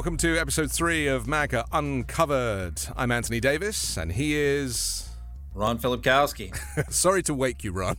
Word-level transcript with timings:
welcome 0.00 0.16
to 0.16 0.38
episode 0.38 0.72
three 0.72 1.06
of 1.06 1.26
MAGA 1.26 1.66
Uncovered. 1.72 2.80
I'm 2.96 3.12
Anthony 3.12 3.38
Davis, 3.38 3.98
and 3.98 4.12
he 4.12 4.34
is. 4.34 5.09
Ron 5.54 5.78
Filipkowski. 5.78 6.54
Sorry 6.92 7.22
to 7.24 7.34
wake 7.34 7.64
you, 7.64 7.72
Ron. 7.72 7.96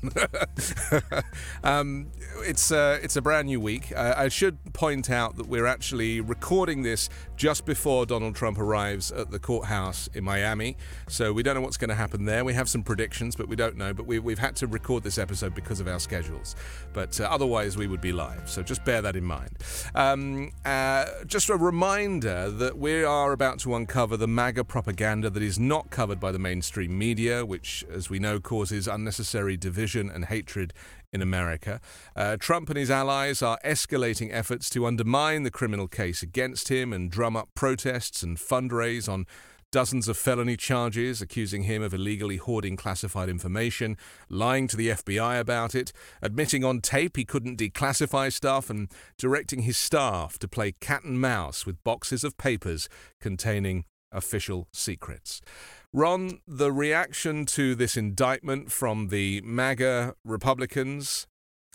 um, 1.63 2.11
it's 2.39 2.71
uh, 2.71 2.99
it's 3.03 3.15
a 3.15 3.21
brand 3.21 3.47
new 3.47 3.59
week. 3.59 3.91
Uh, 3.95 4.13
I 4.15 4.29
should 4.29 4.57
point 4.73 5.09
out 5.09 5.35
that 5.35 5.47
we're 5.47 5.65
actually 5.65 6.21
recording 6.21 6.81
this 6.83 7.09
just 7.35 7.65
before 7.65 8.05
Donald 8.05 8.35
Trump 8.35 8.57
arrives 8.57 9.11
at 9.11 9.31
the 9.31 9.39
courthouse 9.39 10.07
in 10.13 10.23
Miami. 10.23 10.77
So 11.07 11.33
we 11.33 11.43
don't 11.43 11.55
know 11.55 11.61
what's 11.61 11.77
going 11.77 11.89
to 11.89 11.95
happen 11.95 12.25
there. 12.25 12.45
We 12.45 12.53
have 12.53 12.69
some 12.69 12.83
predictions, 12.83 13.35
but 13.35 13.47
we 13.47 13.55
don't 13.55 13.75
know. 13.75 13.93
But 13.93 14.05
we, 14.05 14.19
we've 14.19 14.39
had 14.39 14.55
to 14.57 14.67
record 14.67 15.03
this 15.03 15.17
episode 15.17 15.53
because 15.53 15.79
of 15.79 15.87
our 15.87 15.99
schedules. 15.99 16.55
But 16.93 17.19
uh, 17.19 17.25
otherwise, 17.25 17.77
we 17.77 17.87
would 17.87 18.01
be 18.01 18.13
live. 18.13 18.49
So 18.49 18.63
just 18.63 18.85
bear 18.85 19.01
that 19.01 19.15
in 19.15 19.25
mind. 19.25 19.57
Um, 19.93 20.51
uh, 20.65 21.05
just 21.25 21.49
a 21.49 21.57
reminder 21.57 22.49
that 22.49 22.77
we 22.77 23.03
are 23.03 23.33
about 23.33 23.59
to 23.59 23.75
uncover 23.75 24.17
the 24.17 24.27
MAGA 24.27 24.63
propaganda 24.63 25.29
that 25.29 25.43
is 25.43 25.59
not 25.59 25.89
covered 25.89 26.19
by 26.19 26.31
the 26.31 26.39
mainstream 26.39 26.97
media, 26.97 27.40
which, 27.45 27.85
as 27.89 28.09
we 28.09 28.19
know, 28.19 28.39
causes 28.39 28.87
unnecessary 28.87 29.57
division 29.57 30.09
and 30.09 30.25
hatred 30.25 30.73
in 31.13 31.21
America. 31.21 31.81
Uh, 32.15 32.37
Trump 32.37 32.69
and 32.69 32.77
his 32.77 32.89
allies 32.91 33.41
are 33.41 33.59
escalating 33.65 34.29
efforts 34.31 34.69
to 34.69 34.85
undermine 34.85 35.43
the 35.43 35.51
criminal 35.51 35.87
case 35.87 36.21
against 36.21 36.69
him 36.69 36.93
and 36.93 37.11
drum 37.11 37.35
up 37.35 37.49
protests 37.55 38.23
and 38.23 38.37
fundraise 38.37 39.09
on 39.09 39.25
dozens 39.71 40.09
of 40.09 40.17
felony 40.17 40.57
charges, 40.57 41.21
accusing 41.21 41.63
him 41.63 41.81
of 41.81 41.93
illegally 41.93 42.37
hoarding 42.37 42.75
classified 42.75 43.29
information, 43.29 43.97
lying 44.29 44.67
to 44.67 44.75
the 44.75 44.89
FBI 44.89 45.39
about 45.39 45.73
it, 45.73 45.93
admitting 46.21 46.63
on 46.63 46.81
tape 46.81 47.15
he 47.15 47.23
couldn't 47.23 47.57
declassify 47.57 48.31
stuff, 48.31 48.69
and 48.69 48.91
directing 49.17 49.61
his 49.61 49.77
staff 49.77 50.37
to 50.37 50.47
play 50.47 50.73
cat 50.73 51.03
and 51.03 51.21
mouse 51.21 51.65
with 51.65 51.83
boxes 51.83 52.23
of 52.23 52.37
papers 52.37 52.89
containing 53.21 53.85
official 54.11 54.67
secrets. 54.73 55.41
Ron, 55.93 56.39
the 56.47 56.71
reaction 56.71 57.45
to 57.47 57.75
this 57.75 57.97
indictment 57.97 58.71
from 58.71 59.09
the 59.09 59.41
MAGA 59.41 60.15
Republicans, 60.23 61.27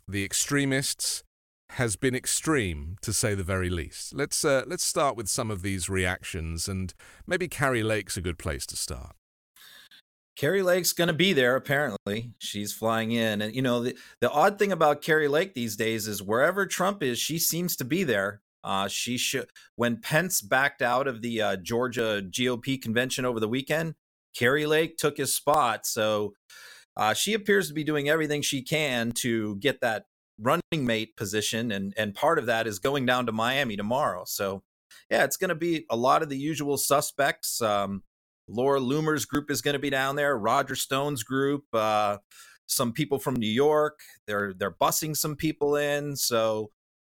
the 0.09 0.25
extremists, 0.25 1.23
has 1.71 1.97
been 1.97 2.15
extreme, 2.15 2.97
to 3.03 3.13
say 3.13 3.35
the 3.35 3.45
very 3.45 3.69
least. 3.69 4.15
Let's 4.15 4.43
uh, 4.43 4.63
let's 4.67 4.85
start 4.85 5.17
with 5.17 5.29
some 5.29 5.51
of 5.51 5.61
these 5.61 5.91
reactions, 5.91 6.67
and 6.67 6.95
maybe 7.27 7.47
Kari 7.47 7.83
Lake's 7.83 8.17
a 8.17 8.23
good 8.23 8.39
place 8.39 8.65
to 8.67 8.77
start. 8.77 9.17
Kari 10.37 10.63
Lake's 10.63 10.93
going 10.95 11.09
to 11.09 11.15
be 11.15 11.35
there. 11.35 11.55
Apparently, 11.55 12.33
she's 12.39 12.73
flying 12.73 13.11
in, 13.11 13.43
and 13.43 13.55
you 13.55 13.61
know 13.61 13.83
the 13.83 13.99
the 14.23 14.31
odd 14.31 14.59
thing 14.59 14.73
about 14.73 15.03
Kari 15.03 15.29
Lake 15.29 15.53
these 15.53 15.77
days 15.77 16.09
is 16.09 16.23
wherever 16.23 16.65
Trump 16.65 17.03
is, 17.03 17.19
she 17.19 17.39
seems 17.39 17.77
to 17.77 17.85
be 17.85 18.03
there. 18.03 18.41
Uh, 18.65 18.89
she. 18.89 19.21
When 19.75 20.01
Pence 20.01 20.41
backed 20.41 20.81
out 20.81 21.07
of 21.07 21.21
the 21.21 21.43
uh, 21.43 21.57
Georgia 21.57 22.23
GOP 22.31 22.81
convention 22.81 23.25
over 23.25 23.41
the 23.41 23.49
weekend, 23.49 23.95
Kari 24.37 24.67
Lake 24.67 24.97
took 24.97 25.17
his 25.17 25.35
spot. 25.35 25.87
So 25.87 26.35
uh, 26.97 27.15
she 27.15 27.35
appears 27.35 27.69
to 27.69 27.75
be 27.75 27.85
doing 27.85 28.09
everything 28.09 28.43
she 28.43 28.63
can 28.63 29.13
to 29.13 29.57
get 29.57 29.81
that 29.81 30.05
running 30.39 30.63
mate 30.73 31.17
position. 31.17 31.73
And, 31.73 31.95
and 31.97 32.15
part 32.15 32.39
of 32.39 32.47
that 32.47 32.67
is 32.67 32.79
going 32.79 33.07
down 33.07 33.27
to 33.27 33.33
Miami 33.33 33.77
tomorrow. 33.77 34.25
So, 34.27 34.63
yeah, 35.11 35.25
it's 35.25 35.37
going 35.37 35.49
to 35.49 35.55
be 35.55 35.87
a 35.91 35.97
lot 35.97 36.23
of 36.23 36.29
the 36.29 36.39
usual 36.39 36.77
suspects. 36.77 37.63
Um, 37.63 38.03
Laura 38.49 38.81
Loomer's 38.81 39.25
group 39.25 39.51
is 39.51 39.63
going 39.63 39.75
to 39.75 39.79
be 39.81 39.91
down 39.91 40.17
there, 40.17 40.37
Roger 40.37 40.77
Stone's 40.77 41.23
group, 41.23 41.65
uh, 41.73 42.19
some 42.67 42.93
people 42.93 43.19
from 43.19 43.35
New 43.35 43.51
York. 43.51 44.01
They're 44.27 44.53
they're 44.53 44.71
bussing 44.71 45.17
some 45.17 45.37
people 45.37 45.77
in. 45.77 46.17
So, 46.17 46.71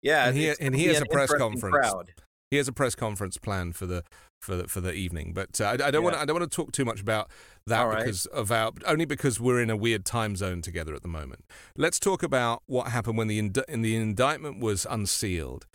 yeah, 0.03 0.29
and 0.29 0.37
he, 0.37 0.55
and 0.61 0.75
he 0.75 0.87
has 0.87 1.01
a 1.01 1.07
press 1.07 1.33
conference. 1.33 1.75
Crowd. 1.75 2.13
He 2.51 2.57
has 2.57 2.69
a 2.69 2.73
press 2.73 2.95
conference 2.95 3.37
planned 3.37 3.77
for 3.77 3.87
the 3.87 4.05
for 4.41 4.57
the, 4.57 4.69
for 4.69 4.81
the 4.81 4.93
evening. 4.93 5.33
But 5.35 5.61
uh, 5.61 5.65
I, 5.65 5.73
I, 5.73 5.77
don't 5.77 5.95
yeah. 5.95 6.01
want 6.01 6.17
I 6.17 6.25
don't 6.25 6.39
want 6.39 6.51
to 6.51 6.57
talk 6.57 6.73
too 6.73 6.85
much 6.85 7.01
about 7.01 7.31
that 7.67 7.83
right. 7.83 7.99
because 7.99 8.27
of 8.27 8.51
our 8.51 8.73
only 8.87 9.05
because 9.05 9.41
we're 9.41 9.61
in 9.61 9.71
a 9.71 9.77
weird 9.77 10.05
time 10.05 10.37
zone 10.37 10.63
together 10.63 10.95
at 10.95 11.03
the 11.03 11.09
moment. 11.09 11.45
Let's 11.77 11.99
talk 11.99 12.23
about 12.23 12.63
what 12.67 12.89
happened 12.89 13.19
when 13.19 13.29
the 13.29 13.39
ind- 13.39 13.65
in 13.69 13.83
the 13.83 13.97
indictment 13.97 14.61
was 14.61 14.87
unsealed, 14.89 15.67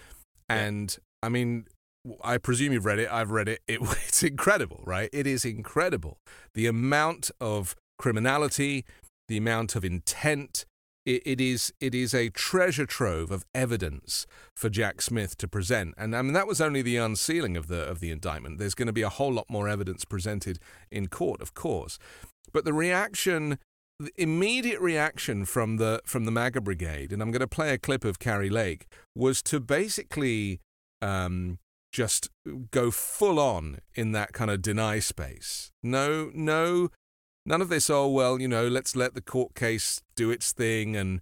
and 0.50 0.92
yeah. 0.92 1.28
I 1.28 1.30
mean. 1.30 1.66
I 2.22 2.38
presume 2.38 2.74
you've 2.74 2.84
read 2.84 3.00
it. 3.00 3.10
I've 3.10 3.32
read 3.32 3.48
it. 3.48 3.62
it. 3.66 3.80
It's 4.10 4.24
incredible, 4.24 4.84
right? 4.86 5.10
It 5.14 5.26
is 5.26 5.46
incredible. 5.46 6.18
The 6.54 6.68
amount 6.68 7.32
of 7.40 7.78
criminality, 7.98 8.84
the 9.30 9.38
amount 9.38 9.78
of 9.78 9.86
intent, 9.86 10.66
it, 11.06 11.22
it 11.26 11.42
is 11.42 11.74
it 11.80 11.94
is 11.94 12.14
a 12.14 12.30
treasure 12.30 12.86
trove 12.86 13.32
of 13.32 13.46
evidence 13.54 14.26
for 14.56 14.70
Jack 14.70 15.02
Smith 15.02 15.38
to 15.38 15.48
present, 15.48 15.94
and 15.98 16.16
I 16.16 16.22
mean 16.22 16.34
that 16.34 16.48
was 16.48 16.62
only 16.62 16.82
the 16.82 16.98
unsealing 16.98 17.58
of 17.58 17.68
the 17.68 17.82
of 17.82 18.00
the 18.00 18.12
indictment. 18.12 18.58
There's 18.58 18.76
going 18.76 18.88
to 18.88 18.94
be 18.94 19.02
a 19.02 19.10
whole 19.10 19.34
lot 19.34 19.50
more 19.50 19.68
evidence 19.68 20.06
presented 20.06 20.60
in 20.92 21.08
court, 21.08 21.42
of 21.42 21.54
course, 21.54 21.98
but 22.52 22.66
the 22.66 22.74
reaction. 22.74 23.60
The 24.00 24.12
immediate 24.18 24.82
reaction 24.82 25.46
from 25.46 25.78
the 25.78 26.02
from 26.04 26.26
the 26.26 26.32
MAGA 26.32 26.62
brigade, 26.62 27.14
and 27.14 27.22
I'm 27.22 27.30
going 27.30 27.42
to 27.42 27.48
play 27.48 27.74
a 27.74 27.78
clip 27.78 28.04
of 28.04 28.18
Kari 28.18 28.50
Lake, 28.50 28.88
was 29.16 29.44
to 29.44 29.60
basically 29.60 30.60
um, 31.00 31.60
just 31.92 32.28
go 32.72 32.90
full 32.90 33.40
on 33.40 33.78
in 33.94 34.12
that 34.14 34.34
kind 34.34 34.50
of 34.50 34.64
deny 34.64 34.98
space. 34.98 35.72
No, 35.84 36.32
no 36.34 36.90
None 37.46 37.62
of 37.62 37.70
this, 37.70 37.90
oh, 37.90 38.08
well, 38.08 38.40
you 38.40 38.48
know, 38.48 38.68
let's 38.68 38.96
let 38.96 39.16
the 39.16 39.22
court 39.22 39.54
case 39.54 40.02
do 40.16 40.32
its 40.32 40.54
thing 40.54 40.96
and, 40.96 41.20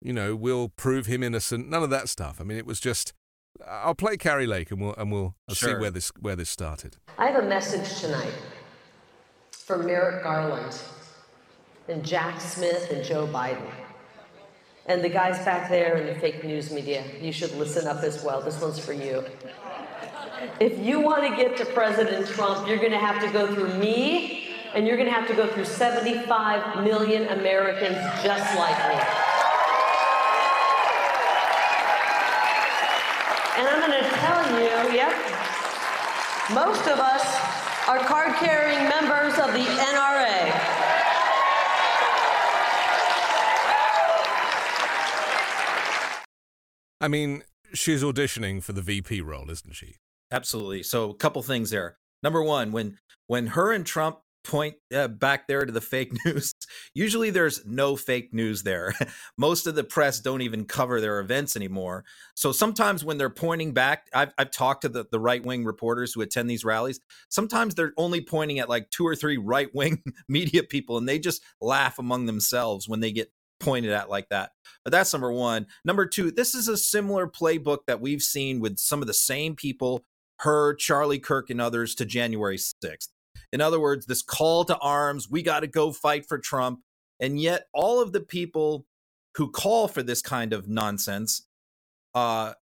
you 0.00 0.12
know, 0.12 0.34
we'll 0.34 0.70
prove 0.70 1.06
him 1.06 1.22
innocent. 1.22 1.68
None 1.68 1.82
of 1.82 1.90
that 1.90 2.08
stuff. 2.08 2.40
I 2.40 2.44
mean, 2.44 2.56
it 2.56 2.64
was 2.64 2.80
just, 2.80 3.12
I'll 3.68 3.94
play 3.94 4.16
Kari 4.16 4.46
Lake 4.46 4.70
and 4.70 4.80
we'll, 4.80 4.94
and 4.94 5.12
we'll 5.12 5.34
sure. 5.52 5.74
see 5.74 5.74
where 5.76 5.90
this, 5.90 6.10
where 6.18 6.34
this 6.34 6.48
started. 6.48 6.96
I 7.18 7.26
have 7.26 7.44
a 7.44 7.46
message 7.46 8.00
tonight 8.00 8.32
from 9.52 9.84
Merrick 9.84 10.22
Garland 10.22 10.80
and 11.88 12.04
Jack 12.04 12.40
Smith 12.40 12.90
and 12.90 13.04
Joe 13.04 13.26
Biden. 13.26 13.70
And 14.86 15.04
the 15.04 15.10
guys 15.10 15.44
back 15.44 15.68
there 15.68 15.98
in 15.98 16.06
the 16.06 16.18
fake 16.18 16.42
news 16.42 16.72
media, 16.72 17.04
you 17.20 17.32
should 17.32 17.54
listen 17.56 17.86
up 17.86 18.02
as 18.02 18.24
well. 18.24 18.40
This 18.40 18.60
one's 18.62 18.78
for 18.78 18.94
you. 18.94 19.24
If 20.58 20.78
you 20.78 21.00
want 21.00 21.22
to 21.28 21.36
get 21.36 21.58
to 21.58 21.66
President 21.66 22.26
Trump, 22.28 22.66
you're 22.66 22.78
going 22.78 22.92
to 22.92 22.98
have 22.98 23.22
to 23.22 23.30
go 23.30 23.54
through 23.54 23.74
me 23.74 24.49
and 24.74 24.86
you're 24.86 24.96
going 24.96 25.08
to 25.08 25.14
have 25.14 25.26
to 25.28 25.34
go 25.34 25.46
through 25.46 25.64
75 25.64 26.84
million 26.84 27.26
Americans 27.28 27.96
just 28.22 28.56
like 28.56 28.78
me. 28.88 29.00
And 33.58 33.68
I'm 33.68 33.80
going 33.80 34.02
to 34.02 34.08
tell 34.08 34.60
you, 34.60 34.96
yep, 34.96 35.12
most 36.54 36.88
of 36.88 36.98
us 36.98 37.88
are 37.88 37.98
card 37.98 38.34
carrying 38.36 38.88
members 38.88 39.34
of 39.38 39.52
the 39.52 39.64
NRA. 39.64 40.70
I 47.02 47.08
mean, 47.08 47.42
she's 47.72 48.02
auditioning 48.02 48.62
for 48.62 48.72
the 48.72 48.82
VP 48.82 49.20
role, 49.22 49.50
isn't 49.50 49.74
she? 49.74 49.96
Absolutely. 50.30 50.82
So, 50.82 51.10
a 51.10 51.14
couple 51.14 51.42
things 51.42 51.70
there. 51.70 51.96
Number 52.22 52.42
one, 52.42 52.72
when 52.72 52.98
when 53.26 53.48
her 53.48 53.72
and 53.72 53.84
Trump 53.84 54.20
point 54.42 54.76
uh, 54.94 55.08
back 55.08 55.46
there 55.46 55.64
to 55.64 55.72
the 55.72 55.80
fake 55.80 56.12
news. 56.24 56.54
Usually 56.94 57.30
there's 57.30 57.64
no 57.66 57.96
fake 57.96 58.32
news 58.32 58.62
there. 58.62 58.94
Most 59.38 59.66
of 59.66 59.74
the 59.74 59.84
press 59.84 60.20
don't 60.20 60.42
even 60.42 60.64
cover 60.64 61.00
their 61.00 61.20
events 61.20 61.56
anymore. 61.56 62.04
So 62.34 62.52
sometimes 62.52 63.04
when 63.04 63.18
they're 63.18 63.30
pointing 63.30 63.72
back, 63.72 64.08
I've, 64.14 64.32
I've 64.38 64.50
talked 64.50 64.82
to 64.82 64.88
the, 64.88 65.06
the 65.10 65.20
right 65.20 65.44
wing 65.44 65.64
reporters 65.64 66.12
who 66.12 66.22
attend 66.22 66.48
these 66.48 66.64
rallies. 66.64 67.00
Sometimes 67.28 67.74
they're 67.74 67.92
only 67.96 68.20
pointing 68.20 68.58
at 68.58 68.68
like 68.68 68.90
two 68.90 69.06
or 69.06 69.16
three 69.16 69.36
right 69.50 69.72
wing 69.74 70.02
media 70.28 70.62
people 70.62 70.98
and 70.98 71.08
they 71.08 71.18
just 71.18 71.42
laugh 71.60 71.98
among 71.98 72.26
themselves 72.26 72.88
when 72.88 73.00
they 73.00 73.12
get 73.12 73.32
pointed 73.60 73.92
at 73.92 74.08
like 74.08 74.28
that. 74.30 74.50
But 74.84 74.92
that's 74.92 75.12
number 75.12 75.30
one. 75.30 75.66
Number 75.84 76.06
two, 76.06 76.30
this 76.30 76.54
is 76.54 76.66
a 76.66 76.76
similar 76.76 77.28
playbook 77.28 77.80
that 77.86 78.00
we've 78.00 78.22
seen 78.22 78.60
with 78.60 78.78
some 78.78 79.02
of 79.02 79.06
the 79.06 79.14
same 79.14 79.54
people, 79.54 80.04
her, 80.40 80.74
Charlie 80.74 81.18
Kirk, 81.18 81.50
and 81.50 81.60
others 81.60 81.94
to 81.96 82.06
January 82.06 82.56
6th. 82.56 83.08
In 83.52 83.60
other 83.60 83.80
words, 83.80 84.06
this 84.06 84.22
call 84.22 84.64
to 84.66 84.78
arms, 84.78 85.28
we 85.30 85.42
got 85.42 85.60
to 85.60 85.66
go 85.66 85.92
fight 85.92 86.26
for 86.28 86.38
Trump. 86.38 86.80
And 87.18 87.40
yet, 87.40 87.64
all 87.72 88.00
of 88.00 88.12
the 88.12 88.20
people 88.20 88.86
who 89.36 89.50
call 89.50 89.88
for 89.88 90.02
this 90.02 90.22
kind 90.22 90.52
of 90.52 90.68
nonsense 90.68 91.46
uh, 92.14 92.54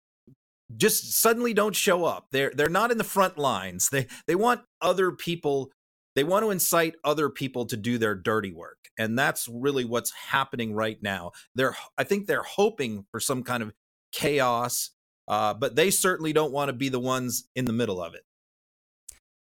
just 0.76 1.14
suddenly 1.14 1.54
don't 1.54 1.76
show 1.76 2.06
up. 2.06 2.28
They're 2.32 2.52
they're 2.54 2.70
not 2.70 2.92
in 2.92 2.98
the 2.98 3.04
front 3.04 3.38
lines. 3.38 3.90
They 3.90 4.08
they 4.28 4.36
want 4.36 4.62
other 4.82 5.12
people. 5.12 5.72
They 6.16 6.24
want 6.24 6.44
to 6.44 6.52
incite 6.52 6.96
other 7.04 7.30
people 7.30 7.66
to 7.68 7.78
do 7.78 7.98
their 7.98 8.16
dirty 8.16 8.52
work, 8.52 8.90
and 8.98 9.18
that's 9.18 9.48
really 9.48 9.86
what's 9.86 10.12
happening 10.12 10.74
right 10.74 11.02
now. 11.02 11.32
They're 11.56 11.76
I 11.98 12.04
think 12.04 12.28
they're 12.28 12.44
hoping 12.44 13.06
for 13.12 13.20
some 13.20 13.44
kind 13.44 13.64
of 13.64 13.72
chaos, 14.12 14.92
uh, 15.28 15.54
but 15.54 15.76
they 15.76 15.92
certainly 15.92 16.34
don't 16.34 16.52
want 16.52 16.70
to 16.70 16.74
be 16.74 16.90
the 16.90 17.00
ones 17.00 17.48
in 17.56 17.66
the 17.66 17.74
middle 17.74 18.02
of 18.02 18.14
it. 18.16 18.24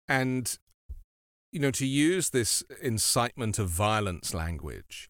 And 0.06 0.56
you 1.52 1.60
know, 1.60 1.70
to 1.72 1.86
use 1.86 2.30
this 2.30 2.62
incitement 2.82 3.58
of 3.58 3.68
violence 3.68 4.34
language, 4.34 5.08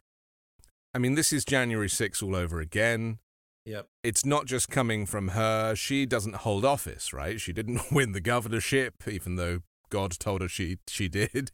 I 0.95 0.99
mean, 0.99 1.15
this 1.15 1.33
is 1.33 1.45
January 1.45 1.89
6th 1.89 2.23
all 2.23 2.35
over 2.35 2.61
again. 2.61 3.19
Yep. 3.67 3.87
It's 4.03 4.25
not 4.25 4.47
just 4.47 4.69
coming 4.69 5.07
from 5.07 5.29
her. 5.29 5.75
She 5.75 6.07
doesn't 6.07 6.37
hold 6.37 6.65
office, 6.65 7.13
right? 7.13 7.41
She 7.41 7.53
didn't 7.53 7.83
win 7.93 8.13
the 8.13 8.21
governorship, 8.21 9.07
even 9.07 9.37
though 9.37 9.61
God 9.91 10.13
told 10.19 10.41
her 10.41 10.49
she 10.49 10.79
she 10.89 11.09
did. 11.09 11.51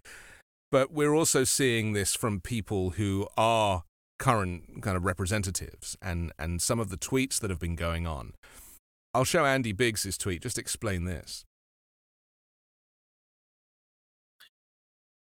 But 0.71 0.93
we're 0.93 1.15
also 1.15 1.45
seeing 1.45 1.93
this 1.93 2.15
from 2.15 2.41
people 2.41 2.91
who 2.91 3.29
are 3.37 3.85
current 4.19 4.83
kind 4.83 4.97
of 4.97 5.05
representatives 5.05 5.97
and, 6.03 6.33
and 6.39 6.61
some 6.61 6.81
of 6.81 6.91
the 6.91 6.97
tweets 6.97 7.39
that 7.41 7.51
have 7.51 7.61
been 7.61 7.77
going 7.77 8.07
on. 8.07 8.33
I'll 9.15 9.25
show 9.25 9.47
Andy 9.47 9.73
Biggs' 9.73 10.19
tweet. 10.19 10.43
Just 10.43 10.59
explain 10.59 11.05
this. 11.05 11.46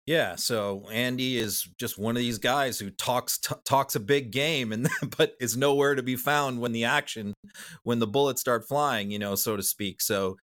Yeah, 0.07 0.36
so 0.36 0.88
Andy 0.92 1.38
is 1.38 1.68
just 1.80 1.98
one 1.98 2.15
of 2.15 2.21
these 2.21 2.39
guys 2.39 2.80
who 2.80 2.89
talks 2.89 3.38
t- 3.38 3.56
talks 3.65 3.95
a 3.95 4.00
big 4.00 4.31
game 4.31 4.71
and 4.71 4.89
but 5.18 5.36
is 5.39 5.56
nowhere 5.56 5.95
to 5.95 6.03
be 6.03 6.15
found 6.15 6.59
when 6.59 6.71
the 6.71 6.86
action 6.86 7.33
when 7.83 8.00
the 8.00 8.07
bullets 8.07 8.42
start 8.42 8.68
flying, 8.68 9.12
you 9.12 9.19
know, 9.19 9.36
so 9.36 9.56
to 9.56 9.63
speak. 9.63 10.01
So 10.01 10.38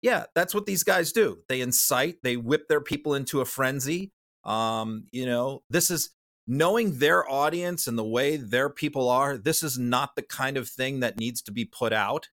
yeah, 0.00 0.24
that's 0.34 0.54
what 0.54 0.66
these 0.66 0.84
guys 0.84 1.12
do. 1.12 1.38
They 1.48 1.60
incite, 1.60 2.16
they 2.22 2.36
whip 2.36 2.68
their 2.68 2.80
people 2.80 3.14
into 3.14 3.40
a 3.40 3.44
frenzy. 3.44 4.10
Um, 4.44 5.06
you 5.12 5.26
know, 5.26 5.62
this 5.70 5.90
is 5.90 6.10
knowing 6.46 6.98
their 6.98 7.28
audience 7.30 7.86
and 7.86 7.98
the 7.98 8.04
way 8.04 8.36
their 8.36 8.68
people 8.68 9.08
are. 9.08 9.38
This 9.38 9.62
is 9.62 9.78
not 9.78 10.10
the 10.16 10.22
kind 10.22 10.56
of 10.56 10.68
thing 10.68 11.00
that 11.00 11.18
needs 11.18 11.40
to 11.42 11.52
be 11.52 11.64
put 11.64 11.92
out 11.92 12.28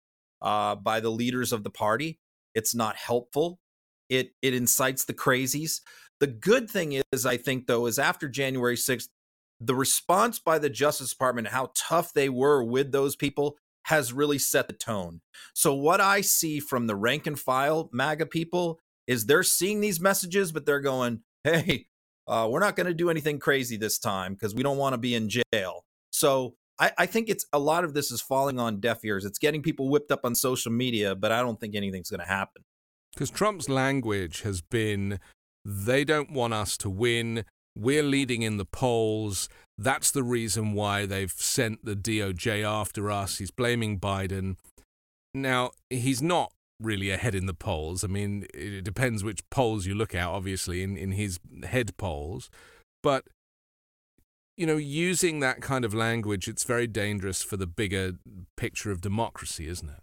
uh, 0.41 0.75
by 0.75 0.99
the 0.99 1.09
leaders 1.09 1.51
of 1.51 1.63
the 1.63 1.69
party. 1.69 2.19
It's 2.55 2.73
not 2.73 2.95
helpful. 2.95 3.59
It 4.09 4.31
it 4.41 4.53
incites 4.53 5.03
the 5.03 5.13
crazies. 5.13 5.81
The 6.19 6.27
good 6.27 6.69
thing 6.69 7.01
is, 7.11 7.25
I 7.25 7.37
think, 7.37 7.67
though, 7.67 7.85
is 7.85 7.99
after 7.99 8.27
January 8.27 8.75
6th, 8.75 9.09
the 9.59 9.75
response 9.75 10.39
by 10.39 10.59
the 10.59 10.69
Justice 10.69 11.11
Department, 11.11 11.49
how 11.49 11.71
tough 11.75 12.13
they 12.13 12.29
were 12.29 12.63
with 12.63 12.91
those 12.91 13.15
people, 13.15 13.57
has 13.85 14.13
really 14.13 14.37
set 14.37 14.67
the 14.67 14.73
tone. 14.73 15.21
So, 15.53 15.73
what 15.73 16.01
I 16.01 16.21
see 16.21 16.59
from 16.59 16.87
the 16.87 16.95
rank 16.95 17.25
and 17.27 17.39
file 17.39 17.89
MAGA 17.93 18.27
people 18.27 18.79
is 19.07 19.25
they're 19.25 19.43
seeing 19.43 19.79
these 19.79 19.99
messages, 19.99 20.51
but 20.51 20.65
they're 20.65 20.81
going, 20.81 21.21
hey, 21.43 21.87
uh, 22.27 22.47
we're 22.51 22.59
not 22.59 22.75
going 22.75 22.87
to 22.87 22.93
do 22.93 23.09
anything 23.09 23.39
crazy 23.39 23.77
this 23.77 23.97
time 23.97 24.33
because 24.33 24.53
we 24.53 24.63
don't 24.63 24.77
want 24.77 24.93
to 24.93 24.97
be 24.97 25.15
in 25.15 25.29
jail. 25.29 25.85
So, 26.11 26.55
I, 26.79 26.91
I 26.97 27.05
think 27.05 27.29
it's 27.29 27.45
a 27.53 27.59
lot 27.59 27.83
of 27.83 27.93
this 27.93 28.11
is 28.11 28.21
falling 28.21 28.59
on 28.59 28.79
deaf 28.79 29.03
ears. 29.03 29.25
It's 29.25 29.39
getting 29.39 29.63
people 29.63 29.89
whipped 29.89 30.11
up 30.11 30.21
on 30.23 30.35
social 30.35 30.71
media, 30.71 31.15
but 31.15 31.31
I 31.31 31.41
don't 31.41 31.59
think 31.59 31.75
anything's 31.75 32.09
going 32.09 32.19
to 32.19 32.27
happen. 32.27 32.63
Because 33.13 33.31
Trump's 33.31 33.67
language 33.67 34.41
has 34.41 34.61
been 34.61 35.19
they 35.67 36.05
don't 36.05 36.31
want 36.31 36.53
us 36.53 36.77
to 36.77 36.89
win. 36.89 37.43
We're 37.77 38.01
leading 38.01 38.41
in 38.41 38.55
the 38.55 38.65
polls. 38.65 39.49
That's 39.77 40.11
the 40.11 40.23
reason 40.23 40.71
why 40.71 41.05
they've 41.05 41.29
sent 41.31 41.83
the 41.83 41.95
DOJ 41.95 42.63
after 42.63 43.11
us. 43.11 43.37
He's 43.37 43.51
blaming 43.51 43.99
Biden. 43.99 44.55
Now, 45.33 45.71
he's 45.89 46.21
not 46.21 46.53
really 46.79 47.11
ahead 47.11 47.35
in 47.35 47.47
the 47.47 47.53
polls. 47.53 48.05
I 48.05 48.07
mean, 48.07 48.47
it 48.53 48.85
depends 48.85 49.25
which 49.25 49.47
polls 49.49 49.85
you 49.85 49.93
look 49.93 50.15
at, 50.15 50.25
obviously, 50.25 50.81
in, 50.81 50.95
in 50.95 51.11
his 51.11 51.37
head 51.63 51.97
polls. 51.97 52.49
But, 53.03 53.25
you 54.55 54.65
know, 54.65 54.77
using 54.77 55.41
that 55.41 55.61
kind 55.61 55.83
of 55.83 55.93
language, 55.93 56.47
it's 56.47 56.63
very 56.63 56.87
dangerous 56.87 57.43
for 57.43 57.57
the 57.57 57.67
bigger 57.67 58.13
picture 58.55 58.89
of 58.89 59.01
democracy, 59.01 59.67
isn't 59.67 59.89
it? 59.89 60.01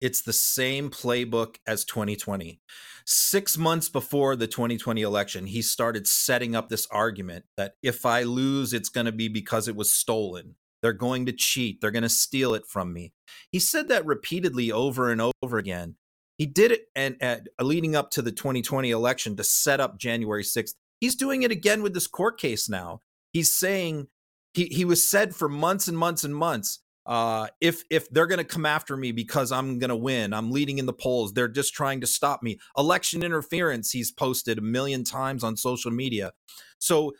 It's 0.00 0.22
the 0.22 0.32
same 0.32 0.90
playbook 0.90 1.56
as 1.66 1.84
2020. 1.84 2.60
Six 3.04 3.58
months 3.58 3.88
before 3.88 4.36
the 4.36 4.46
2020 4.46 5.02
election, 5.02 5.46
he 5.46 5.62
started 5.62 6.06
setting 6.06 6.54
up 6.54 6.68
this 6.68 6.86
argument 6.90 7.44
that 7.56 7.74
if 7.82 8.06
I 8.06 8.22
lose, 8.22 8.72
it's 8.72 8.88
going 8.88 9.06
to 9.06 9.12
be 9.12 9.28
because 9.28 9.68
it 9.68 9.76
was 9.76 9.92
stolen. 9.92 10.56
They're 10.82 10.92
going 10.92 11.26
to 11.26 11.32
cheat. 11.32 11.80
They're 11.80 11.90
going 11.90 12.02
to 12.02 12.08
steal 12.08 12.54
it 12.54 12.66
from 12.66 12.92
me. 12.92 13.12
He 13.50 13.58
said 13.58 13.88
that 13.88 14.06
repeatedly 14.06 14.72
over 14.72 15.10
and 15.10 15.20
over 15.42 15.58
again. 15.58 15.96
He 16.38 16.46
did 16.46 16.72
it 16.72 16.86
and, 16.96 17.16
and 17.20 17.50
uh, 17.60 17.64
leading 17.64 17.94
up 17.94 18.10
to 18.12 18.22
the 18.22 18.32
2020 18.32 18.90
election 18.90 19.36
to 19.36 19.44
set 19.44 19.78
up 19.78 19.98
January 19.98 20.42
6th. 20.42 20.72
He's 20.98 21.14
doing 21.14 21.42
it 21.42 21.50
again 21.50 21.82
with 21.82 21.92
this 21.92 22.06
court 22.06 22.40
case 22.40 22.66
now. 22.66 23.02
He's 23.34 23.52
saying 23.52 24.08
he, 24.54 24.64
he 24.66 24.86
was 24.86 25.06
said 25.06 25.34
for 25.34 25.50
months 25.50 25.86
and 25.86 25.98
months 25.98 26.24
and 26.24 26.34
months 26.34 26.80
uh, 27.10 27.48
if 27.60 27.82
if 27.90 28.08
they're 28.10 28.28
going 28.28 28.38
to 28.38 28.44
come 28.44 28.64
after 28.64 28.96
me 28.96 29.10
because 29.10 29.50
I'm 29.50 29.80
going 29.80 29.90
to 29.90 29.96
win, 29.96 30.32
I'm 30.32 30.52
leading 30.52 30.78
in 30.78 30.86
the 30.86 30.92
polls. 30.92 31.32
They're 31.32 31.48
just 31.48 31.74
trying 31.74 32.00
to 32.02 32.06
stop 32.06 32.40
me. 32.40 32.60
Election 32.78 33.24
interference. 33.24 33.90
He's 33.90 34.12
posted 34.12 34.58
a 34.58 34.62
million 34.62 35.02
times 35.02 35.42
on 35.42 35.56
social 35.56 35.90
media. 35.90 36.30
So, 36.78 37.14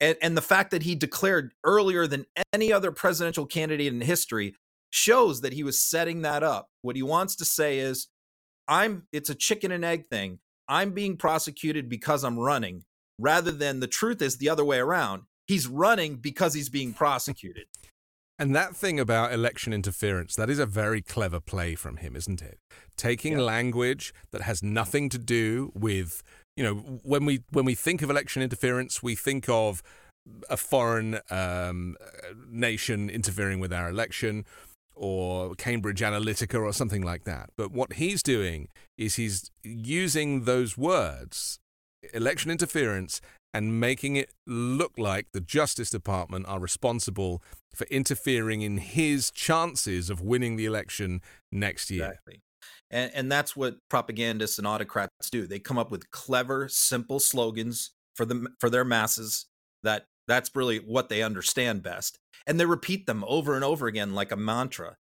and 0.00 0.16
and 0.22 0.34
the 0.34 0.42
fact 0.42 0.70
that 0.70 0.82
he 0.82 0.94
declared 0.94 1.52
earlier 1.62 2.06
than 2.06 2.24
any 2.54 2.72
other 2.72 2.90
presidential 2.90 3.44
candidate 3.44 3.92
in 3.92 4.00
history 4.00 4.54
shows 4.88 5.42
that 5.42 5.52
he 5.52 5.62
was 5.62 5.78
setting 5.78 6.22
that 6.22 6.42
up. 6.42 6.70
What 6.80 6.96
he 6.96 7.02
wants 7.02 7.36
to 7.36 7.44
say 7.44 7.80
is, 7.80 8.08
I'm. 8.66 9.06
It's 9.12 9.28
a 9.28 9.34
chicken 9.34 9.72
and 9.72 9.84
egg 9.84 10.06
thing. 10.10 10.38
I'm 10.68 10.92
being 10.92 11.18
prosecuted 11.18 11.90
because 11.90 12.24
I'm 12.24 12.38
running, 12.38 12.84
rather 13.18 13.52
than 13.52 13.80
the 13.80 13.88
truth 13.88 14.22
is 14.22 14.38
the 14.38 14.48
other 14.48 14.64
way 14.64 14.78
around. 14.78 15.24
He's 15.46 15.68
running 15.68 16.16
because 16.16 16.54
he's 16.54 16.70
being 16.70 16.94
prosecuted. 16.94 17.66
And 18.38 18.54
that 18.56 18.74
thing 18.74 18.98
about 18.98 19.32
election 19.32 19.72
interference, 19.72 20.34
that 20.34 20.50
is 20.50 20.58
a 20.58 20.66
very 20.66 21.00
clever 21.00 21.38
play 21.38 21.76
from 21.76 21.98
him, 21.98 22.16
isn't 22.16 22.42
it? 22.42 22.58
Taking 22.96 23.34
yeah. 23.34 23.40
language 23.40 24.12
that 24.32 24.42
has 24.42 24.62
nothing 24.62 25.08
to 25.10 25.18
do 25.18 25.70
with, 25.74 26.22
you 26.56 26.64
know, 26.64 26.74
when 27.04 27.24
we 27.24 27.44
when 27.50 27.64
we 27.64 27.74
think 27.76 28.02
of 28.02 28.10
election 28.10 28.42
interference, 28.42 29.02
we 29.02 29.14
think 29.14 29.48
of 29.48 29.82
a 30.50 30.56
foreign 30.56 31.20
um, 31.30 31.96
nation 32.48 33.08
interfering 33.08 33.60
with 33.60 33.72
our 33.72 33.88
election 33.88 34.44
or 34.96 35.54
Cambridge 35.54 36.00
Analytica 36.00 36.60
or 36.60 36.72
something 36.72 37.02
like 37.02 37.24
that. 37.24 37.50
But 37.56 37.72
what 37.72 37.94
he's 37.94 38.22
doing 38.22 38.68
is 38.96 39.16
he's 39.16 39.50
using 39.62 40.44
those 40.44 40.78
words, 40.78 41.58
election 42.12 42.50
interference, 42.50 43.20
and 43.54 43.78
making 43.78 44.16
it 44.16 44.34
look 44.46 44.98
like 44.98 45.28
the 45.32 45.40
Justice 45.40 45.88
Department 45.88 46.44
are 46.48 46.58
responsible 46.58 47.40
for 47.72 47.86
interfering 47.86 48.62
in 48.62 48.78
his 48.78 49.30
chances 49.30 50.10
of 50.10 50.20
winning 50.20 50.56
the 50.56 50.66
election 50.66 51.22
next 51.52 51.88
year. 51.88 52.06
Exactly. 52.06 52.42
And, 52.90 53.12
and 53.14 53.32
that's 53.32 53.56
what 53.56 53.76
propagandists 53.88 54.58
and 54.58 54.66
autocrats 54.66 55.30
do. 55.30 55.46
They 55.46 55.60
come 55.60 55.78
up 55.78 55.92
with 55.92 56.10
clever, 56.10 56.68
simple 56.68 57.20
slogans 57.20 57.92
for 58.16 58.26
the 58.26 58.48
for 58.58 58.68
their 58.68 58.84
masses 58.84 59.46
that 59.84 60.06
that's 60.26 60.54
really 60.54 60.78
what 60.78 61.08
they 61.08 61.22
understand 61.22 61.82
best. 61.82 62.18
And 62.46 62.58
they 62.58 62.66
repeat 62.66 63.06
them 63.06 63.24
over 63.26 63.54
and 63.54 63.64
over 63.64 63.86
again 63.86 64.14
like 64.14 64.32
a 64.32 64.36
mantra. 64.36 64.96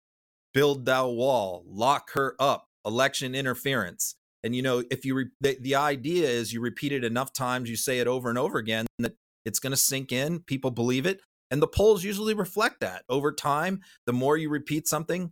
Build 0.53 0.85
thou 0.85 1.07
wall, 1.09 1.63
lock 1.67 2.11
her 2.13 2.35
up, 2.39 2.65
election 2.83 3.35
interference 3.35 4.15
and 4.43 4.55
you 4.55 4.61
know 4.61 4.83
if 4.91 5.05
you 5.05 5.15
re- 5.15 5.29
the, 5.41 5.57
the 5.61 5.75
idea 5.75 6.27
is 6.27 6.53
you 6.53 6.61
repeat 6.61 6.91
it 6.91 7.03
enough 7.03 7.33
times 7.33 7.69
you 7.69 7.75
say 7.75 7.99
it 7.99 8.07
over 8.07 8.29
and 8.29 8.37
over 8.37 8.57
again 8.57 8.85
that 8.99 9.15
it's 9.45 9.59
going 9.59 9.71
to 9.71 9.77
sink 9.77 10.11
in 10.11 10.39
people 10.39 10.71
believe 10.71 11.05
it 11.05 11.21
and 11.51 11.61
the 11.61 11.67
polls 11.67 12.03
usually 12.03 12.33
reflect 12.33 12.79
that 12.79 13.03
over 13.09 13.31
time 13.31 13.81
the 14.05 14.13
more 14.13 14.37
you 14.37 14.49
repeat 14.49 14.87
something 14.87 15.31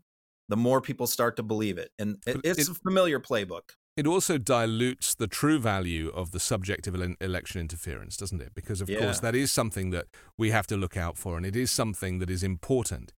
the 0.49 0.57
more 0.57 0.81
people 0.81 1.07
start 1.07 1.35
to 1.35 1.43
believe 1.43 1.77
it 1.77 1.91
and 1.99 2.17
it, 2.25 2.37
it's 2.43 2.69
it, 2.69 2.69
a 2.69 2.73
familiar 2.73 3.19
playbook 3.19 3.71
it 3.97 4.05
also 4.05 4.37
dilutes 4.37 5.15
the 5.15 5.25
true 5.25 5.57
value 5.57 6.09
of 6.09 6.29
the 6.29 6.39
subject 6.39 6.85
of 6.85 6.95
election 7.19 7.59
interference, 7.59 8.15
doesn't 8.15 8.39
it? 8.39 8.53
Because, 8.53 8.79
of 8.79 8.87
yeah. 8.91 8.99
course, 8.99 9.19
that 9.21 9.33
is 9.33 9.51
something 9.51 9.89
that 9.89 10.05
we 10.37 10.51
have 10.51 10.67
to 10.67 10.77
look 10.77 10.95
out 10.95 11.17
for, 11.17 11.35
and 11.35 11.43
it 11.43 11.55
is 11.55 11.71
something 11.71 12.19
that 12.19 12.29
is 12.29 12.43
important. 12.43 13.11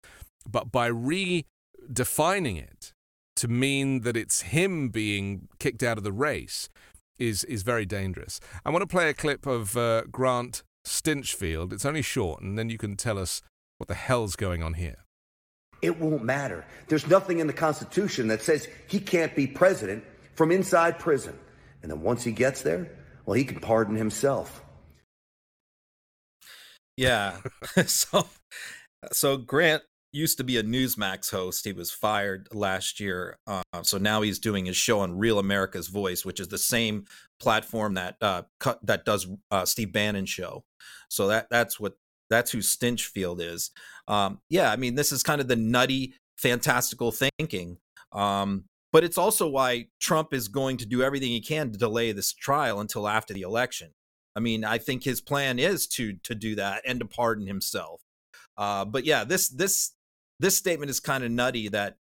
But 0.49 0.71
by 0.71 0.89
redefining 0.89 2.63
it 2.63 2.93
to 3.39 3.47
mean 3.47 4.01
that 4.01 4.17
it's 4.17 4.41
him 4.41 4.89
being 4.89 5.47
kicked 5.59 5.83
out 5.83 5.97
of 5.97 6.03
the 6.03 6.11
race 6.11 6.69
is 7.17 7.43
is 7.45 7.63
very 7.63 7.85
dangerous. 7.85 8.39
I 8.65 8.69
want 8.69 8.81
to 8.81 8.87
play 8.87 9.09
a 9.09 9.13
clip 9.13 9.45
of 9.45 9.75
uh, 9.75 10.03
Grant 10.11 10.63
Stinchfield. 10.85 11.73
It's 11.73 11.85
only 11.85 12.01
short, 12.01 12.41
and 12.41 12.57
then 12.57 12.69
you 12.69 12.77
can 12.77 12.95
tell 12.95 13.17
us 13.17 13.41
what 13.77 13.87
the 13.87 13.95
hell's 13.95 14.35
going 14.35 14.61
on 14.61 14.73
here. 14.73 15.05
It 15.81 15.97
won't 15.99 16.23
matter. 16.23 16.65
There's 16.87 17.07
nothing 17.07 17.39
in 17.39 17.47
the 17.47 17.53
Constitution 17.53 18.27
that 18.27 18.41
says 18.41 18.67
he 18.87 18.99
can't 18.99 19.33
be 19.35 19.47
president 19.47 20.03
from 20.35 20.51
inside 20.51 20.99
prison. 20.99 21.37
And 21.81 21.91
then 21.91 22.01
once 22.01 22.23
he 22.23 22.33
gets 22.33 22.61
there, 22.63 22.91
well, 23.25 23.35
he 23.35 23.45
can 23.45 23.61
pardon 23.61 23.95
himself. 23.95 24.61
Yeah. 26.97 27.37
so 27.85 28.27
so 29.13 29.37
Grant 29.37 29.83
used 30.11 30.37
to 30.37 30.43
be 30.43 30.57
a 30.57 30.63
Newsmax 30.63 31.31
host. 31.31 31.65
He 31.65 31.73
was 31.73 31.91
fired 31.91 32.47
last 32.51 32.99
year, 32.99 33.37
uh, 33.47 33.61
so 33.83 33.97
now 33.97 34.21
he's 34.21 34.39
doing 34.39 34.65
his 34.65 34.77
show 34.77 34.99
on 34.99 35.17
Real 35.17 35.39
America's 35.39 35.87
Voice, 35.87 36.25
which 36.25 36.39
is 36.39 36.47
the 36.47 36.57
same 36.57 37.05
platform 37.39 37.93
that 37.95 38.15
uh, 38.21 38.43
cut, 38.59 38.79
that 38.85 39.05
does 39.05 39.27
uh, 39.51 39.65
Steve 39.65 39.91
Bannon 39.91 40.25
show. 40.25 40.63
So 41.09 41.27
that 41.27 41.47
that's 41.49 41.79
what 41.79 41.93
that's 42.29 42.51
who 42.51 42.59
Stinchfield 42.59 43.41
is. 43.41 43.71
Um, 44.07 44.39
yeah, 44.49 44.71
I 44.71 44.75
mean 44.75 44.95
this 44.95 45.11
is 45.11 45.23
kind 45.23 45.41
of 45.41 45.47
the 45.47 45.55
nutty, 45.55 46.13
fantastical 46.37 47.11
thinking. 47.11 47.77
Um, 48.11 48.65
but 48.91 49.03
it's 49.03 49.17
also 49.17 49.47
why 49.47 49.87
Trump 49.99 50.33
is 50.33 50.47
going 50.47 50.77
to 50.77 50.85
do 50.85 51.03
everything 51.03 51.29
he 51.29 51.41
can 51.41 51.71
to 51.71 51.77
delay 51.77 52.11
this 52.11 52.33
trial 52.33 52.79
until 52.79 53.07
after 53.07 53.33
the 53.33 53.41
election. 53.41 53.91
I 54.35 54.39
mean, 54.39 54.63
I 54.63 54.77
think 54.77 55.03
his 55.03 55.21
plan 55.21 55.59
is 55.59 55.87
to 55.87 56.13
to 56.23 56.35
do 56.35 56.55
that 56.55 56.83
and 56.85 56.99
to 56.99 57.05
pardon 57.05 57.45
himself. 57.45 58.01
Uh, 58.57 58.85
but 58.85 59.05
yeah, 59.05 59.23
this 59.23 59.49
this 59.49 59.91
this 60.39 60.57
statement 60.57 60.89
is 60.89 60.99
kind 60.99 61.23
of 61.23 61.31
nutty 61.31 61.69
that 61.69 61.97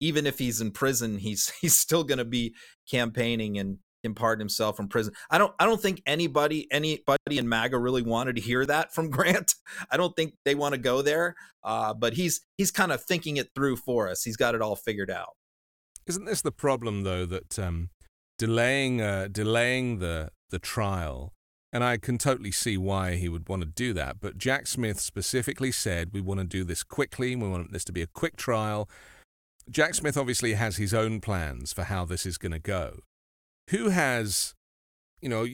even 0.00 0.26
if 0.26 0.38
he's 0.38 0.60
in 0.60 0.70
prison, 0.70 1.18
he's 1.18 1.50
he's 1.60 1.76
still 1.76 2.04
going 2.04 2.18
to 2.18 2.24
be 2.24 2.54
campaigning 2.90 3.58
and 3.58 3.78
pardon 4.14 4.40
himself 4.40 4.76
from 4.76 4.88
prison. 4.88 5.14
I 5.30 5.38
don't 5.38 5.54
I 5.58 5.64
don't 5.64 5.80
think 5.80 6.02
anybody 6.06 6.70
anybody 6.70 7.38
in 7.38 7.48
MAGA 7.48 7.78
really 7.78 8.02
wanted 8.02 8.36
to 8.36 8.42
hear 8.42 8.66
that 8.66 8.92
from 8.92 9.10
Grant. 9.16 9.54
I 9.90 9.96
don't 9.96 10.14
think 10.14 10.34
they 10.44 10.54
want 10.54 10.74
to 10.74 10.78
go 10.78 11.02
there. 11.02 11.34
Uh, 11.62 11.94
but 11.94 12.14
he's 12.14 12.42
he's 12.58 12.70
kind 12.70 12.92
of 12.92 13.02
thinking 13.02 13.38
it 13.38 13.48
through 13.54 13.76
for 13.76 14.08
us. 14.08 14.22
He's 14.22 14.36
got 14.36 14.54
it 14.54 14.62
all 14.62 14.76
figured 14.76 15.10
out. 15.10 15.30
Isn't 16.06 16.26
this 16.26 16.42
the 16.42 16.52
problem 16.52 17.02
though 17.02 17.24
that 17.26 17.58
um, 17.58 17.90
delaying 18.38 19.00
uh, 19.00 19.28
delaying 19.30 19.98
the 19.98 20.30
the 20.50 20.58
trial 20.58 21.32
and 21.74 21.84
I 21.84 21.98
can 21.98 22.16
totally 22.16 22.52
see 22.52 22.78
why 22.78 23.16
he 23.16 23.28
would 23.28 23.48
want 23.48 23.60
to 23.60 23.66
do 23.66 23.92
that. 23.92 24.20
But 24.20 24.38
Jack 24.38 24.66
Smith 24.66 24.98
specifically 24.98 25.72
said, 25.72 26.10
we 26.12 26.22
want 26.22 26.40
to 26.40 26.46
do 26.46 26.64
this 26.64 26.82
quickly. 26.82 27.36
We 27.36 27.48
want 27.48 27.72
this 27.72 27.84
to 27.84 27.92
be 27.92 28.00
a 28.00 28.06
quick 28.06 28.36
trial. 28.36 28.88
Jack 29.68 29.94
Smith 29.94 30.16
obviously 30.16 30.54
has 30.54 30.76
his 30.76 30.94
own 30.94 31.20
plans 31.20 31.72
for 31.72 31.84
how 31.84 32.06
this 32.06 32.24
is 32.24 32.38
going 32.38 32.52
to 32.52 32.58
go 32.58 33.00
who 33.70 33.88
has 33.88 34.54
you 35.20 35.28
know 35.28 35.46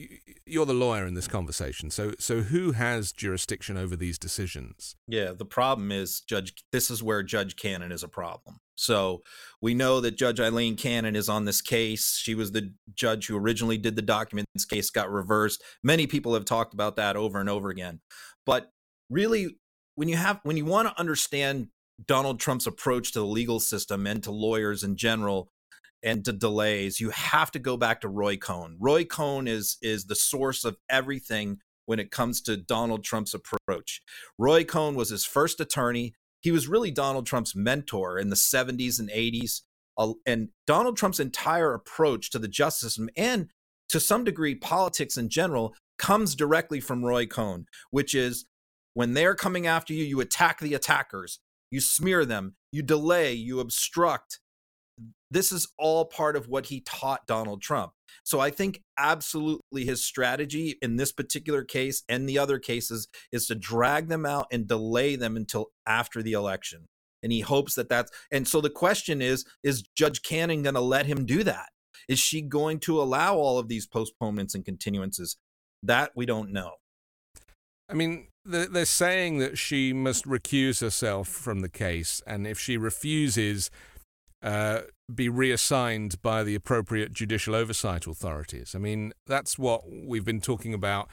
you're 0.45 0.65
the 0.65 0.73
lawyer 0.73 1.05
in 1.05 1.13
this 1.13 1.27
conversation 1.27 1.89
so 1.89 2.13
so 2.19 2.41
who 2.41 2.73
has 2.73 3.11
jurisdiction 3.11 3.77
over 3.77 3.95
these 3.95 4.17
decisions 4.17 4.95
yeah 5.07 5.31
the 5.31 5.45
problem 5.45 5.91
is 5.91 6.19
judge 6.21 6.53
this 6.71 6.89
is 6.89 7.01
where 7.01 7.23
judge 7.23 7.55
cannon 7.55 7.91
is 7.91 8.03
a 8.03 8.07
problem 8.07 8.57
so 8.81 9.21
we 9.61 9.73
know 9.73 10.01
that 10.01 10.17
judge 10.17 10.39
aileen 10.39 10.75
cannon 10.75 11.15
is 11.15 11.29
on 11.29 11.45
this 11.45 11.61
case 11.61 12.17
she 12.17 12.35
was 12.35 12.51
the 12.51 12.73
judge 12.93 13.27
who 13.27 13.37
originally 13.37 13.77
did 13.77 13.95
the 13.95 14.01
documents 14.01 14.65
case 14.65 14.89
got 14.89 15.09
reversed 15.11 15.63
many 15.83 16.07
people 16.07 16.33
have 16.33 16.45
talked 16.45 16.73
about 16.73 16.95
that 16.95 17.15
over 17.15 17.39
and 17.39 17.49
over 17.49 17.69
again 17.69 17.99
but 18.45 18.71
really 19.09 19.57
when 19.95 20.07
you 20.07 20.17
have 20.17 20.39
when 20.43 20.57
you 20.57 20.65
want 20.65 20.87
to 20.87 20.99
understand 20.99 21.67
donald 22.05 22.39
trump's 22.39 22.67
approach 22.67 23.11
to 23.11 23.19
the 23.19 23.25
legal 23.25 23.59
system 23.59 24.07
and 24.07 24.23
to 24.23 24.31
lawyers 24.31 24.83
in 24.83 24.95
general 24.95 25.51
and 26.03 26.25
to 26.25 26.33
delays, 26.33 26.99
you 26.99 27.11
have 27.11 27.51
to 27.51 27.59
go 27.59 27.77
back 27.77 28.01
to 28.01 28.09
Roy 28.09 28.37
Cohn. 28.37 28.77
Roy 28.79 29.05
Cohn 29.05 29.47
is 29.47 29.77
is 29.81 30.05
the 30.05 30.15
source 30.15 30.65
of 30.65 30.77
everything 30.89 31.59
when 31.85 31.99
it 31.99 32.11
comes 32.11 32.41
to 32.41 32.57
Donald 32.57 33.03
Trump's 33.03 33.33
approach. 33.33 34.01
Roy 34.37 34.63
Cohn 34.63 34.95
was 34.95 35.09
his 35.09 35.25
first 35.25 35.59
attorney. 35.59 36.13
He 36.41 36.51
was 36.51 36.67
really 36.67 36.91
Donald 36.91 37.25
Trump's 37.25 37.55
mentor 37.55 38.17
in 38.17 38.29
the 38.29 38.35
70s 38.35 38.99
and 38.99 39.09
80s. 39.09 39.61
Uh, 39.97 40.13
and 40.25 40.49
Donald 40.65 40.97
Trump's 40.97 41.19
entire 41.19 41.73
approach 41.73 42.29
to 42.31 42.39
the 42.39 42.47
justice 42.47 42.93
system 42.93 43.09
and 43.15 43.49
to 43.89 43.99
some 43.99 44.23
degree 44.23 44.55
politics 44.55 45.17
in 45.17 45.29
general 45.29 45.75
comes 45.97 46.33
directly 46.33 46.79
from 46.79 47.03
Roy 47.03 47.25
Cohn, 47.25 47.65
which 47.91 48.15
is 48.15 48.45
when 48.93 49.13
they're 49.13 49.35
coming 49.35 49.67
after 49.67 49.93
you, 49.93 50.03
you 50.03 50.19
attack 50.21 50.59
the 50.59 50.73
attackers, 50.73 51.39
you 51.69 51.81
smear 51.81 52.25
them, 52.25 52.55
you 52.71 52.81
delay, 52.81 53.33
you 53.33 53.59
obstruct, 53.59 54.39
this 55.31 55.51
is 55.51 55.67
all 55.79 56.05
part 56.05 56.35
of 56.35 56.47
what 56.47 56.67
he 56.67 56.81
taught 56.81 57.25
Donald 57.25 57.61
Trump. 57.61 57.93
So 58.23 58.39
I 58.39 58.51
think 58.51 58.83
absolutely 58.97 59.85
his 59.85 60.03
strategy 60.03 60.75
in 60.81 60.97
this 60.97 61.11
particular 61.11 61.63
case 61.63 62.03
and 62.07 62.27
the 62.27 62.37
other 62.37 62.59
cases 62.59 63.07
is 63.31 63.47
to 63.47 63.55
drag 63.55 64.09
them 64.09 64.25
out 64.25 64.47
and 64.51 64.67
delay 64.67 65.15
them 65.15 65.37
until 65.37 65.67
after 65.87 66.21
the 66.21 66.33
election. 66.33 66.87
And 67.23 67.31
he 67.31 67.39
hopes 67.39 67.75
that 67.75 67.89
that's 67.89 68.11
and 68.31 68.47
so 68.47 68.61
the 68.61 68.69
question 68.69 69.21
is 69.21 69.45
is 69.63 69.83
Judge 69.95 70.21
Cannon 70.21 70.63
going 70.63 70.75
to 70.75 70.81
let 70.81 71.05
him 71.05 71.25
do 71.25 71.43
that? 71.43 71.69
Is 72.09 72.19
she 72.19 72.41
going 72.41 72.79
to 72.81 73.01
allow 73.01 73.35
all 73.37 73.57
of 73.57 73.67
these 73.67 73.87
postponements 73.87 74.53
and 74.53 74.65
continuances? 74.65 75.37
That 75.83 76.11
we 76.15 76.25
don't 76.25 76.51
know. 76.51 76.71
I 77.89 77.93
mean, 77.93 78.27
they're 78.45 78.85
saying 78.85 79.39
that 79.39 79.57
she 79.57 79.93
must 79.93 80.25
recuse 80.25 80.81
herself 80.81 81.27
from 81.27 81.59
the 81.59 81.69
case, 81.69 82.21
and 82.25 82.47
if 82.47 82.57
she 82.57 82.77
refuses, 82.77 83.69
uh, 84.43 84.81
be 85.13 85.29
reassigned 85.29 86.21
by 86.21 86.43
the 86.43 86.55
appropriate 86.55 87.13
judicial 87.13 87.55
oversight 87.55 88.07
authorities. 88.07 88.73
I 88.75 88.79
mean, 88.79 89.13
that's 89.27 89.57
what 89.57 89.83
we've 89.89 90.25
been 90.25 90.41
talking 90.41 90.73
about 90.73 91.09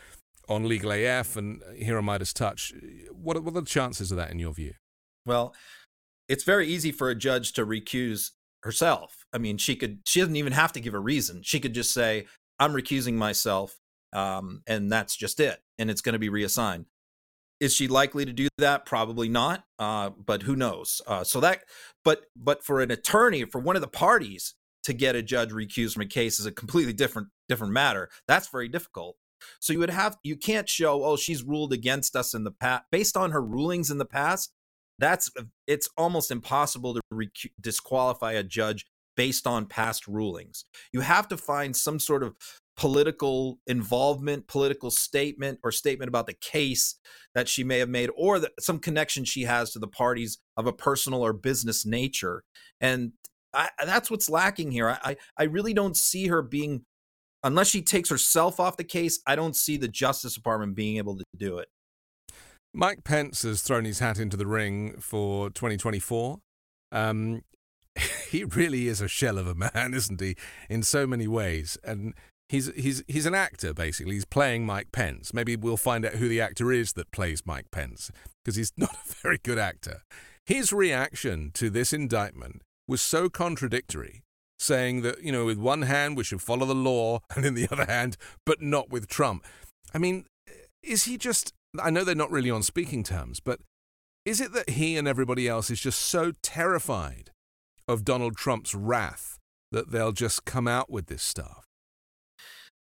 on 0.48 0.66
Legal 0.66 0.92
AF 0.92 1.36
and 1.36 1.62
here 1.76 1.98
on 1.98 2.04
MeidasTouch. 2.04 3.10
What, 3.12 3.42
what 3.42 3.54
are 3.54 3.60
the 3.60 3.66
chances 3.66 4.10
of 4.10 4.16
that 4.16 4.30
in 4.30 4.38
your 4.38 4.52
view? 4.52 4.74
Well, 5.26 5.54
it's 6.28 6.44
very 6.44 6.66
easy 6.68 6.90
for 6.92 7.10
a 7.10 7.14
judge 7.14 7.52
to 7.54 7.66
recuse 7.66 8.30
herself. 8.62 9.26
I 9.32 9.38
mean, 9.38 9.58
she 9.58 9.76
could, 9.76 10.00
she 10.06 10.20
doesn't 10.20 10.36
even 10.36 10.52
have 10.52 10.72
to 10.72 10.80
give 10.80 10.94
a 10.94 10.98
reason. 10.98 11.42
She 11.42 11.60
could 11.60 11.74
just 11.74 11.92
say, 11.92 12.26
I'm 12.58 12.72
recusing 12.72 13.14
myself, 13.14 13.78
um, 14.12 14.62
and 14.66 14.90
that's 14.90 15.16
just 15.16 15.38
it. 15.38 15.60
And 15.78 15.90
it's 15.90 16.00
going 16.00 16.14
to 16.14 16.18
be 16.18 16.28
reassigned. 16.28 16.86
Is 17.60 17.74
she 17.74 17.88
likely 17.88 18.24
to 18.24 18.32
do 18.32 18.48
that? 18.58 18.86
Probably 18.86 19.28
not. 19.28 19.64
Uh, 19.78 20.10
but 20.10 20.42
who 20.42 20.54
knows? 20.54 21.02
Uh, 21.06 21.24
so 21.24 21.40
that, 21.40 21.64
but 22.04 22.26
but 22.36 22.64
for 22.64 22.80
an 22.80 22.90
attorney, 22.90 23.44
for 23.44 23.60
one 23.60 23.76
of 23.76 23.82
the 23.82 23.88
parties 23.88 24.54
to 24.84 24.92
get 24.92 25.16
a 25.16 25.22
judge 25.22 25.50
recused 25.50 25.94
from 25.94 26.02
a 26.02 26.06
case 26.06 26.38
is 26.38 26.46
a 26.46 26.52
completely 26.52 26.92
different 26.92 27.28
different 27.48 27.72
matter. 27.72 28.08
That's 28.26 28.48
very 28.48 28.68
difficult. 28.68 29.16
So 29.60 29.72
you 29.72 29.78
would 29.80 29.90
have 29.90 30.18
you 30.22 30.36
can't 30.36 30.68
show 30.68 31.04
oh 31.04 31.16
she's 31.16 31.42
ruled 31.42 31.72
against 31.72 32.16
us 32.16 32.34
in 32.34 32.44
the 32.44 32.50
past 32.50 32.84
based 32.90 33.16
on 33.16 33.32
her 33.32 33.42
rulings 33.42 33.90
in 33.90 33.98
the 33.98 34.04
past. 34.04 34.52
That's 34.98 35.30
it's 35.66 35.88
almost 35.96 36.30
impossible 36.30 36.94
to 36.94 37.30
disqualify 37.60 38.32
a 38.32 38.42
judge 38.42 38.86
based 39.16 39.46
on 39.46 39.66
past 39.66 40.06
rulings. 40.06 40.64
You 40.92 41.00
have 41.00 41.28
to 41.28 41.36
find 41.36 41.74
some 41.76 41.98
sort 41.98 42.22
of 42.22 42.36
political 42.78 43.58
involvement, 43.66 44.46
political 44.46 44.90
statement, 44.90 45.58
or 45.64 45.72
statement 45.72 46.08
about 46.08 46.28
the 46.28 46.32
case 46.32 46.94
that 47.34 47.48
she 47.48 47.64
may 47.64 47.80
have 47.80 47.88
made, 47.88 48.08
or 48.16 48.38
the, 48.38 48.50
some 48.60 48.78
connection 48.78 49.24
she 49.24 49.42
has 49.42 49.72
to 49.72 49.80
the 49.80 49.88
parties 49.88 50.38
of 50.56 50.66
a 50.66 50.72
personal 50.72 51.24
or 51.24 51.32
business 51.32 51.84
nature. 51.84 52.44
And 52.80 53.12
I, 53.52 53.68
that's 53.84 54.10
what's 54.10 54.30
lacking 54.30 54.70
here. 54.70 54.96
I, 55.02 55.16
I 55.36 55.44
really 55.44 55.74
don't 55.74 55.96
see 55.96 56.28
her 56.28 56.40
being, 56.40 56.84
unless 57.42 57.66
she 57.66 57.82
takes 57.82 58.10
herself 58.10 58.60
off 58.60 58.76
the 58.76 58.84
case, 58.84 59.20
I 59.26 59.34
don't 59.34 59.56
see 59.56 59.76
the 59.76 59.88
Justice 59.88 60.34
Department 60.34 60.76
being 60.76 60.98
able 60.98 61.16
to 61.16 61.24
do 61.36 61.58
it. 61.58 61.68
Mike 62.72 63.02
Pence 63.02 63.42
has 63.42 63.60
thrown 63.60 63.86
his 63.86 63.98
hat 63.98 64.20
into 64.20 64.36
the 64.36 64.46
ring 64.46 65.00
for 65.00 65.50
2024. 65.50 66.38
Um, 66.92 67.42
he 68.30 68.44
really 68.44 68.86
is 68.86 69.00
a 69.00 69.08
shell 69.08 69.36
of 69.36 69.48
a 69.48 69.54
man, 69.56 69.94
isn't 69.94 70.20
he, 70.20 70.36
in 70.70 70.84
so 70.84 71.08
many 71.08 71.26
ways? 71.26 71.76
And 71.82 72.14
he's 72.48 72.72
he's 72.74 73.02
he's 73.06 73.26
an 73.26 73.34
actor 73.34 73.74
basically. 73.74 74.14
He's 74.14 74.24
playing 74.24 74.66
Mike 74.66 74.92
Pence. 74.92 75.32
Maybe 75.34 75.56
we'll 75.56 75.76
find 75.76 76.04
out 76.04 76.14
who 76.14 76.28
the 76.28 76.40
actor 76.40 76.72
is 76.72 76.92
that 76.94 77.10
plays 77.10 77.46
Mike 77.46 77.70
Pence 77.70 78.10
because 78.44 78.56
he's 78.56 78.72
not 78.76 78.92
a 78.92 79.14
very 79.22 79.38
good 79.38 79.58
actor. 79.58 80.02
His 80.46 80.72
reaction 80.72 81.50
to 81.54 81.68
this 81.70 81.92
indictment 81.92 82.62
was 82.86 83.02
so 83.02 83.28
contradictory, 83.28 84.22
saying 84.58 85.02
that 85.02 85.22
you 85.22 85.32
know 85.32 85.44
with 85.44 85.58
one 85.58 85.82
hand 85.82 86.16
we 86.16 86.24
should 86.24 86.42
follow 86.42 86.66
the 86.66 86.74
law 86.74 87.20
and 87.36 87.44
in 87.44 87.54
the 87.54 87.68
other 87.70 87.84
hand, 87.84 88.16
but 88.46 88.62
not 88.62 88.90
with 88.90 89.08
Trump. 89.08 89.44
I 89.94 89.98
mean, 89.98 90.26
is 90.82 91.04
he 91.04 91.18
just? 91.18 91.52
I 91.78 91.90
know 91.90 92.02
they're 92.02 92.14
not 92.14 92.30
really 92.30 92.50
on 92.50 92.62
speaking 92.62 93.02
terms, 93.02 93.40
but 93.40 93.60
is 94.24 94.40
it 94.40 94.52
that 94.52 94.70
he 94.70 94.96
and 94.96 95.06
everybody 95.06 95.46
else 95.46 95.70
is 95.70 95.80
just 95.80 96.00
so 96.00 96.32
terrified 96.42 97.30
of 97.86 98.04
Donald 98.04 98.36
Trump's 98.36 98.74
wrath 98.74 99.38
that 99.70 99.90
they'll 99.90 100.12
just 100.12 100.44
come 100.44 100.66
out 100.66 100.90
with 100.90 101.06
this 101.06 101.22
stuff? 101.22 101.67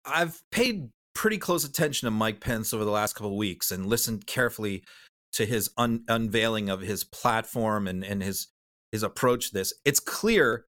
I've 0.04 0.42
paid 0.50 0.90
pretty 1.14 1.38
close 1.38 1.64
attention 1.64 2.06
to 2.06 2.10
Mike 2.10 2.40
Pence 2.40 2.72
over 2.72 2.84
the 2.84 2.90
last 2.90 3.14
couple 3.14 3.30
of 3.30 3.36
weeks 3.36 3.70
and 3.70 3.86
listened 3.86 4.26
carefully 4.26 4.82
to 5.34 5.46
his 5.46 5.70
un- 5.76 6.04
unveiling 6.08 6.68
of 6.68 6.80
his 6.80 7.04
platform 7.04 7.86
and, 7.86 8.04
and 8.04 8.22
his 8.22 8.48
his 8.90 9.02
approach 9.02 9.48
to 9.48 9.54
this. 9.54 9.72
It's 9.84 10.00
clear, 10.00 10.66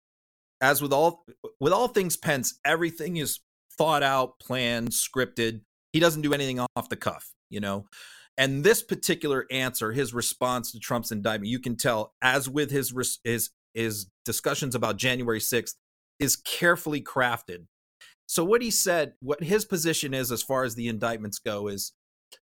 as 0.60 0.82
with 0.82 0.92
all 0.92 1.24
with 1.58 1.72
all 1.72 1.88
things 1.88 2.16
Pence, 2.16 2.58
everything 2.64 3.16
is 3.16 3.40
thought 3.78 4.02
out, 4.02 4.38
planned, 4.40 4.90
scripted. 4.90 5.62
He 5.92 6.00
doesn't 6.00 6.22
do 6.22 6.34
anything 6.34 6.60
off 6.60 6.88
the 6.88 6.96
cuff, 6.96 7.32
you 7.48 7.60
know. 7.60 7.86
And 8.36 8.64
this 8.64 8.82
particular 8.82 9.46
answer, 9.50 9.92
his 9.92 10.14
response 10.14 10.72
to 10.72 10.78
Trump's 10.78 11.12
indictment, 11.12 11.50
you 11.50 11.58
can 11.58 11.76
tell, 11.76 12.14
as 12.22 12.48
with 12.48 12.70
his 12.70 12.92
his 13.24 13.50
his 13.74 14.06
discussions 14.24 14.74
about 14.74 14.96
January 14.96 15.40
sixth, 15.40 15.76
is 16.18 16.36
carefully 16.36 17.00
crafted 17.00 17.66
so 18.30 18.44
what 18.44 18.62
he 18.62 18.70
said, 18.70 19.14
what 19.18 19.42
his 19.42 19.64
position 19.64 20.14
is 20.14 20.30
as 20.30 20.40
far 20.40 20.62
as 20.62 20.76
the 20.76 20.86
indictments 20.86 21.40
go 21.40 21.66
is 21.66 21.94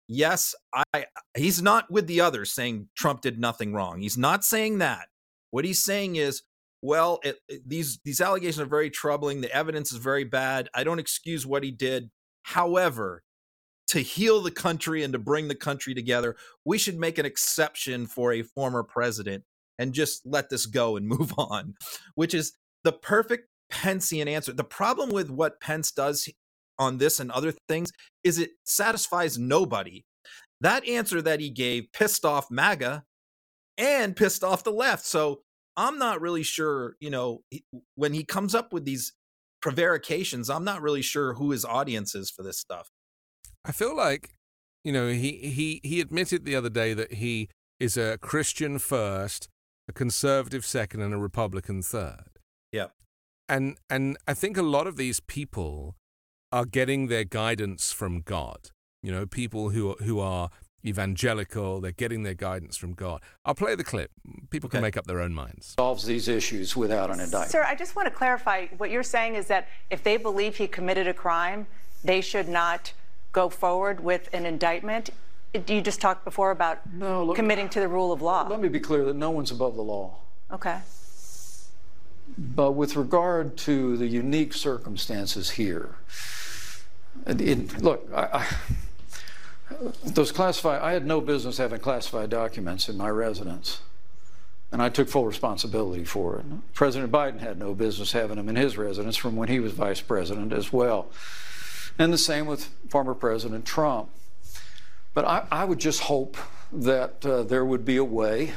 yes, 0.07 0.53
I 0.93 1.05
he's 1.35 1.59
not 1.59 1.89
with 1.89 2.05
the 2.05 2.21
others 2.21 2.53
saying 2.53 2.89
Trump 2.95 3.21
did 3.21 3.39
nothing 3.39 3.73
wrong. 3.73 3.99
He's 3.99 4.15
not 4.15 4.43
saying 4.43 4.77
that. 4.77 5.07
What 5.49 5.65
he's 5.65 5.83
saying 5.83 6.17
is, 6.17 6.43
well, 6.83 7.19
it, 7.23 7.37
it, 7.49 7.67
these 7.67 7.99
these 8.05 8.21
allegations 8.21 8.59
are 8.59 8.67
very 8.67 8.91
troubling. 8.91 9.41
The 9.41 9.51
evidence 9.51 9.91
is 9.91 9.97
very 9.97 10.23
bad. 10.23 10.69
I 10.75 10.83
don't 10.83 10.99
excuse 10.99 11.47
what 11.47 11.63
he 11.63 11.71
did. 11.71 12.11
However, 12.43 13.23
to 13.87 14.01
heal 14.01 14.39
the 14.39 14.51
country 14.51 15.01
and 15.01 15.13
to 15.13 15.19
bring 15.19 15.47
the 15.47 15.55
country 15.55 15.95
together, 15.95 16.35
we 16.63 16.77
should 16.77 16.99
make 16.99 17.17
an 17.17 17.25
exception 17.25 18.05
for 18.05 18.33
a 18.33 18.43
former 18.43 18.83
president 18.83 19.45
and 19.79 19.93
just 19.93 20.27
let 20.27 20.51
this 20.51 20.67
go 20.67 20.95
and 20.95 21.07
move 21.07 21.33
on, 21.39 21.73
which 22.13 22.35
is 22.35 22.53
the 22.83 22.91
perfect 22.91 23.47
Pencean 23.71 24.27
answer. 24.27 24.53
The 24.53 24.63
problem 24.63 25.09
with 25.09 25.29
what 25.29 25.59
Pence 25.61 25.91
does 25.91 26.29
on 26.77 26.97
this 26.97 27.19
and 27.19 27.31
other 27.31 27.53
things 27.67 27.91
is 28.23 28.37
it 28.37 28.51
satisfies 28.65 29.37
nobody. 29.37 30.03
That 30.61 30.87
answer 30.87 31.21
that 31.21 31.39
he 31.39 31.49
gave 31.49 31.91
pissed 31.93 32.25
off 32.25 32.51
MAGA, 32.51 33.03
and 33.77 34.15
pissed 34.15 34.43
off 34.43 34.63
the 34.63 34.71
left. 34.71 35.05
So 35.05 35.41
I'm 35.75 35.97
not 35.97 36.21
really 36.21 36.43
sure, 36.43 36.95
you 36.99 37.09
know, 37.09 37.41
when 37.95 38.13
he 38.13 38.23
comes 38.23 38.53
up 38.53 38.71
with 38.71 38.85
these 38.85 39.13
prevarications, 39.61 40.49
I'm 40.49 40.63
not 40.63 40.81
really 40.81 41.01
sure 41.01 41.33
who 41.33 41.51
his 41.51 41.65
audience 41.65 42.13
is 42.13 42.29
for 42.29 42.43
this 42.43 42.59
stuff. 42.59 42.89
I 43.65 43.71
feel 43.71 43.95
like, 43.95 44.35
you 44.83 44.91
know, 44.91 45.09
he 45.09 45.31
he 45.37 45.81
he 45.83 45.99
admitted 46.01 46.45
the 46.45 46.55
other 46.55 46.69
day 46.69 46.93
that 46.93 47.13
he 47.13 47.49
is 47.79 47.97
a 47.97 48.17
Christian 48.19 48.79
first, 48.79 49.47
a 49.87 49.93
conservative 49.93 50.65
second, 50.65 51.01
and 51.01 51.13
a 51.13 51.17
Republican 51.17 51.81
third. 51.81 52.39
Yeah. 52.71 52.87
And 53.51 53.77
and 53.89 54.17
I 54.27 54.33
think 54.33 54.55
a 54.55 54.61
lot 54.61 54.87
of 54.87 54.95
these 54.95 55.19
people 55.19 55.97
are 56.53 56.65
getting 56.65 57.07
their 57.07 57.25
guidance 57.25 57.91
from 57.91 58.21
God. 58.21 58.69
You 59.03 59.11
know, 59.11 59.25
people 59.25 59.71
who 59.71 59.95
who 59.95 60.21
are 60.21 60.49
evangelical, 60.85 61.81
they're 61.81 61.91
getting 61.91 62.23
their 62.23 62.33
guidance 62.33 62.77
from 62.77 62.93
God. 62.93 63.21
I'll 63.43 63.53
play 63.53 63.75
the 63.75 63.83
clip. 63.83 64.09
People 64.49 64.69
can 64.69 64.81
make 64.81 64.95
up 64.95 65.05
their 65.05 65.19
own 65.19 65.33
minds. 65.33 65.75
Solves 65.77 66.05
these 66.05 66.29
issues 66.29 66.77
without 66.77 67.09
an 67.11 67.19
indictment. 67.19 67.51
Sir, 67.51 67.63
I 67.63 67.75
just 67.75 67.95
want 67.95 68.07
to 68.07 68.13
clarify 68.13 68.67
what 68.77 68.89
you're 68.89 69.03
saying 69.03 69.35
is 69.35 69.47
that 69.47 69.67
if 69.89 70.01
they 70.01 70.15
believe 70.15 70.55
he 70.55 70.67
committed 70.67 71.07
a 71.07 71.13
crime, 71.13 71.67
they 72.05 72.21
should 72.21 72.47
not 72.47 72.93
go 73.33 73.49
forward 73.49 73.99
with 73.99 74.29
an 74.33 74.45
indictment. 74.45 75.09
You 75.53 75.81
just 75.81 75.99
talked 75.99 76.23
before 76.23 76.51
about 76.51 76.79
no, 76.93 77.25
look, 77.25 77.35
committing 77.35 77.67
to 77.69 77.81
the 77.81 77.89
rule 77.89 78.13
of 78.13 78.21
law. 78.21 78.47
Let 78.47 78.61
me 78.61 78.69
be 78.69 78.79
clear 78.79 79.03
that 79.03 79.15
no 79.17 79.29
one's 79.29 79.51
above 79.51 79.75
the 79.75 79.83
law. 79.83 80.15
Okay. 80.51 80.79
But 82.37 82.71
with 82.71 82.95
regard 82.95 83.57
to 83.57 83.97
the 83.97 84.07
unique 84.07 84.53
circumstances 84.53 85.51
here, 85.51 85.95
it, 87.27 87.81
look, 87.81 88.07
I, 88.13 88.21
I, 88.21 88.47
those 90.05 90.31
classified, 90.31 90.81
I 90.81 90.93
had 90.93 91.05
no 91.05 91.21
business 91.21 91.57
having 91.57 91.79
classified 91.79 92.29
documents 92.29 92.89
in 92.89 92.97
my 92.97 93.09
residence. 93.09 93.81
And 94.71 94.81
I 94.81 94.87
took 94.87 95.09
full 95.09 95.25
responsibility 95.25 96.05
for 96.05 96.37
it. 96.37 96.45
President 96.73 97.11
Biden 97.11 97.39
had 97.39 97.59
no 97.59 97.73
business 97.73 98.13
having 98.13 98.37
them 98.37 98.47
in 98.47 98.55
his 98.55 98.77
residence 98.77 99.17
from 99.17 99.35
when 99.35 99.49
he 99.49 99.59
was 99.59 99.73
vice 99.73 99.99
president 99.99 100.53
as 100.53 100.71
well. 100.71 101.09
And 101.99 102.13
the 102.13 102.17
same 102.17 102.45
with 102.45 102.69
former 102.87 103.13
President 103.13 103.65
Trump. 103.65 104.09
But 105.13 105.25
I, 105.25 105.45
I 105.51 105.65
would 105.65 105.79
just 105.79 106.03
hope 106.03 106.37
that 106.71 107.25
uh, 107.25 107.43
there 107.43 107.65
would 107.65 107.83
be 107.83 107.97
a 107.97 108.03
way 108.03 108.53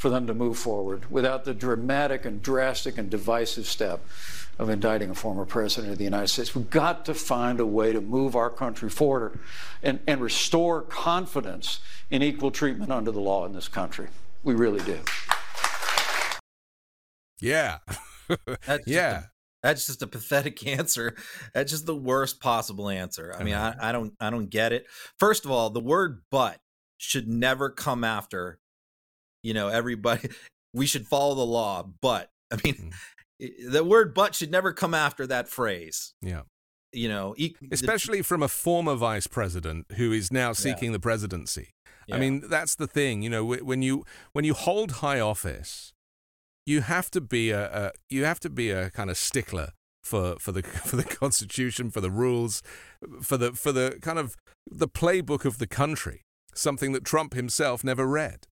for 0.00 0.08
them 0.08 0.26
to 0.26 0.32
move 0.32 0.56
forward 0.56 1.04
without 1.10 1.44
the 1.44 1.52
dramatic 1.52 2.24
and 2.24 2.40
drastic 2.40 2.96
and 2.96 3.10
divisive 3.10 3.66
step 3.66 4.00
of 4.58 4.70
indicting 4.70 5.10
a 5.10 5.14
former 5.14 5.44
president 5.44 5.92
of 5.92 5.98
the 5.98 6.04
United 6.04 6.28
States. 6.28 6.54
We've 6.54 6.70
got 6.70 7.04
to 7.04 7.12
find 7.12 7.60
a 7.60 7.66
way 7.66 7.92
to 7.92 8.00
move 8.00 8.34
our 8.34 8.48
country 8.48 8.88
forward 8.88 9.38
and, 9.82 10.00
and 10.06 10.22
restore 10.22 10.80
confidence 10.80 11.80
in 12.08 12.22
equal 12.22 12.50
treatment 12.50 12.90
under 12.90 13.10
the 13.10 13.20
law 13.20 13.44
in 13.44 13.52
this 13.52 13.68
country. 13.68 14.08
We 14.42 14.54
really 14.54 14.82
do. 14.84 15.00
Yeah. 17.38 17.80
that's 18.66 18.84
yeah. 18.86 19.18
A, 19.18 19.22
that's 19.62 19.86
just 19.86 20.00
a 20.00 20.06
pathetic 20.06 20.66
answer. 20.78 21.14
That's 21.52 21.72
just 21.72 21.84
the 21.84 21.94
worst 21.94 22.40
possible 22.40 22.88
answer. 22.88 23.36
I 23.38 23.44
mean, 23.44 23.52
uh-huh. 23.52 23.74
I, 23.78 23.90
I 23.90 23.92
don't 23.92 24.14
I 24.18 24.30
don't 24.30 24.48
get 24.48 24.72
it. 24.72 24.86
First 25.18 25.44
of 25.44 25.50
all, 25.50 25.68
the 25.68 25.78
word 25.78 26.22
but 26.30 26.58
should 26.96 27.28
never 27.28 27.68
come 27.68 28.02
after 28.02 28.59
you 29.42 29.54
know 29.54 29.68
everybody 29.68 30.28
we 30.74 30.86
should 30.86 31.06
follow 31.06 31.34
the 31.34 31.46
law 31.46 31.86
but 32.00 32.30
i 32.52 32.58
mean 32.64 32.92
mm. 33.40 33.50
the 33.72 33.84
word 33.84 34.14
but 34.14 34.34
should 34.34 34.50
never 34.50 34.72
come 34.72 34.94
after 34.94 35.26
that 35.26 35.48
phrase 35.48 36.14
yeah 36.22 36.42
you 36.92 37.08
know 37.08 37.34
e- 37.36 37.54
especially 37.70 38.18
the, 38.18 38.24
from 38.24 38.42
a 38.42 38.48
former 38.48 38.94
vice 38.94 39.26
president 39.26 39.86
who 39.96 40.12
is 40.12 40.32
now 40.32 40.52
seeking 40.52 40.90
yeah. 40.90 40.92
the 40.92 41.00
presidency 41.00 41.70
yeah. 42.06 42.16
i 42.16 42.18
mean 42.18 42.42
that's 42.48 42.74
the 42.74 42.86
thing 42.86 43.22
you 43.22 43.30
know 43.30 43.44
when 43.44 43.82
you 43.82 44.04
when 44.32 44.44
you 44.44 44.54
hold 44.54 44.92
high 44.92 45.20
office 45.20 45.92
you 46.66 46.82
have 46.82 47.10
to 47.10 47.20
be 47.20 47.50
a, 47.50 47.86
a 47.86 47.92
you 48.08 48.24
have 48.24 48.40
to 48.40 48.50
be 48.50 48.70
a 48.70 48.90
kind 48.90 49.10
of 49.10 49.16
stickler 49.16 49.70
for 50.02 50.36
for 50.38 50.52
the 50.52 50.62
for 50.88 50.96
the 50.96 51.04
constitution 51.04 51.90
for 51.90 52.00
the 52.00 52.10
rules 52.10 52.62
for 53.22 53.36
the 53.36 53.52
for 53.52 53.72
the 53.72 53.98
kind 54.00 54.18
of 54.18 54.36
the 54.70 54.88
playbook 54.88 55.44
of 55.44 55.58
the 55.58 55.66
country 55.66 56.22
something 56.54 56.92
that 56.92 57.04
Trump 57.04 57.34
himself 57.34 57.84
never 57.84 58.06
read 58.06 58.46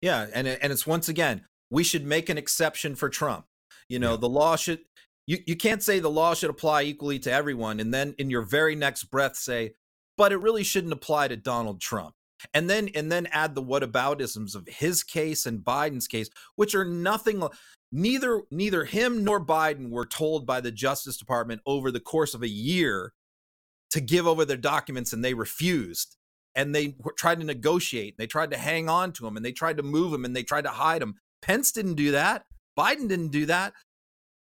yeah, 0.00 0.26
and 0.32 0.46
and 0.46 0.72
it's 0.72 0.86
once 0.86 1.08
again, 1.08 1.44
we 1.70 1.84
should 1.84 2.04
make 2.04 2.28
an 2.28 2.38
exception 2.38 2.94
for 2.94 3.08
Trump. 3.08 3.46
You 3.88 3.98
know, 3.98 4.12
yeah. 4.12 4.18
the 4.18 4.28
law 4.28 4.56
should 4.56 4.80
you, 5.26 5.38
you 5.46 5.56
can't 5.56 5.82
say 5.82 5.98
the 5.98 6.10
law 6.10 6.34
should 6.34 6.50
apply 6.50 6.82
equally 6.82 7.18
to 7.20 7.32
everyone 7.32 7.80
and 7.80 7.92
then 7.92 8.14
in 8.18 8.30
your 8.30 8.42
very 8.42 8.74
next 8.74 9.04
breath 9.04 9.36
say, 9.36 9.72
but 10.16 10.32
it 10.32 10.38
really 10.38 10.62
shouldn't 10.62 10.92
apply 10.92 11.28
to 11.28 11.36
Donald 11.36 11.80
Trump. 11.80 12.14
And 12.52 12.68
then 12.68 12.90
and 12.94 13.10
then 13.10 13.26
add 13.32 13.54
the 13.54 13.62
whataboutisms 13.62 14.54
of 14.54 14.68
his 14.68 15.02
case 15.02 15.46
and 15.46 15.64
Biden's 15.64 16.06
case, 16.06 16.28
which 16.54 16.74
are 16.74 16.84
nothing 16.84 17.42
neither 17.90 18.42
neither 18.50 18.84
him 18.84 19.24
nor 19.24 19.44
Biden 19.44 19.90
were 19.90 20.06
told 20.06 20.46
by 20.46 20.60
the 20.60 20.70
Justice 20.70 21.16
Department 21.16 21.62
over 21.66 21.90
the 21.90 22.00
course 22.00 22.34
of 22.34 22.42
a 22.42 22.48
year 22.48 23.14
to 23.90 24.00
give 24.00 24.26
over 24.26 24.44
their 24.44 24.56
documents 24.56 25.12
and 25.12 25.24
they 25.24 25.34
refused 25.34 26.16
and 26.56 26.74
they 26.74 26.96
tried 27.16 27.38
to 27.40 27.46
negotiate. 27.46 28.18
They 28.18 28.26
tried 28.26 28.50
to 28.50 28.56
hang 28.56 28.88
on 28.88 29.12
to 29.12 29.26
him 29.26 29.36
and 29.36 29.44
they 29.44 29.52
tried 29.52 29.76
to 29.76 29.82
move 29.84 30.12
him 30.12 30.24
and 30.24 30.34
they 30.34 30.42
tried 30.42 30.64
to 30.64 30.70
hide 30.70 31.02
him. 31.02 31.14
Pence 31.42 31.70
didn't 31.70 31.94
do 31.94 32.10
that. 32.12 32.44
Biden 32.76 33.08
didn't 33.08 33.28
do 33.28 33.46
that. 33.46 33.74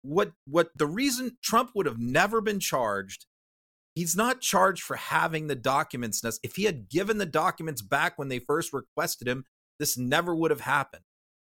What 0.03 0.33
what 0.45 0.69
the 0.75 0.85
reason 0.85 1.37
Trump 1.41 1.71
would 1.73 1.85
have 1.85 1.97
never 1.97 2.41
been 2.41 2.59
charged 2.59 3.25
he's 3.95 4.15
not 4.15 4.41
charged 4.41 4.83
for 4.83 4.95
having 4.95 5.47
the 5.47 5.55
documents. 5.55 6.23
If 6.43 6.55
he 6.55 6.63
had 6.63 6.89
given 6.89 7.17
the 7.17 7.25
documents 7.25 7.81
back 7.81 8.17
when 8.17 8.29
they 8.29 8.39
first 8.39 8.73
requested 8.73 9.27
him, 9.27 9.45
this 9.79 9.97
never 9.97 10.35
would 10.35 10.51
have 10.51 10.61
happened. 10.61 11.03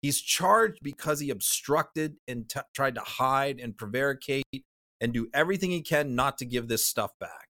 He's 0.01 0.21
charged 0.21 0.79
because 0.83 1.19
he 1.19 1.29
obstructed 1.29 2.17
and 2.27 2.47
t- 2.47 2.59
tried 2.73 2.95
to 2.95 3.01
hide 3.01 3.59
and 3.59 3.75
prevaricate 3.75 4.45
and 5.01 5.13
do 5.13 5.27
everything 5.33 5.71
he 5.71 5.81
can 5.81 6.15
not 6.15 6.37
to 6.37 6.45
give 6.45 6.67
this 6.67 6.85
stuff 6.85 7.11
back. 7.19 7.47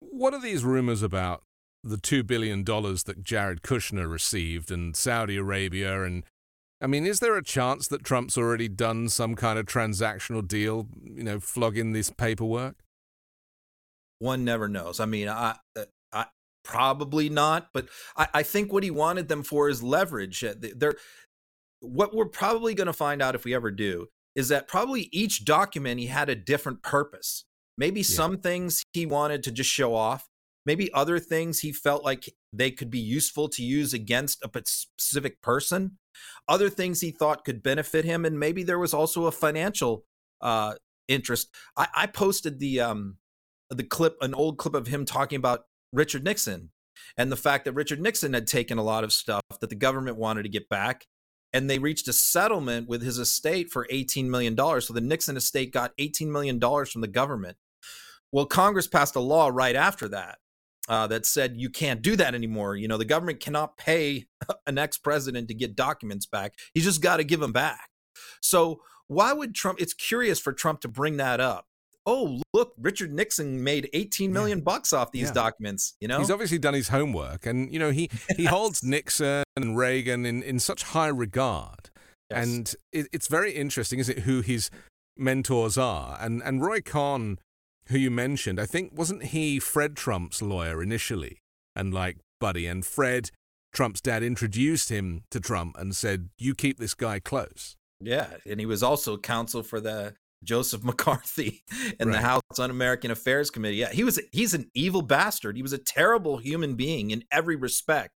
What 0.00 0.34
are 0.34 0.40
these 0.40 0.64
rumors 0.64 1.02
about 1.02 1.42
the 1.88 1.96
$2 1.96 2.26
billion 2.26 2.64
that 2.64 3.22
Jared 3.22 3.62
Kushner 3.62 4.10
received 4.10 4.70
and 4.70 4.96
Saudi 4.96 5.36
Arabia. 5.36 6.02
And 6.02 6.24
I 6.80 6.86
mean, 6.86 7.06
is 7.06 7.20
there 7.20 7.36
a 7.36 7.42
chance 7.42 7.88
that 7.88 8.04
Trump's 8.04 8.36
already 8.36 8.68
done 8.68 9.08
some 9.08 9.34
kind 9.34 9.58
of 9.58 9.66
transactional 9.66 10.46
deal, 10.46 10.88
you 11.02 11.24
know, 11.24 11.40
flogging 11.40 11.92
this 11.92 12.10
paperwork? 12.10 12.76
One 14.18 14.44
never 14.44 14.68
knows. 14.68 15.00
I 15.00 15.06
mean, 15.06 15.28
I, 15.28 15.56
uh, 15.76 15.84
I 16.12 16.26
probably 16.64 17.28
not, 17.28 17.68
but 17.72 17.88
I, 18.16 18.28
I 18.34 18.42
think 18.42 18.72
what 18.72 18.82
he 18.82 18.90
wanted 18.90 19.28
them 19.28 19.42
for 19.42 19.68
is 19.68 19.82
leverage. 19.82 20.42
Uh, 20.42 20.54
they're, 20.76 20.96
what 21.80 22.14
we're 22.14 22.26
probably 22.26 22.74
going 22.74 22.86
to 22.86 22.92
find 22.92 23.20
out 23.20 23.34
if 23.34 23.44
we 23.44 23.54
ever 23.54 23.70
do 23.70 24.08
is 24.34 24.48
that 24.48 24.68
probably 24.68 25.08
each 25.12 25.44
document 25.44 26.00
he 26.00 26.06
had 26.06 26.28
a 26.28 26.34
different 26.34 26.82
purpose. 26.82 27.44
Maybe 27.78 28.00
yeah. 28.00 28.04
some 28.04 28.38
things 28.38 28.84
he 28.92 29.06
wanted 29.06 29.42
to 29.44 29.50
just 29.50 29.70
show 29.70 29.94
off 29.94 30.28
maybe 30.66 30.92
other 30.92 31.18
things 31.18 31.60
he 31.60 31.72
felt 31.72 32.04
like 32.04 32.28
they 32.52 32.70
could 32.70 32.90
be 32.90 32.98
useful 32.98 33.48
to 33.48 33.62
use 33.62 33.94
against 33.94 34.44
a 34.44 34.50
specific 34.66 35.40
person. 35.40 35.98
Other 36.48 36.68
things 36.68 37.00
he 37.00 37.10
thought 37.10 37.44
could 37.44 37.62
benefit 37.62 38.04
him 38.04 38.24
and 38.24 38.38
maybe 38.38 38.62
there 38.62 38.78
was 38.78 38.92
also 38.92 39.26
a 39.26 39.32
financial 39.32 40.04
uh, 40.40 40.74
interest. 41.08 41.48
I, 41.76 41.86
I 41.94 42.06
posted 42.06 42.58
the 42.58 42.80
um 42.80 43.16
the 43.70 43.84
clip 43.84 44.16
an 44.20 44.34
old 44.34 44.58
clip 44.58 44.74
of 44.74 44.86
him 44.86 45.04
talking 45.04 45.36
about 45.36 45.64
richard 45.92 46.22
nixon 46.24 46.70
and 47.16 47.32
the 47.32 47.36
fact 47.36 47.64
that 47.64 47.72
richard 47.72 48.00
nixon 48.00 48.32
had 48.32 48.46
taken 48.46 48.78
a 48.78 48.82
lot 48.82 49.04
of 49.04 49.12
stuff 49.12 49.42
that 49.60 49.70
the 49.70 49.76
government 49.76 50.16
wanted 50.16 50.44
to 50.44 50.48
get 50.48 50.68
back 50.68 51.06
and 51.52 51.68
they 51.68 51.78
reached 51.78 52.06
a 52.06 52.12
settlement 52.12 52.88
with 52.88 53.02
his 53.02 53.18
estate 53.18 53.70
for 53.70 53.86
$18 53.90 54.26
million 54.26 54.56
so 54.56 54.92
the 54.92 55.00
nixon 55.00 55.36
estate 55.36 55.72
got 55.72 55.96
$18 55.96 56.28
million 56.28 56.60
from 56.60 57.00
the 57.00 57.08
government. 57.08 57.56
Well 58.30 58.46
congress 58.46 58.86
passed 58.86 59.16
a 59.16 59.20
law 59.20 59.50
right 59.52 59.76
after 59.76 60.08
that 60.08 60.38
uh, 60.88 61.06
that 61.08 61.26
said 61.26 61.54
you 61.56 61.70
can't 61.70 62.02
do 62.02 62.16
that 62.16 62.34
anymore. 62.34 62.76
You 62.76 62.88
know, 62.88 62.96
the 62.96 63.04
government 63.04 63.40
cannot 63.40 63.76
pay 63.76 64.26
an 64.66 64.78
ex 64.78 64.98
president 64.98 65.48
to 65.48 65.54
get 65.54 65.76
documents 65.76 66.26
back. 66.26 66.54
He's 66.74 66.84
just 66.84 67.02
got 67.02 67.18
to 67.18 67.24
give 67.24 67.40
them 67.40 67.52
back. 67.52 67.90
So 68.40 68.80
why 69.08 69.32
would 69.32 69.54
Trump? 69.54 69.80
It's 69.80 69.94
curious 69.94 70.40
for 70.40 70.52
Trump 70.52 70.80
to 70.80 70.88
bring 70.88 71.16
that 71.18 71.40
up. 71.40 71.66
Oh, 72.08 72.40
look, 72.52 72.72
Richard 72.78 73.12
Nixon 73.12 73.64
made 73.64 73.90
18 73.92 74.32
million 74.32 74.58
yeah. 74.58 74.64
bucks 74.64 74.92
off 74.92 75.10
these 75.10 75.28
yeah. 75.28 75.32
documents. 75.32 75.94
You 76.00 76.06
know, 76.06 76.18
he's 76.18 76.30
obviously 76.30 76.58
done 76.58 76.74
his 76.74 76.88
homework, 76.88 77.46
and 77.46 77.72
you 77.72 77.78
know 77.78 77.90
he 77.90 78.10
he 78.36 78.44
holds 78.46 78.82
Nixon 78.82 79.42
and 79.56 79.76
Reagan 79.76 80.24
in 80.24 80.42
in 80.42 80.58
such 80.60 80.84
high 80.84 81.08
regard. 81.08 81.90
Yes. 82.30 82.46
And 82.46 82.74
it, 82.92 83.08
it's 83.12 83.28
very 83.28 83.52
interesting, 83.52 84.00
is 84.00 84.08
it, 84.08 84.20
who 84.20 84.40
his 84.40 84.70
mentors 85.16 85.78
are? 85.78 86.16
And 86.20 86.42
and 86.42 86.62
Roy 86.62 86.80
Cohn 86.80 87.38
who 87.88 87.98
you 87.98 88.10
mentioned, 88.10 88.60
I 88.60 88.66
think 88.66 88.92
wasn't 88.94 89.24
he 89.24 89.58
Fred 89.58 89.96
Trump's 89.96 90.42
lawyer 90.42 90.82
initially, 90.82 91.38
and 91.74 91.92
like 91.92 92.18
buddy, 92.40 92.66
and 92.66 92.84
Fred 92.84 93.30
Trump's 93.72 94.00
dad 94.00 94.22
introduced 94.22 94.88
him 94.88 95.24
to 95.30 95.40
Trump 95.40 95.76
and 95.78 95.94
said, 95.94 96.30
"You 96.38 96.54
keep 96.54 96.78
this 96.78 96.94
guy 96.94 97.18
close." 97.18 97.76
Yeah, 98.00 98.28
and 98.48 98.60
he 98.60 98.66
was 98.66 98.82
also 98.82 99.16
counsel 99.16 99.62
for 99.62 99.80
the 99.80 100.14
Joseph 100.44 100.84
McCarthy 100.84 101.62
in 101.98 102.08
right. 102.08 102.14
the 102.14 102.20
House 102.20 102.42
Un-American 102.58 103.10
Affairs 103.10 103.50
Committee. 103.50 103.76
Yeah, 103.76 103.90
he 103.90 104.04
was 104.04 104.20
he's 104.32 104.54
an 104.54 104.70
evil 104.74 105.02
bastard. 105.02 105.56
He 105.56 105.62
was 105.62 105.72
a 105.72 105.78
terrible 105.78 106.38
human 106.38 106.74
being 106.74 107.10
in 107.10 107.24
every 107.30 107.56
respect. 107.56 108.10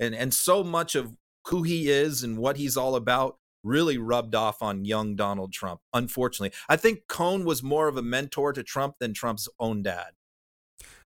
And 0.00 0.14
and 0.14 0.32
so 0.34 0.64
much 0.64 0.94
of 0.94 1.14
who 1.48 1.62
he 1.62 1.90
is 1.90 2.22
and 2.22 2.38
what 2.38 2.56
he's 2.56 2.76
all 2.76 2.96
about 2.96 3.36
really 3.64 3.98
rubbed 3.98 4.34
off 4.34 4.62
on 4.62 4.84
young 4.84 5.16
Donald 5.16 5.52
Trump, 5.52 5.80
unfortunately. 5.92 6.56
I 6.68 6.76
think 6.76 7.08
Cohn 7.08 7.44
was 7.44 7.62
more 7.62 7.88
of 7.88 7.96
a 7.96 8.02
mentor 8.02 8.52
to 8.52 8.62
Trump 8.62 8.96
than 9.00 9.14
Trump's 9.14 9.48
own 9.58 9.82
dad. 9.82 10.12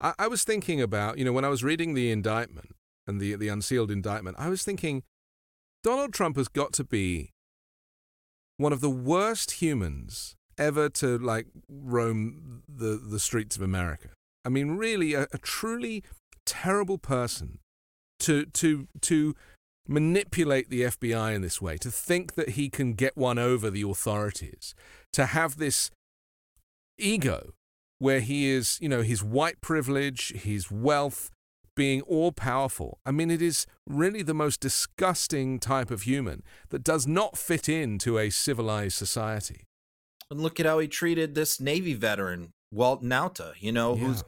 I, 0.01 0.15
I 0.19 0.29
was 0.29 0.45
thinking 0.45 0.81
about, 0.81 1.19
you 1.19 1.25
know, 1.25 1.33
when 1.33 1.45
I 1.45 1.49
was 1.49 1.63
reading 1.63 1.95
the 1.95 2.11
indictment 2.11 2.75
and 3.07 3.21
the, 3.21 3.37
the 3.37 3.49
unsealed 3.49 3.91
indictment, 3.91 4.37
I 4.39 4.49
was 4.49 4.63
thinking 4.63 5.03
Donald 5.85 6.13
Trump 6.13 6.37
has 6.37 6.49
got 6.49 6.73
to 6.75 6.85
be 6.85 7.31
one 8.57 8.73
of 8.73 8.81
the 8.81 8.91
worst 8.91 9.63
humans 9.63 10.35
ever 10.59 10.89
to 10.89 11.19
like 11.19 11.47
roam 11.69 12.63
the, 12.69 13.01
the 13.03 13.21
streets 13.21 13.57
of 13.57 13.63
America. 13.63 14.09
I 14.45 14.49
mean, 14.49 14.77
really, 14.77 15.15
a, 15.15 15.27
a 15.33 15.39
truly 15.39 16.03
terrible 16.45 16.99
person 16.99 17.59
to 18.21 18.47
to 18.47 18.89
to 19.03 19.35
manipulate 19.89 20.71
the 20.71 20.83
FBI 20.83 21.35
in 21.35 21.43
this 21.43 21.61
way, 21.61 21.77
to 21.79 21.91
think 21.91 22.35
that 22.35 22.51
he 22.51 22.69
can 22.69 22.93
get 22.93 23.17
one 23.17 23.39
over 23.39 23.71
the 23.71 23.83
authorities, 23.83 24.75
to 25.13 25.27
have 25.27 25.57
this 25.57 25.91
ego 26.99 27.55
where 27.99 28.21
he 28.21 28.49
is, 28.49 28.79
you 28.81 28.89
know, 28.89 29.03
his 29.03 29.25
white 29.25 29.61
privilege, 29.61 30.33
his 30.35 30.71
wealth 30.71 31.31
being 31.75 32.03
all 32.03 32.33
powerful. 32.33 32.99
I 33.07 33.13
mean, 33.13 33.31
it 33.31 33.41
is 33.41 33.67
really 33.89 34.23
the 34.23 34.35
most 34.35 34.61
disgusting 34.61 35.59
type 35.59 35.91
of 35.91 36.03
human 36.03 36.43
that 36.71 36.83
does 36.83 37.07
not 37.07 37.39
fit 37.39 37.69
into 37.69 38.19
a 38.19 38.31
civilized 38.31 38.97
society. 38.97 39.65
And 40.31 40.41
look 40.41 40.61
at 40.61 40.67
how 40.67 40.81
he 40.81 40.89
treated 40.89 41.35
this 41.35 41.61
Navy 41.61 41.95
veteran, 41.95 42.51
Walt 42.73 43.03
Nauta, 43.03 43.53
you 43.59 43.73
know, 43.73 43.95
yeah. 43.95 44.05
who's 44.05 44.25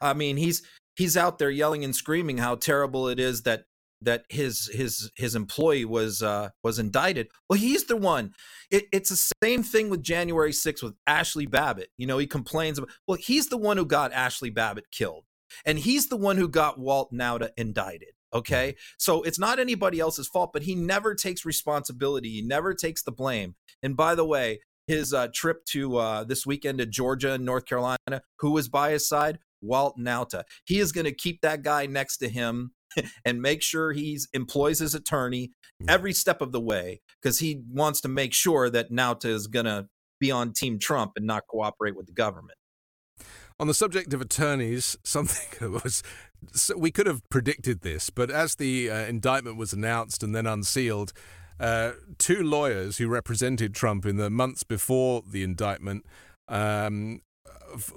I 0.00 0.14
mean, 0.14 0.36
he's 0.36 0.62
he's 0.96 1.16
out 1.16 1.38
there 1.38 1.50
yelling 1.50 1.84
and 1.84 1.94
screaming 1.94 2.38
how 2.38 2.56
terrible 2.56 3.08
it 3.08 3.20
is 3.20 3.42
that 3.42 3.64
that 4.04 4.24
his 4.28 4.70
his 4.72 5.10
his 5.16 5.34
employee 5.34 5.84
was 5.84 6.22
uh, 6.22 6.50
was 6.62 6.78
indicted. 6.78 7.28
Well, 7.48 7.58
he's 7.58 7.84
the 7.84 7.96
one. 7.96 8.32
It, 8.70 8.84
it's 8.92 9.10
the 9.10 9.32
same 9.42 9.62
thing 9.62 9.90
with 9.90 10.02
January 10.02 10.52
6th 10.52 10.82
with 10.82 10.94
Ashley 11.06 11.46
Babbitt. 11.46 11.90
You 11.96 12.06
know, 12.06 12.18
he 12.18 12.26
complains 12.26 12.78
about. 12.78 12.90
Well, 13.06 13.18
he's 13.20 13.48
the 13.48 13.56
one 13.56 13.76
who 13.76 13.86
got 13.86 14.12
Ashley 14.12 14.50
Babbitt 14.50 14.90
killed, 14.90 15.24
and 15.64 15.78
he's 15.78 16.08
the 16.08 16.16
one 16.16 16.36
who 16.36 16.48
got 16.48 16.78
Walt 16.78 17.12
Nauta 17.12 17.50
indicted. 17.56 18.10
Okay, 18.32 18.74
so 18.98 19.22
it's 19.22 19.38
not 19.38 19.60
anybody 19.60 20.00
else's 20.00 20.26
fault, 20.26 20.52
but 20.52 20.62
he 20.62 20.74
never 20.74 21.14
takes 21.14 21.44
responsibility. 21.44 22.30
He 22.30 22.42
never 22.42 22.74
takes 22.74 23.02
the 23.02 23.12
blame. 23.12 23.54
And 23.82 23.96
by 23.96 24.16
the 24.16 24.24
way, 24.24 24.60
his 24.86 25.14
uh, 25.14 25.28
trip 25.32 25.64
to 25.66 25.96
uh, 25.96 26.24
this 26.24 26.44
weekend 26.44 26.78
to 26.78 26.86
Georgia 26.86 27.32
and 27.32 27.44
North 27.44 27.64
Carolina, 27.64 28.22
who 28.40 28.50
was 28.50 28.68
by 28.68 28.90
his 28.90 29.08
side? 29.08 29.38
Walt 29.64 29.98
Nauta. 29.98 30.44
He 30.64 30.78
is 30.78 30.92
going 30.92 31.06
to 31.06 31.12
keep 31.12 31.40
that 31.40 31.62
guy 31.62 31.86
next 31.86 32.18
to 32.18 32.28
him 32.28 32.72
and 33.24 33.40
make 33.40 33.62
sure 33.62 33.92
he 33.92 34.18
employs 34.32 34.78
his 34.78 34.94
attorney 34.94 35.52
mm. 35.82 35.90
every 35.90 36.12
step 36.12 36.40
of 36.40 36.52
the 36.52 36.60
way 36.60 37.00
because 37.22 37.38
he 37.38 37.62
wants 37.70 38.00
to 38.02 38.08
make 38.08 38.32
sure 38.32 38.70
that 38.70 38.90
Nauta 38.90 39.26
is 39.26 39.46
going 39.46 39.66
to 39.66 39.86
be 40.20 40.30
on 40.30 40.52
Team 40.52 40.78
Trump 40.78 41.12
and 41.16 41.26
not 41.26 41.46
cooperate 41.48 41.96
with 41.96 42.06
the 42.06 42.12
government. 42.12 42.58
On 43.60 43.66
the 43.66 43.74
subject 43.74 44.12
of 44.12 44.20
attorneys, 44.20 44.96
something 45.04 45.72
was 45.72 46.02
we 46.76 46.90
could 46.90 47.06
have 47.06 47.26
predicted 47.30 47.80
this, 47.80 48.10
but 48.10 48.30
as 48.30 48.56
the 48.56 48.90
uh, 48.90 48.96
indictment 49.06 49.56
was 49.56 49.72
announced 49.72 50.22
and 50.22 50.34
then 50.34 50.46
unsealed, 50.46 51.12
uh, 51.58 51.92
two 52.18 52.42
lawyers 52.42 52.98
who 52.98 53.08
represented 53.08 53.74
Trump 53.74 54.04
in 54.04 54.16
the 54.16 54.28
months 54.28 54.62
before 54.62 55.22
the 55.26 55.42
indictment 55.42 56.04
um, 56.48 57.20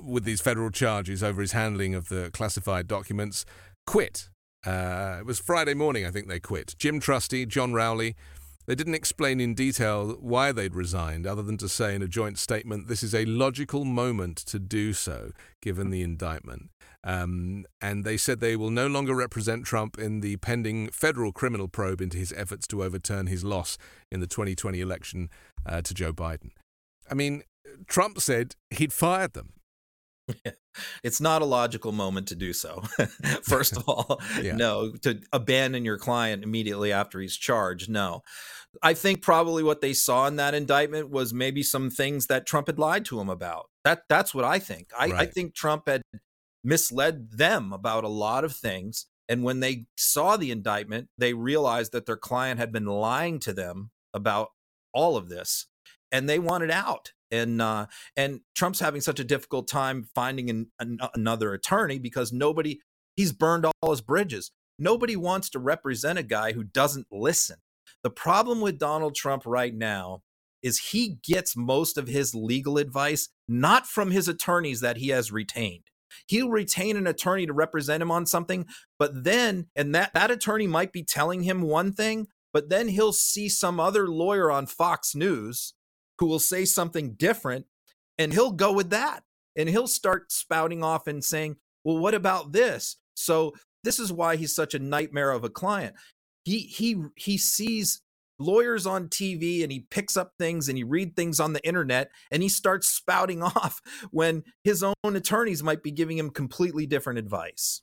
with 0.02 0.24
these 0.24 0.42
federal 0.42 0.70
charges 0.70 1.24
over 1.24 1.42
his 1.42 1.52
handling 1.52 1.96
of 1.96 2.10
the 2.10 2.30
classified 2.32 2.88
documents 2.88 3.46
quit 3.86 4.30
uh, 4.65 5.17
it 5.20 5.26
was 5.26 5.39
Friday 5.39 5.74
morning, 5.74 6.06
I 6.06 6.12
think 6.12 6.28
they 6.28 6.39
quit. 6.39 6.76
Jim 6.78 7.00
Trusty, 7.00 7.46
John 7.46 7.74
Rowley. 7.74 8.15
They 8.65 8.76
didn't 8.76 8.96
explain 8.96 9.39
in 9.39 9.54
detail 9.54 10.17
why 10.20 10.52
they'd 10.52 10.76
resigned, 10.76 11.26
other 11.26 11.41
than 11.41 11.58
to 11.58 11.70
say 11.70 11.96
in 11.96 12.02
a 12.02 12.08
joint 12.08 12.38
statement, 12.38 12.89
this 12.89 13.02
is 13.02 13.15
a 13.15 13.24
logical 13.24 13.86
moment 13.86 14.36
to 14.48 14.60
do 14.60 14.91
so, 14.91 15.32
given 15.62 15.89
the 15.89 16.02
indictment. 16.02 16.70
Um, 17.02 17.65
and 17.80 18.04
they 18.04 18.17
said 18.17 18.41
they 18.41 18.58
will 18.58 18.70
no 18.70 18.88
longer 18.88 19.15
represent 19.15 19.65
Trump 19.65 19.98
in 19.98 20.20
the 20.20 20.36
pending 20.38 20.89
federal 20.89 21.32
criminal 21.32 21.70
probe 21.70 22.02
into 22.02 22.17
his 22.17 22.34
efforts 22.36 22.67
to 22.67 22.84
overturn 22.84 23.28
his 23.28 23.46
loss 23.46 23.78
in 24.12 24.20
the 24.20 24.28
2020 24.28 24.82
election 24.82 25.30
uh, 25.65 25.82
to 25.84 25.93
Joe 25.93 26.12
Biden. 26.12 26.50
I 27.10 27.13
mean, 27.13 27.43
Trump 27.88 28.20
said 28.20 28.56
he'd 28.70 28.91
fired 28.91 29.32
them. 29.32 29.54
it's 31.04 31.22
not 31.22 31.42
a 31.42 31.46
logical 31.46 31.92
moment 31.92 32.28
to 32.30 32.36
do 32.36 32.54
so. 32.54 32.82
First 33.44 33.78
of 33.78 33.84
all, 33.88 34.22
yeah. 34.42 34.56
no, 34.56 34.92
to 35.02 35.20
abandon 35.32 35.86
your 35.86 35.98
client 35.98 36.44
immediately 36.44 36.92
after 36.92 37.20
he's 37.20 37.36
charged. 37.36 37.90
No. 37.90 38.22
I 38.84 38.94
think 38.94 39.22
probably 39.22 39.63
what 39.63 39.82
they 39.82 39.94
saw 39.94 40.28
in 40.28 40.36
that 40.36 40.54
indictment 40.54 41.10
was 41.10 41.34
maybe 41.34 41.63
some 41.63 41.90
things 41.90 42.28
that 42.28 42.46
Trump 42.46 42.68
had 42.68 42.78
lied 42.78 43.06
to 43.06 43.20
him 43.20 43.30
about. 43.30 43.70
That 43.84 44.04
that's 44.10 44.36
what 44.36 44.46
I 44.46 44.60
think. 44.60 44.90
I, 44.98 45.08
right. 45.08 45.22
I 45.22 45.26
think 45.26 45.56
Trump 45.56 45.88
had 45.88 46.02
misled 46.63 47.32
them 47.32 47.74
about 47.74 48.04
a 48.04 48.10
lot 48.10 48.44
of 48.44 48.54
things. 48.56 49.06
And 49.30 49.44
when 49.44 49.62
they 49.62 49.88
saw 49.98 50.38
the 50.38 50.52
indictment, 50.52 51.10
they 51.18 51.34
realized 51.34 51.92
that 51.94 52.06
their 52.06 52.18
client 52.18 52.60
had 52.60 52.72
been 52.72 52.86
lying 52.86 53.40
to 53.40 53.54
them 53.54 53.92
about 54.13 54.50
all 54.94 55.18
of 55.18 55.30
this 55.30 55.68
and 56.12 56.30
they 56.30 56.40
wanted 56.40 56.72
out 56.72 57.12
and 57.32 57.62
uh, 57.62 57.88
and 58.16 58.42
Trump's 58.56 58.80
having 58.80 59.02
such 59.02 59.20
a 59.20 59.24
difficult 59.24 59.68
time 59.68 60.08
finding 60.16 60.50
an, 60.50 60.68
an, 60.80 61.00
another 61.13 61.54
attorney 61.54 62.00
because 62.00 62.32
nobody 62.32 62.80
he's 63.16 63.32
burned 63.32 63.66
all 63.66 63.92
his 63.92 64.02
bridges. 64.02 64.52
Nobody 64.80 65.16
wants 65.16 65.50
to 65.52 65.60
represent 65.60 66.20
a 66.20 66.24
guy 66.24 66.54
who 66.54 66.63
doesn't 66.63 67.08
listen. 67.12 67.58
The 68.04 68.12
problem 68.12 68.62
with 68.62 68.78
Donald 68.78 69.16
Trump 69.16 69.44
right 69.46 69.74
now 69.74 70.22
is 70.62 70.80
he 70.80 71.18
gets 71.24 71.56
most 71.56 71.98
of 71.98 72.08
his 72.08 72.36
legal 72.36 72.78
advice 72.78 73.30
not 73.48 73.88
from 73.88 74.12
his 74.12 74.28
attorneys 74.28 74.82
that 74.82 74.98
he 74.98 75.10
has 75.10 75.32
retained. 75.32 75.84
He'll 76.28 76.50
retain 76.50 76.98
an 76.98 77.08
attorney 77.08 77.46
to 77.46 77.54
represent 77.54 78.02
him 78.02 78.12
on 78.12 78.26
something, 78.26 78.66
but 79.00 79.24
then 79.24 79.68
and 79.76 79.94
that 79.96 80.13
that 80.13 80.32
attorney 80.32 80.68
might 80.68 80.92
be 80.92 81.04
telling 81.04 81.44
him 81.44 81.62
one 81.62 81.92
thing, 81.94 82.28
but 82.54 82.70
then 82.70 82.90
he'll 82.90 83.13
see 83.13 83.50
some 83.50 83.80
other 83.80 84.08
lawyer 84.08 84.52
on 84.52 84.68
Fox 84.68 85.16
News 85.16 85.74
who 86.20 86.26
will 86.26 86.40
say 86.40 86.66
something 86.66 87.14
different 87.14 87.66
and 88.18 88.34
he'll 88.34 88.52
go 88.52 88.72
with 88.72 88.90
that 88.90 89.24
and 89.56 89.70
he'll 89.70 89.88
start 89.88 90.32
spouting 90.32 90.84
off 90.84 91.08
and 91.08 91.24
saying, 91.24 91.58
"Well, 91.84 91.98
what 91.98 92.14
about 92.14 92.52
this?" 92.52 92.98
So 93.16 93.54
this 93.84 94.00
is 94.00 94.12
why 94.12 94.36
he's 94.36 94.56
such 94.56 94.74
a 94.74 94.80
nightmare 94.80 95.32
of 95.32 95.44
a 95.44 95.50
client. 95.50 95.96
He 96.46 96.60
he 96.60 97.02
he 97.16 97.38
sees 97.38 98.02
lawyers 98.40 98.86
on 98.86 99.08
TV 99.08 99.64
and 99.64 99.72
he 99.72 99.88
picks 99.90 100.16
up 100.16 100.34
things 100.38 100.70
and 100.70 100.78
he 100.78 100.84
read 100.84 101.16
things 101.16 101.40
on 101.40 101.54
the 101.54 101.66
internet 101.66 102.12
and 102.32 102.44
he 102.44 102.50
starts 102.50 102.88
spouting 102.88 103.42
off 103.56 103.82
when 104.12 104.44
his 104.64 104.84
own 104.84 105.16
attorneys 105.16 105.64
might 105.64 105.82
be 105.82 105.92
giving 105.92 106.18
him 106.18 106.30
completely 106.30 106.86
different 106.86 107.20
advice. 107.20 107.82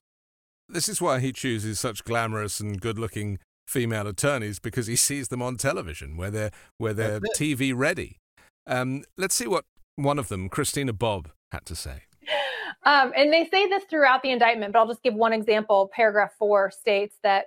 This 0.68 0.88
is 0.88 1.01
why 1.01 1.20
he 1.20 1.33
chooses 1.33 1.79
such 1.79 2.05
glamorous 2.05 2.61
and 2.61 2.81
good-looking 2.81 3.38
female 3.66 4.07
attorneys 4.07 4.59
because 4.59 4.87
he 4.87 4.97
sees 4.97 5.29
them 5.29 5.42
on 5.42 5.57
television 5.57 6.16
where 6.16 6.31
they're 6.31 6.51
where 6.79 6.94
they're 6.94 7.20
TV 7.37 7.73
ready. 7.75 8.20
Um, 8.66 9.05
let's 9.16 9.35
see 9.35 9.46
what 9.46 9.64
one 9.96 10.18
of 10.18 10.29
them, 10.29 10.48
Christina 10.48 10.92
Bobb, 10.92 11.31
had 11.53 11.64
to 11.66 11.77
say. 11.77 12.03
Um, 12.87 13.12
and 13.16 13.33
they 13.33 13.46
say 13.46 13.66
this 13.66 13.85
throughout 13.85 14.22
the 14.22 14.31
indictment, 14.31 14.72
but 14.72 14.79
I'll 14.79 14.88
just 14.88 15.03
give 15.03 15.14
one 15.14 15.33
example. 15.33 15.90
Paragraph 15.94 16.33
four 16.38 16.70
states 16.70 17.16
that 17.22 17.46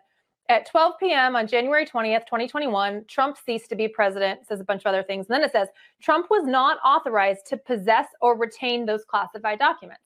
at 0.49 0.69
12 0.69 0.93
p.m. 0.99 1.35
on 1.35 1.45
January 1.45 1.85
20th, 1.85 2.25
2021, 2.25 3.05
Trump 3.07 3.37
ceased 3.45 3.69
to 3.69 3.75
be 3.75 3.87
president, 3.87 4.47
says 4.47 4.61
a 4.61 4.63
bunch 4.63 4.81
of 4.83 4.87
other 4.87 5.03
things. 5.03 5.27
And 5.27 5.35
then 5.35 5.43
it 5.43 5.51
says 5.51 5.67
Trump 6.01 6.27
was 6.29 6.45
not 6.45 6.77
authorized 6.85 7.45
to 7.47 7.57
possess 7.57 8.07
or 8.21 8.37
retain 8.37 8.85
those 8.85 9.03
classified 9.03 9.59
documents. 9.59 10.03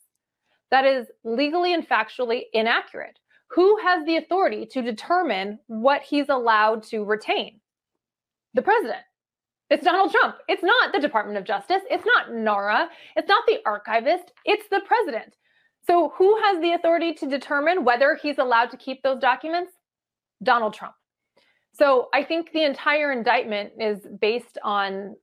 That 0.72 0.86
is 0.86 1.08
legally 1.24 1.74
and 1.74 1.88
factually 1.88 2.44
inaccurate. 2.54 3.20
Who 3.52 3.78
has 3.84 4.06
the 4.06 4.18
authority 4.18 4.66
to 4.68 4.82
determine 4.82 5.60
what 5.68 6.02
he's 6.02 6.30
allowed 6.30 6.84
to 6.84 7.04
retain? 7.04 7.60
The 8.54 8.62
president. 8.62 9.04
It's 9.72 9.86
Donald 9.86 10.12
Trump. 10.12 10.36
It's 10.50 10.64
not 10.64 10.92
the 10.92 11.00
Department 11.00 11.38
of 11.38 11.46
Justice. 11.46 11.82
It's 11.90 12.06
not 12.06 12.34
NARA. 12.34 12.90
It's 13.16 13.30
not 13.30 13.46
the 13.48 13.60
archivist. 13.66 14.34
It's 14.44 14.68
the 14.70 14.82
president. 14.86 15.38
So, 15.88 16.12
who 16.18 16.38
has 16.44 16.62
the 16.62 16.74
authority 16.74 17.14
to 17.14 17.26
determine 17.26 17.86
whether 17.86 18.20
he's 18.22 18.38
allowed 18.38 18.70
to 18.72 18.78
keep 18.78 19.02
those 19.02 19.22
documents? 19.22 19.72
Donald 20.44 20.74
Trump. 20.74 20.94
So, 21.72 22.10
I 22.14 22.22
think 22.22 22.52
the 22.52 22.66
entire 22.66 23.14
indictment 23.14 23.72
is 23.80 24.06
based 24.20 24.58
on 24.62 25.16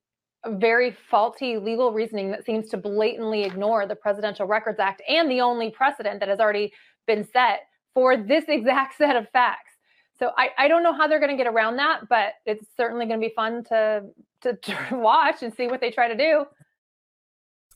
very 0.47 0.97
faulty 1.11 1.57
legal 1.57 1.93
reasoning 1.93 2.31
that 2.31 2.43
seems 2.43 2.69
to 2.69 2.77
blatantly 2.77 3.43
ignore 3.43 3.85
the 3.85 3.95
Presidential 3.95 4.47
Records 4.47 4.79
Act 4.79 5.03
and 5.07 5.29
the 5.29 5.41
only 5.41 5.69
precedent 5.69 6.19
that 6.21 6.29
has 6.29 6.39
already 6.39 6.73
been 7.05 7.23
set 7.31 7.67
for 7.93 8.17
this 8.17 8.45
exact 8.47 8.97
set 8.97 9.15
of 9.15 9.29
facts. 9.29 9.73
So 10.17 10.31
I, 10.37 10.49
I 10.57 10.67
don't 10.67 10.83
know 10.83 10.93
how 10.93 11.07
they're 11.07 11.19
going 11.19 11.35
to 11.35 11.41
get 11.41 11.51
around 11.51 11.77
that, 11.77 12.09
but 12.09 12.33
it's 12.45 12.65
certainly 12.75 13.05
going 13.05 13.21
to 13.21 13.27
be 13.27 13.33
fun 13.33 13.63
to, 13.65 14.03
to, 14.41 14.55
to 14.61 14.87
watch 14.91 15.41
and 15.41 15.53
see 15.53 15.67
what 15.67 15.81
they 15.81 15.91
try 15.91 16.07
to 16.07 16.17
do. 16.17 16.45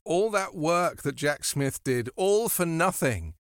All 0.06 0.30
that 0.32 0.56
work 0.56 1.04
that 1.04 1.16
Jack 1.16 1.46
Smith 1.46 1.84
did, 1.84 2.10
all 2.16 2.50
for 2.50 2.66
nothing, 2.66 3.36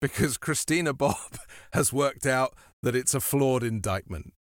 because 0.00 0.36
Christina 0.38 0.94
Bobb 0.94 1.38
has 1.72 1.92
worked 1.92 2.26
out 2.26 2.54
that 2.82 2.96
it's 2.96 3.14
a 3.14 3.20
flawed 3.20 3.62
indictment. 3.62 4.32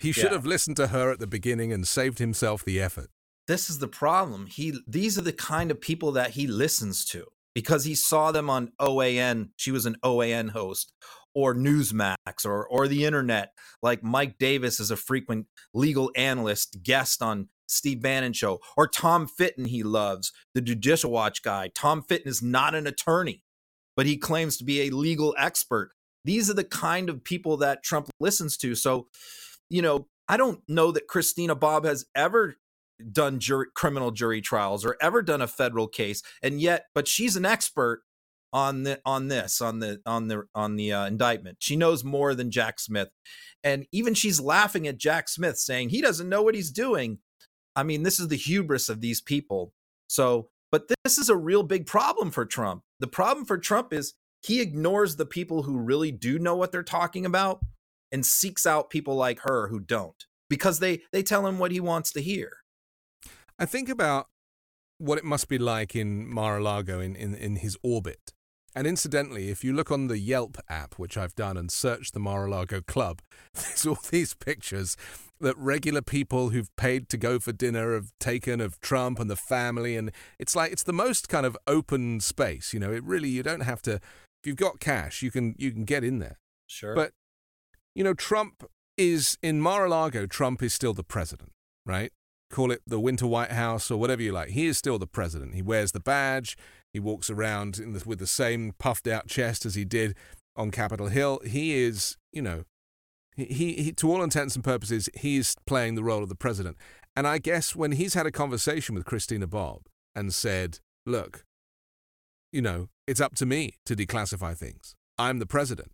He 0.00 0.12
should 0.12 0.26
yeah. 0.26 0.32
have 0.32 0.46
listened 0.46 0.76
to 0.76 0.88
her 0.88 1.10
at 1.10 1.18
the 1.18 1.26
beginning 1.26 1.72
and 1.72 1.86
saved 1.86 2.18
himself 2.18 2.64
the 2.64 2.80
effort. 2.80 3.10
This 3.48 3.68
is 3.70 3.78
the 3.78 3.88
problem. 3.88 4.46
He 4.46 4.78
these 4.86 5.18
are 5.18 5.22
the 5.22 5.32
kind 5.32 5.70
of 5.70 5.80
people 5.80 6.12
that 6.12 6.32
he 6.32 6.46
listens 6.46 7.04
to 7.06 7.24
because 7.54 7.84
he 7.84 7.94
saw 7.94 8.30
them 8.30 8.50
on 8.50 8.72
OAN. 8.78 9.50
She 9.56 9.70
was 9.70 9.86
an 9.86 9.96
OAN 10.04 10.50
host 10.50 10.92
or 11.34 11.54
Newsmax 11.54 12.44
or 12.44 12.66
or 12.68 12.86
the 12.86 13.04
internet. 13.04 13.52
Like 13.82 14.02
Mike 14.02 14.38
Davis 14.38 14.78
is 14.80 14.90
a 14.90 14.96
frequent 14.96 15.46
legal 15.72 16.12
analyst 16.14 16.82
guest 16.82 17.22
on 17.22 17.48
Steve 17.68 18.02
Bannon 18.02 18.32
show, 18.32 18.60
or 18.76 18.88
Tom 18.88 19.26
Fitton 19.26 19.66
he 19.66 19.82
loves, 19.82 20.32
the 20.54 20.60
Judicial 20.60 21.10
Watch 21.10 21.42
guy. 21.42 21.70
Tom 21.74 22.02
Fitton 22.02 22.28
is 22.28 22.42
not 22.42 22.74
an 22.74 22.86
attorney, 22.86 23.44
but 23.96 24.06
he 24.06 24.16
claims 24.16 24.56
to 24.56 24.64
be 24.64 24.82
a 24.82 24.90
legal 24.90 25.34
expert. 25.38 25.90
These 26.24 26.50
are 26.50 26.54
the 26.54 26.64
kind 26.64 27.08
of 27.08 27.24
people 27.24 27.56
that 27.58 27.82
Trump 27.82 28.10
listens 28.20 28.56
to. 28.58 28.74
So, 28.74 29.08
you 29.70 29.82
know, 29.82 30.08
I 30.28 30.36
don't 30.36 30.60
know 30.68 30.92
that 30.92 31.06
Christina 31.06 31.54
Bobb 31.54 31.84
has 31.84 32.04
ever 32.14 32.56
done 33.12 33.38
jury, 33.38 33.66
criminal 33.74 34.10
jury 34.10 34.40
trials 34.40 34.84
or 34.84 34.96
ever 35.00 35.22
done 35.22 35.40
a 35.40 35.46
federal 35.46 35.86
case 35.86 36.20
and 36.42 36.60
yet 36.60 36.86
but 36.96 37.06
she's 37.06 37.36
an 37.36 37.46
expert 37.46 38.02
on 38.52 38.82
the 38.82 39.00
on 39.04 39.28
this 39.28 39.60
on 39.60 39.78
the 39.78 40.00
on 40.06 40.28
the 40.28 40.44
on 40.54 40.76
the 40.76 40.92
uh, 40.92 41.06
indictment. 41.06 41.58
She 41.60 41.76
knows 41.76 42.04
more 42.04 42.34
than 42.34 42.50
Jack 42.50 42.80
Smith, 42.80 43.08
and 43.62 43.86
even 43.92 44.14
she's 44.14 44.40
laughing 44.40 44.86
at 44.86 44.98
Jack 44.98 45.28
Smith, 45.28 45.58
saying 45.58 45.90
he 45.90 46.00
doesn't 46.00 46.28
know 46.28 46.42
what 46.42 46.54
he's 46.54 46.70
doing. 46.70 47.18
I 47.78 47.84
mean, 47.84 48.02
this 48.02 48.18
is 48.18 48.26
the 48.26 48.36
hubris 48.36 48.88
of 48.88 49.00
these 49.00 49.20
people. 49.20 49.72
So, 50.08 50.48
but 50.72 50.90
this 51.04 51.16
is 51.16 51.28
a 51.28 51.36
real 51.36 51.62
big 51.62 51.86
problem 51.86 52.32
for 52.32 52.44
Trump. 52.44 52.82
The 52.98 53.06
problem 53.06 53.46
for 53.46 53.56
Trump 53.56 53.92
is 53.92 54.14
he 54.42 54.60
ignores 54.60 55.14
the 55.14 55.24
people 55.24 55.62
who 55.62 55.78
really 55.78 56.10
do 56.10 56.40
know 56.40 56.56
what 56.56 56.72
they're 56.72 56.82
talking 56.82 57.24
about 57.24 57.60
and 58.10 58.26
seeks 58.26 58.66
out 58.66 58.90
people 58.90 59.14
like 59.14 59.40
her 59.40 59.68
who 59.68 59.78
don't 59.78 60.26
because 60.50 60.80
they 60.80 61.02
they 61.12 61.22
tell 61.22 61.46
him 61.46 61.60
what 61.60 61.70
he 61.70 61.78
wants 61.78 62.10
to 62.14 62.20
hear. 62.20 62.50
I 63.60 63.64
think 63.64 63.88
about 63.88 64.26
what 64.98 65.18
it 65.18 65.24
must 65.24 65.48
be 65.48 65.58
like 65.58 65.94
in 65.94 66.28
Mar-a-Lago 66.28 66.98
in, 66.98 67.14
in, 67.14 67.36
in 67.36 67.56
his 67.56 67.76
orbit 67.84 68.32
and 68.74 68.86
incidentally, 68.86 69.48
if 69.48 69.64
you 69.64 69.72
look 69.72 69.90
on 69.90 70.06
the 70.06 70.18
Yelp 70.18 70.56
app, 70.68 71.00
which 71.00 71.16
I've 71.16 71.34
done, 71.34 71.56
and 71.56 71.68
search 71.68 72.12
the 72.12 72.20
Mar-a-Lago 72.20 72.80
Club, 72.82 73.22
there's 73.54 73.84
all 73.84 73.98
these 74.10 74.34
pictures 74.34 74.96
that 75.40 75.56
regular 75.56 76.02
people 76.02 76.50
who've 76.50 76.74
paid 76.76 77.08
to 77.10 77.16
go 77.16 77.38
for 77.38 77.52
dinner 77.52 77.94
have 77.94 78.12
taken 78.18 78.60
of 78.60 78.80
Trump 78.80 79.20
and 79.20 79.30
the 79.30 79.36
family. 79.36 79.96
And 79.96 80.10
it's 80.38 80.56
like, 80.56 80.72
it's 80.72 80.82
the 80.82 80.92
most 80.92 81.28
kind 81.28 81.46
of 81.46 81.56
open 81.66 82.20
space. 82.20 82.72
You 82.72 82.80
know, 82.80 82.92
it 82.92 83.04
really, 83.04 83.28
you 83.28 83.42
don't 83.42 83.60
have 83.60 83.82
to, 83.82 83.94
if 83.94 84.46
you've 84.46 84.56
got 84.56 84.80
cash, 84.80 85.22
you 85.22 85.30
can, 85.30 85.54
you 85.58 85.70
can 85.70 85.84
get 85.84 86.04
in 86.04 86.18
there. 86.18 86.38
Sure. 86.66 86.94
But, 86.94 87.12
you 87.94 88.04
know, 88.04 88.14
Trump 88.14 88.64
is, 88.96 89.38
in 89.42 89.60
Mar-a-Lago, 89.60 90.26
Trump 90.26 90.62
is 90.62 90.74
still 90.74 90.92
the 90.92 91.04
president, 91.04 91.52
right? 91.86 92.12
Call 92.50 92.70
it 92.70 92.82
the 92.86 92.98
Winter 92.98 93.26
White 93.26 93.52
House 93.52 93.90
or 93.90 93.98
whatever 93.98 94.22
you 94.22 94.32
like. 94.32 94.50
He 94.50 94.66
is 94.66 94.78
still 94.78 94.98
the 94.98 95.06
president. 95.06 95.54
He 95.54 95.62
wears 95.62 95.92
the 95.92 96.00
badge. 96.00 96.56
He 96.92 96.98
walks 96.98 97.28
around 97.28 97.74
the, 97.74 98.02
with 98.06 98.18
the 98.18 98.26
same 98.26 98.72
puffed 98.78 99.06
out 99.06 99.28
chest 99.28 99.66
as 99.66 99.74
he 99.74 99.84
did 99.84 100.16
on 100.56 100.70
Capitol 100.70 101.08
Hill. 101.08 101.40
He 101.46 101.74
is, 101.74 102.16
you 102.32 102.42
know, 102.42 102.64
he, 103.38 103.72
he, 103.74 103.92
to 103.92 104.10
all 104.10 104.22
intents 104.22 104.54
and 104.54 104.64
purposes, 104.64 105.08
he's 105.14 105.54
playing 105.66 105.94
the 105.94 106.02
role 106.02 106.22
of 106.22 106.28
the 106.28 106.34
president. 106.34 106.76
And 107.16 107.26
I 107.26 107.38
guess 107.38 107.74
when 107.74 107.92
he's 107.92 108.14
had 108.14 108.26
a 108.26 108.30
conversation 108.30 108.94
with 108.94 109.04
Christina 109.04 109.46
Bobb 109.46 109.82
and 110.14 110.34
said, 110.34 110.80
look, 111.06 111.44
you 112.52 112.62
know, 112.62 112.88
it's 113.06 113.20
up 113.20 113.34
to 113.36 113.46
me 113.46 113.74
to 113.86 113.96
declassify 113.96 114.56
things. 114.56 114.94
I'm 115.18 115.38
the 115.38 115.46
president. 115.46 115.90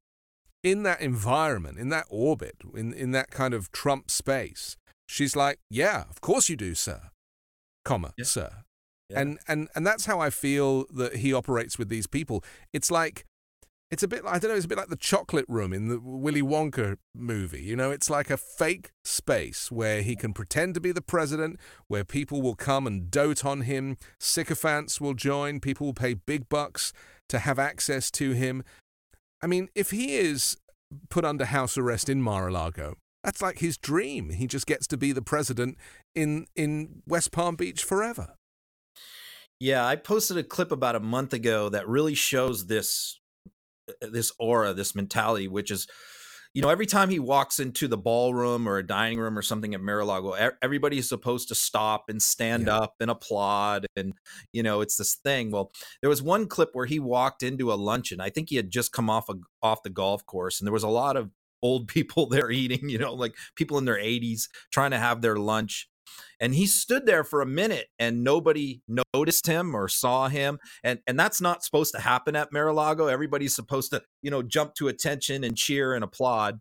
In 0.63 0.83
that 0.83 1.01
environment, 1.01 1.79
in 1.79 1.91
that 1.91 2.07
orbit, 2.09 2.57
in, 2.75 2.93
in 2.93 3.11
that 3.13 3.31
kind 3.31 3.55
of 3.55 3.71
Trump 3.71 4.11
space, 4.11 4.77
she's 5.07 5.37
like, 5.37 5.59
yeah, 5.71 6.05
of 6.11 6.21
course 6.21 6.49
you 6.49 6.57
do, 6.57 6.75
sir, 6.75 7.11
comma, 7.85 8.13
yeah. 8.17 8.25
sir. 8.25 8.51
Yeah. 9.11 9.21
And 9.21 9.39
and 9.47 9.69
and 9.75 9.87
that's 9.87 10.07
how 10.07 10.21
I 10.21 10.31
feel 10.31 10.87
that 10.95 11.17
he 11.17 11.35
operates 11.35 11.79
with 11.79 11.91
these 11.91 12.07
people. 12.07 12.43
It's 12.73 12.91
like 12.91 13.27
it's 13.91 14.03
a 14.03 14.09
bit 14.09 14.23
I 14.27 14.39
don't 14.39 14.51
know, 14.51 14.57
it's 14.57 14.65
a 14.65 14.69
bit 14.69 14.79
like 14.79 14.89
the 14.89 14.97
chocolate 14.97 15.45
room 15.49 15.73
in 15.73 15.89
the 15.89 16.01
Willy 16.01 16.43
Wonka 16.43 16.97
movie. 17.15 17.63
You 17.63 17.77
know, 17.77 17.91
it's 17.91 18.11
like 18.11 18.31
a 18.31 18.37
fake 18.37 18.91
space 19.05 19.71
where 19.71 20.03
he 20.03 20.17
can 20.17 20.33
pretend 20.33 20.75
to 20.75 20.81
be 20.81 20.93
the 20.93 21.03
president, 21.03 21.59
where 21.89 22.05
people 22.05 22.43
will 22.43 22.57
come 22.57 22.87
and 22.87 23.11
dote 23.11 23.45
on 23.45 23.63
him, 23.63 23.97
sycophants 24.19 25.01
will 25.01 25.15
join, 25.15 25.61
people 25.61 25.87
will 25.87 25.95
pay 25.95 26.15
big 26.15 26.49
bucks 26.49 26.93
to 27.29 27.39
have 27.39 27.59
access 27.59 28.11
to 28.13 28.33
him. 28.33 28.63
I 29.43 29.47
mean, 29.47 29.69
if 29.75 29.91
he 29.91 30.17
is 30.17 30.57
put 31.11 31.25
under 31.25 31.45
house 31.45 31.77
arrest 31.77 32.09
in 32.09 32.23
Mar-a-Lago, 32.23 32.97
that's 33.23 33.41
like 33.41 33.59
his 33.59 33.79
dream. 33.79 34.31
He 34.31 34.47
just 34.47 34.67
gets 34.67 34.87
to 34.89 34.97
be 34.97 35.13
the 35.13 35.23
president 35.23 35.79
in 36.15 36.47
in 36.55 37.03
West 37.07 37.33
Palm 37.33 37.57
Beach 37.57 37.83
forever. 37.83 38.35
Yeah, 39.61 39.87
I 39.87 39.97
posted 39.97 40.37
a 40.37 40.43
clip 40.43 40.73
about 40.73 40.97
a 40.97 41.01
month 41.01 41.33
ago 41.33 41.69
that 41.71 41.89
really 41.89 42.15
shows 42.15 42.67
this 42.67 43.21
Uh, 43.89 44.07
this 44.11 44.33
aura, 44.39 44.73
this 44.73 44.95
mentality, 44.95 45.49
which 45.49 45.71
is, 45.71 45.87
you 46.53 46.63
know, 46.63 46.69
every 46.69 46.87
time 46.87 47.11
he 47.11 47.19
walks 47.19 47.59
into 47.59 47.89
the 47.89 47.99
ballroom 47.99 48.69
or 48.69 48.79
a 48.79 48.87
dining 48.87 49.19
room 49.19 49.37
or 49.37 49.43
something 49.43 49.75
at 49.75 49.81
Mar-a-Lago, 49.81 50.53
everybody 50.63 50.99
is 50.99 51.09
supposed 51.09 51.49
to 51.49 51.55
stop 51.55 52.05
and 52.09 52.23
stand 52.23 52.67
yeah. 52.67 52.77
up 52.77 52.95
and 53.01 53.11
applaud, 53.11 53.87
and 53.97 54.15
you 54.53 54.63
know, 54.63 54.81
it's 54.81 54.97
this 54.97 55.17
thing. 55.17 55.51
Well, 55.51 55.73
there 56.01 56.11
was 56.11 56.23
one 56.23 56.47
clip 56.47 56.71
where 56.73 56.87
he 56.87 57.01
walked 57.01 57.43
into 57.43 57.73
a 57.73 57.75
luncheon. 57.75 58.21
I 58.21 58.31
think 58.31 58.51
he 58.51 58.57
had 58.57 58.71
just 58.71 58.93
come 58.93 59.11
off 59.11 59.29
a, 59.29 59.35
off 59.63 59.83
the 59.83 59.91
golf 59.91 60.25
course, 60.27 60.61
and 60.61 60.67
there 60.67 60.73
was 60.73 60.85
a 60.85 60.89
lot 60.89 61.17
of 61.17 61.31
old 61.61 61.89
people 61.89 62.27
there 62.27 62.51
eating, 62.51 62.89
you 62.89 62.99
know, 62.99 63.15
like 63.15 63.35
people 63.57 63.79
in 63.79 63.85
their 63.85 63.99
80s 63.99 64.49
trying 64.73 64.93
to 64.93 64.99
have 64.99 65.23
their 65.23 65.37
lunch 65.37 65.89
and 66.41 66.55
he 66.55 66.67
stood 66.67 67.07
there 67.07 67.25
for 67.25 67.41
a 67.41 67.47
minute 67.47 67.89
and 67.99 68.25
nobody 68.25 68.83
noticed 69.15 69.47
him 69.47 69.75
or 69.75 69.89
saw 69.89 70.29
him. 70.29 70.59
And 70.83 71.01
and 71.07 71.19
that's 71.19 71.41
not 71.41 71.65
supposed 71.65 71.95
to 71.95 72.01
happen 72.01 72.37
at 72.37 72.53
Mar-a-Lago. 72.53 73.07
Everybody's 73.07 73.55
supposed 73.55 73.91
to 73.93 74.03
you 74.23 74.31
know 74.31 74.43
jump 74.43 74.75
to 74.75 74.89
attention 74.89 75.45
and 75.45 75.57
cheer 75.57 75.95
and 75.95 76.05
applaud. 76.05 76.61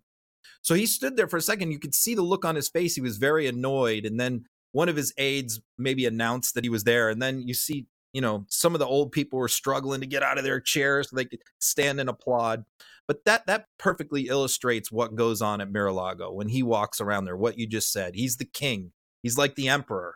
So 0.61 0.75
he 0.75 0.85
stood 0.85 1.17
there 1.17 1.27
for 1.27 1.37
a 1.37 1.41
second. 1.41 1.71
You 1.71 1.79
could 1.79 1.95
see 1.95 2.15
the 2.15 2.21
look 2.21 2.45
on 2.45 2.55
his 2.55 2.69
face. 2.69 2.95
He 2.95 3.01
was 3.01 3.17
very 3.17 3.47
annoyed. 3.47 4.05
And 4.05 4.19
then 4.19 4.45
one 4.71 4.89
of 4.89 4.95
his 4.95 5.13
aides 5.17 5.61
maybe 5.77 6.05
announced 6.05 6.55
that 6.55 6.63
he 6.63 6.69
was 6.69 6.85
there. 6.85 7.09
And 7.09 7.21
then 7.21 7.41
you 7.41 7.53
see 7.53 7.87
you 8.13 8.21
know 8.21 8.45
some 8.47 8.73
of 8.75 8.79
the 8.79 8.87
old 8.87 9.11
people 9.11 9.39
were 9.39 9.47
struggling 9.47 10.01
to 10.01 10.07
get 10.07 10.23
out 10.23 10.37
of 10.37 10.43
their 10.43 10.59
chairs 10.59 11.09
so 11.09 11.15
they 11.15 11.25
could 11.25 11.41
stand 11.59 11.99
and 11.99 12.09
applaud. 12.09 12.63
But 13.07 13.25
that 13.25 13.47
that 13.47 13.65
perfectly 13.77 14.27
illustrates 14.27 14.91
what 14.91 15.15
goes 15.15 15.41
on 15.41 15.59
at 15.59 15.73
Mar-a-Lago 15.73 16.31
when 16.31 16.47
he 16.47 16.63
walks 16.63 17.01
around 17.01 17.25
there 17.25 17.35
what 17.35 17.57
you 17.57 17.67
just 17.67 17.91
said. 17.91 18.15
He's 18.15 18.37
the 18.37 18.45
king 18.45 18.93
He's 19.23 19.37
like 19.37 19.55
the 19.55 19.69
emperor. 19.69 20.15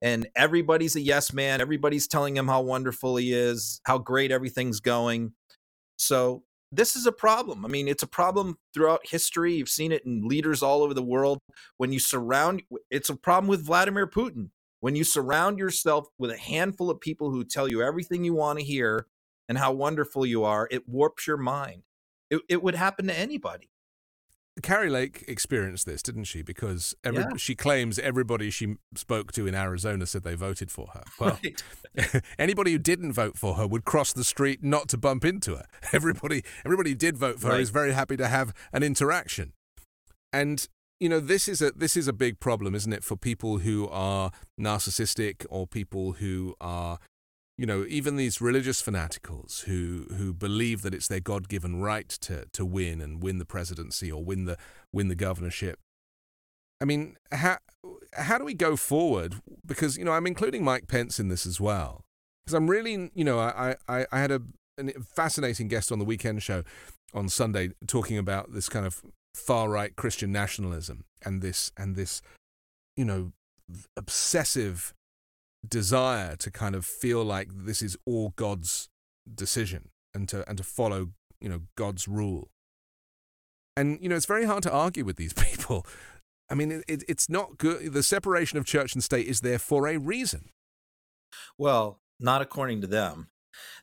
And 0.00 0.28
everybody's 0.36 0.96
a 0.96 1.00
yes 1.00 1.32
man. 1.32 1.60
Everybody's 1.60 2.06
telling 2.06 2.36
him 2.36 2.48
how 2.48 2.62
wonderful 2.62 3.16
he 3.16 3.32
is, 3.32 3.80
how 3.84 3.98
great 3.98 4.30
everything's 4.30 4.80
going. 4.80 5.32
So 5.96 6.44
this 6.72 6.96
is 6.96 7.06
a 7.06 7.12
problem. 7.12 7.64
I 7.64 7.68
mean, 7.68 7.88
it's 7.88 8.02
a 8.02 8.08
problem 8.08 8.56
throughout 8.72 9.00
history. 9.04 9.54
You've 9.54 9.68
seen 9.68 9.92
it 9.92 10.04
in 10.04 10.26
leaders 10.26 10.62
all 10.62 10.82
over 10.82 10.94
the 10.94 11.02
world. 11.02 11.38
When 11.76 11.92
you 11.92 11.98
surround, 11.98 12.62
it's 12.90 13.10
a 13.10 13.16
problem 13.16 13.48
with 13.48 13.66
Vladimir 13.66 14.06
Putin. 14.06 14.50
When 14.80 14.96
you 14.96 15.04
surround 15.04 15.58
yourself 15.58 16.08
with 16.18 16.30
a 16.30 16.36
handful 16.36 16.90
of 16.90 17.00
people 17.00 17.30
who 17.30 17.44
tell 17.44 17.68
you 17.68 17.82
everything 17.82 18.24
you 18.24 18.34
want 18.34 18.58
to 18.58 18.64
hear 18.64 19.06
and 19.48 19.56
how 19.56 19.72
wonderful 19.72 20.26
you 20.26 20.44
are, 20.44 20.68
it 20.70 20.88
warps 20.88 21.26
your 21.26 21.36
mind. 21.36 21.82
It, 22.30 22.42
it 22.48 22.62
would 22.62 22.74
happen 22.74 23.06
to 23.06 23.18
anybody. 23.18 23.70
Kari 24.62 24.88
Lake 24.88 25.24
experienced 25.26 25.84
this, 25.84 26.02
didn't 26.02 26.24
she? 26.24 26.42
Because 26.42 26.94
every, 27.02 27.22
yeah. 27.22 27.36
she 27.36 27.54
claims 27.54 27.98
everybody 27.98 28.50
she 28.50 28.76
spoke 28.94 29.32
to 29.32 29.46
in 29.46 29.54
Arizona 29.54 30.06
said 30.06 30.22
they 30.22 30.34
voted 30.34 30.70
for 30.70 30.88
her. 30.88 31.02
Well, 31.20 31.38
right. 31.96 32.22
anybody 32.38 32.72
who 32.72 32.78
didn't 32.78 33.12
vote 33.12 33.38
for 33.38 33.54
her 33.54 33.66
would 33.66 33.84
cross 33.84 34.12
the 34.12 34.24
street 34.24 34.62
not 34.62 34.88
to 34.88 34.98
bump 34.98 35.24
into 35.24 35.56
her. 35.56 35.64
Everybody, 35.92 36.42
everybody 36.64 36.90
who 36.90 36.96
did 36.96 37.16
vote 37.16 37.40
for 37.40 37.48
right. 37.48 37.54
her 37.54 37.60
is 37.60 37.70
very 37.70 37.92
happy 37.92 38.16
to 38.16 38.26
have 38.26 38.52
an 38.72 38.82
interaction. 38.82 39.52
And 40.32 40.66
you 40.98 41.08
know, 41.08 41.20
this 41.20 41.48
is 41.48 41.62
a 41.62 41.70
this 41.70 41.96
is 41.96 42.08
a 42.08 42.12
big 42.12 42.40
problem, 42.40 42.74
isn't 42.74 42.92
it, 42.92 43.04
for 43.04 43.16
people 43.16 43.58
who 43.58 43.88
are 43.88 44.32
narcissistic 44.60 45.46
or 45.50 45.66
people 45.66 46.12
who 46.12 46.54
are 46.60 46.98
you 47.56 47.66
know, 47.66 47.84
even 47.88 48.16
these 48.16 48.40
religious 48.40 48.82
fanaticals 48.82 49.62
who 49.64 50.06
who 50.16 50.32
believe 50.32 50.82
that 50.82 50.94
it's 50.94 51.06
their 51.06 51.20
God 51.20 51.48
given 51.48 51.80
right 51.80 52.08
to 52.08 52.46
to 52.52 52.64
win 52.64 53.00
and 53.00 53.22
win 53.22 53.38
the 53.38 53.44
presidency 53.44 54.10
or 54.10 54.24
win 54.24 54.44
the 54.44 54.56
win 54.92 55.08
the 55.08 55.14
governorship. 55.14 55.78
I 56.80 56.84
mean, 56.84 57.16
how 57.30 57.58
how 58.14 58.38
do 58.38 58.44
we 58.44 58.54
go 58.54 58.76
forward? 58.76 59.36
Because 59.64 59.96
you 59.96 60.04
know, 60.04 60.12
I'm 60.12 60.26
including 60.26 60.64
Mike 60.64 60.88
Pence 60.88 61.20
in 61.20 61.28
this 61.28 61.46
as 61.46 61.60
well. 61.60 62.04
Because 62.44 62.54
I'm 62.54 62.68
really, 62.68 63.10
you 63.14 63.24
know, 63.24 63.38
I 63.38 63.76
I, 63.88 64.06
I 64.10 64.18
had 64.18 64.32
a, 64.32 64.42
a 64.78 64.92
fascinating 65.14 65.68
guest 65.68 65.92
on 65.92 66.00
the 66.00 66.04
weekend 66.04 66.42
show 66.42 66.64
on 67.12 67.28
Sunday 67.28 67.70
talking 67.86 68.18
about 68.18 68.52
this 68.52 68.68
kind 68.68 68.84
of 68.84 69.00
far 69.34 69.68
right 69.68 69.94
Christian 69.94 70.32
nationalism 70.32 71.04
and 71.24 71.40
this 71.40 71.70
and 71.76 71.94
this, 71.94 72.20
you 72.96 73.04
know, 73.04 73.32
obsessive 73.96 74.92
desire 75.68 76.36
to 76.36 76.50
kind 76.50 76.74
of 76.74 76.84
feel 76.84 77.24
like 77.24 77.48
this 77.52 77.82
is 77.82 77.96
all 78.06 78.32
God's 78.36 78.88
decision 79.32 79.88
and 80.14 80.28
to 80.28 80.48
and 80.48 80.58
to 80.58 80.64
follow 80.64 81.10
you 81.40 81.48
know 81.48 81.62
God's 81.76 82.06
rule. 82.08 82.50
And 83.76 83.98
you 84.00 84.08
know 84.08 84.16
it's 84.16 84.26
very 84.26 84.44
hard 84.44 84.62
to 84.64 84.72
argue 84.72 85.04
with 85.04 85.16
these 85.16 85.32
people 85.32 85.86
I 86.50 86.54
mean, 86.54 86.82
it, 86.86 87.02
it's 87.08 87.28
not 87.28 87.58
good. 87.58 87.92
The 87.92 88.02
separation 88.02 88.58
of 88.58 88.64
church 88.64 88.94
and 88.94 89.02
state 89.02 89.26
is 89.26 89.40
there 89.40 89.58
for 89.58 89.88
a 89.88 89.96
reason. 89.96 90.50
Well, 91.58 92.00
not 92.20 92.42
according 92.42 92.82
to 92.82 92.86
them. 92.86 93.28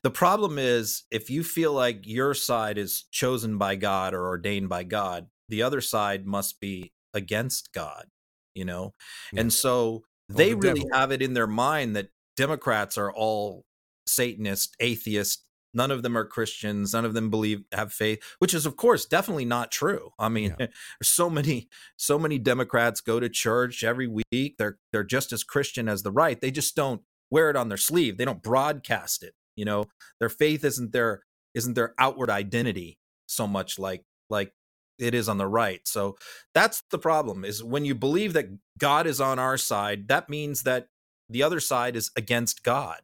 The 0.03 0.11
problem 0.11 0.59
is 0.59 1.03
if 1.11 1.29
you 1.29 1.43
feel 1.43 1.73
like 1.73 2.05
your 2.05 2.33
side 2.33 2.77
is 2.77 3.05
chosen 3.11 3.57
by 3.57 3.75
God 3.75 4.13
or 4.13 4.27
ordained 4.27 4.69
by 4.69 4.83
God, 4.83 5.27
the 5.49 5.63
other 5.63 5.81
side 5.81 6.25
must 6.25 6.59
be 6.59 6.91
against 7.13 7.73
God, 7.73 8.05
you 8.53 8.65
know? 8.65 8.93
Yeah. 9.31 9.41
And 9.41 9.53
so 9.53 10.03
they 10.35 10.49
the 10.51 10.57
really 10.57 10.81
devil. 10.81 10.97
have 10.97 11.11
it 11.11 11.21
in 11.21 11.33
their 11.33 11.47
mind 11.47 11.95
that 11.95 12.09
Democrats 12.37 12.97
are 12.97 13.11
all 13.11 13.65
Satanist, 14.07 14.75
atheist. 14.79 15.45
None 15.73 15.91
of 15.91 16.03
them 16.03 16.17
are 16.17 16.25
Christians. 16.25 16.93
None 16.93 17.05
of 17.05 17.13
them 17.13 17.29
believe 17.29 17.63
have 17.71 17.93
faith, 17.93 18.21
which 18.39 18.53
is 18.53 18.65
of 18.65 18.75
course 18.75 19.05
definitely 19.05 19.45
not 19.45 19.71
true. 19.71 20.11
I 20.19 20.27
mean, 20.27 20.55
yeah. 20.59 20.67
so 21.03 21.29
many 21.29 21.69
so 21.95 22.19
many 22.19 22.37
Democrats 22.37 22.99
go 22.99 23.19
to 23.19 23.29
church 23.29 23.83
every 23.83 24.07
week. 24.07 24.55
They're 24.57 24.77
they're 24.91 25.03
just 25.03 25.31
as 25.31 25.43
Christian 25.43 25.87
as 25.87 26.03
the 26.03 26.11
right. 26.11 26.39
They 26.39 26.51
just 26.51 26.75
don't 26.75 27.01
wear 27.29 27.49
it 27.49 27.55
on 27.55 27.69
their 27.69 27.77
sleeve. 27.77 28.17
They 28.17 28.25
don't 28.25 28.43
broadcast 28.43 29.23
it. 29.23 29.33
You 29.55 29.65
know, 29.65 29.85
their 30.19 30.29
faith 30.29 30.65
isn't 30.65 30.91
their 30.91 31.21
isn't 31.53 31.75
their 31.75 31.93
outward 31.97 32.29
identity 32.29 32.97
so 33.27 33.47
much 33.47 33.79
like 33.79 34.03
like 34.29 34.53
it 35.01 35.13
is 35.13 35.27
on 35.27 35.37
the 35.37 35.47
right. 35.47 35.81
So 35.87 36.17
that's 36.53 36.83
the 36.91 36.99
problem 36.99 37.43
is 37.43 37.63
when 37.63 37.85
you 37.85 37.95
believe 37.95 38.33
that 38.33 38.49
God 38.77 39.07
is 39.07 39.19
on 39.19 39.39
our 39.39 39.57
side, 39.57 40.07
that 40.07 40.29
means 40.29 40.63
that 40.63 40.87
the 41.29 41.43
other 41.43 41.59
side 41.59 41.95
is 41.95 42.11
against 42.15 42.63
God. 42.63 42.99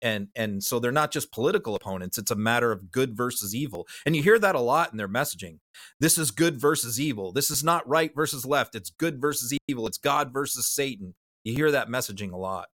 And 0.00 0.28
and 0.34 0.64
so 0.64 0.80
they're 0.80 0.90
not 0.90 1.12
just 1.12 1.32
political 1.32 1.76
opponents, 1.76 2.18
it's 2.18 2.30
a 2.30 2.36
matter 2.36 2.72
of 2.72 2.90
good 2.90 3.16
versus 3.16 3.54
evil. 3.54 3.86
And 4.04 4.16
you 4.16 4.22
hear 4.22 4.38
that 4.38 4.56
a 4.56 4.60
lot 4.60 4.90
in 4.90 4.98
their 4.98 5.08
messaging. 5.08 5.58
This 6.00 6.18
is 6.18 6.32
good 6.32 6.60
versus 6.60 7.00
evil. 7.00 7.32
This 7.32 7.50
is 7.50 7.62
not 7.62 7.88
right 7.88 8.12
versus 8.14 8.44
left. 8.44 8.74
It's 8.74 8.90
good 8.90 9.20
versus 9.20 9.56
evil. 9.68 9.86
It's 9.86 9.98
God 9.98 10.32
versus 10.32 10.66
Satan. 10.66 11.14
You 11.44 11.54
hear 11.54 11.70
that 11.70 11.88
messaging 11.88 12.32
a 12.32 12.36
lot. 12.36 12.68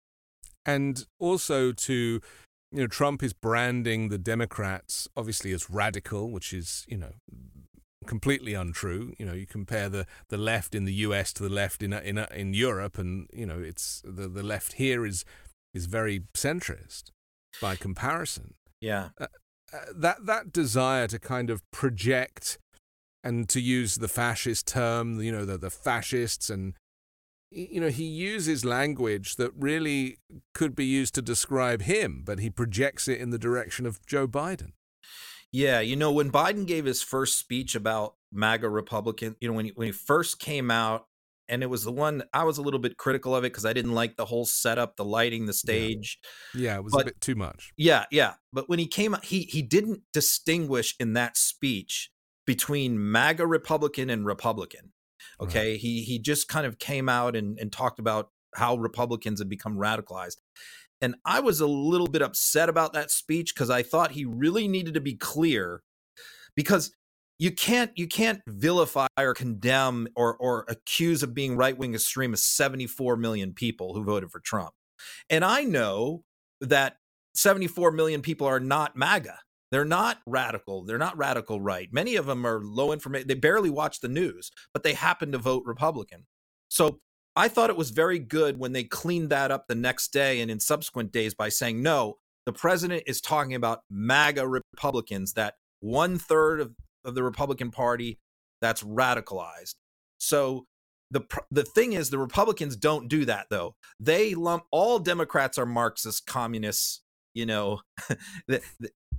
And 0.66 1.06
also 1.20 1.74
to 1.74 2.22
you 2.72 2.82
know, 2.82 2.88
Trump 2.88 3.24
is 3.24 3.34
branding 3.34 4.10
the 4.10 4.18
Democrats 4.18 5.08
obviously 5.16 5.52
as 5.52 5.70
radical, 5.70 6.32
which 6.32 6.54
is, 6.54 6.86
you 6.88 6.98
know, 6.98 7.12
completely 8.08 8.54
untrue. 8.54 9.14
You 9.18 9.26
know, 9.26 9.34
you 9.34 9.46
compare 9.46 9.90
the, 9.90 10.06
the 10.30 10.38
left 10.38 10.74
in 10.74 10.86
the 10.86 10.94
U.S. 10.94 11.34
to 11.34 11.44
the 11.44 11.50
left 11.50 11.84
in 11.84 11.94
in 11.94 12.18
in 12.18 12.54
Europe, 12.54 12.98
and 12.98 13.30
you 13.34 13.46
know, 13.46 13.60
it's 13.60 14.02
the 14.06 14.28
the 14.28 14.44
left 14.44 14.74
here 14.74 15.06
is 15.06 15.26
is 15.74 15.86
very 15.86 16.22
centrist 16.34 17.12
by 17.62 17.76
comparison. 17.76 18.56
Yeah, 18.82 19.10
uh, 19.20 19.28
uh, 19.74 19.78
that 19.96 20.26
that 20.26 20.52
desire 20.52 21.08
to 21.08 21.20
kind 21.20 21.50
of 21.50 21.62
project 21.72 22.58
and 23.24 23.50
to 23.50 23.60
use 23.60 23.96
the 23.96 24.08
fascist 24.08 24.68
term, 24.68 25.22
you 25.22 25.32
know, 25.32 25.46
the 25.46 25.58
the 25.58 25.70
fascists 25.70 26.50
and 26.50 26.74
you 27.50 27.80
know, 27.80 27.90
he 27.90 28.04
uses 28.04 28.66
language 28.66 29.38
that 29.38 29.52
really 29.56 30.18
could 30.54 30.76
be 30.76 30.86
used 30.86 31.16
to 31.16 31.22
describe 31.22 31.84
him, 31.84 32.24
but 32.26 32.40
he 32.40 32.50
projects 32.50 33.08
it 33.08 33.20
in 33.20 33.30
the 33.30 33.40
direction 33.40 33.86
of 33.86 34.06
Joe 34.06 34.28
Biden. 34.28 34.74
Yeah, 35.52 35.80
you 35.80 35.96
know, 35.96 36.12
when 36.12 36.32
Biden 36.32 36.66
gave 36.66 36.86
his 36.86 37.02
first 37.02 37.38
speech 37.40 37.76
about 37.76 38.16
MAGA 38.32 38.70
Republican, 38.70 39.36
you 39.40 39.48
know, 39.48 39.54
when 39.54 39.66
he, 39.66 39.72
when 39.76 39.88
he 39.88 39.92
first 39.92 40.40
came 40.40 40.70
out, 40.70 41.06
and 41.50 41.64
it 41.64 41.68
was 41.68 41.84
the 41.84 41.92
one 41.92 42.24
I 42.34 42.44
was 42.44 42.58
a 42.58 42.62
little 42.62 42.80
bit 42.80 42.98
critical 42.98 43.36
of 43.36 43.44
it 43.44 43.54
because 43.54 43.66
I 43.66 43.74
didn't 43.74 43.94
like 43.94 44.18
the 44.18 44.26
whole 44.26 44.46
setup, 44.46 44.98
the 44.98 45.06
lighting, 45.06 45.46
the 45.46 45.54
stage. 45.54 46.20
Yeah, 46.54 46.62
yeah 46.62 46.76
it 46.76 46.84
was 46.84 46.94
but, 46.94 47.04
a 47.04 47.06
bit 47.06 47.22
too 47.22 47.36
much. 47.36 47.72
Yeah, 47.78 48.06
yeah. 48.12 48.34
But 48.52 48.68
when 48.68 48.80
he 48.80 48.88
came 48.88 49.16
out, 49.16 49.24
he 49.24 49.44
he 49.44 49.62
didn't 49.62 50.02
distinguish 50.12 50.96
in 51.00 51.14
that 51.14 51.38
speech 51.38 52.12
between 52.46 53.12
MAGA 53.12 53.48
Republican 53.48 54.10
and 54.10 54.26
Republican. 54.26 54.92
Okay, 55.40 55.72
right. 55.72 55.80
he 55.80 56.04
he 56.04 56.20
just 56.20 56.48
kind 56.48 56.66
of 56.66 56.80
came 56.80 57.08
out 57.08 57.36
and, 57.36 57.58
and 57.60 57.72
talked 57.72 58.00
about 58.00 58.30
how 58.56 58.76
Republicans 58.76 59.40
have 59.40 59.50
become 59.50 59.78
radicalized. 59.78 60.38
And 61.02 61.16
I 61.26 61.40
was 61.40 61.62
a 61.62 61.68
little 61.68 62.08
bit 62.08 62.22
upset 62.22 62.70
about 62.70 62.94
that 62.94 63.12
speech 63.12 63.54
because 63.54 63.70
I 63.70 63.84
thought 63.84 64.12
he 64.12 64.26
really 64.26 64.68
needed 64.68 64.96
to 64.96 65.02
be 65.02 65.16
clear 65.16 65.84
because 66.56 66.92
you 67.40 67.52
can't 67.52 67.92
you 67.96 68.08
can't 68.08 68.42
vilify 68.48 69.08
or 69.18 69.34
condemn 69.34 70.08
or 70.16 70.36
or 70.38 70.66
accuse 70.68 71.22
of 71.22 71.34
being 71.34 71.56
right-wing 71.56 71.94
extremists 71.94 72.48
74 72.56 73.16
million 73.18 73.54
people 73.54 73.94
who 73.94 74.04
voted 74.04 74.32
for 74.32 74.40
Trump. 74.40 74.74
And 75.30 75.46
I 75.46 75.64
know 75.64 76.24
that 76.62 76.98
74 77.36 77.92
million 77.92 78.22
people 78.22 78.48
are 78.48 78.60
not 78.60 78.96
MAGA. 78.96 79.38
They're 79.70 79.86
not 79.86 80.20
radical. 80.26 80.84
They're 80.84 80.98
not 80.98 81.18
radical 81.18 81.62
right. 81.62 81.90
Many 81.92 82.16
of 82.16 82.26
them 82.26 82.46
are 82.46 82.62
low 82.64 82.92
information. 82.92 83.28
They 83.28 83.36
barely 83.36 83.70
watch 83.70 84.00
the 84.00 84.08
news, 84.08 84.50
but 84.74 84.82
they 84.82 84.94
happen 84.94 85.32
to 85.34 85.38
vote 85.38 85.64
Republican. 85.66 86.26
So 86.70 87.00
I 87.38 87.48
thought 87.48 87.70
it 87.70 87.78
was 87.78 87.92
very 87.92 88.18
good 88.18 88.58
when 88.58 88.72
they 88.72 88.84
cleaned 88.84 89.30
that 89.30 89.52
up 89.52 89.68
the 89.68 89.76
next 89.76 90.12
day 90.12 90.42
and 90.42 90.50
in 90.50 90.60
subsequent 90.60 91.12
days 91.12 91.36
by 91.36 91.50
saying, 91.50 91.84
no, 91.84 92.18
the 92.48 92.52
president 92.52 93.04
is 93.06 93.22
talking 93.22 93.54
about 93.54 93.82
MAGA 93.92 94.48
Republicans, 94.48 95.34
that 95.34 95.54
one 95.80 96.18
third 96.18 96.60
of, 96.60 96.74
of 97.06 97.14
the 97.14 97.22
Republican 97.22 97.70
Party 97.70 98.18
that's 98.60 98.82
radicalized. 98.82 99.76
So 100.18 100.66
the 101.12 101.22
the 101.52 101.64
thing 101.64 101.94
is, 101.94 102.10
the 102.10 102.18
Republicans 102.18 102.76
don't 102.76 103.08
do 103.08 103.24
that 103.26 103.46
though. 103.52 103.76
They 104.00 104.34
lump 104.34 104.64
all 104.72 104.98
Democrats 104.98 105.60
are 105.60 105.66
Marxist, 105.66 106.26
communists. 106.26 107.02
You 107.36 107.46
know, 107.46 107.82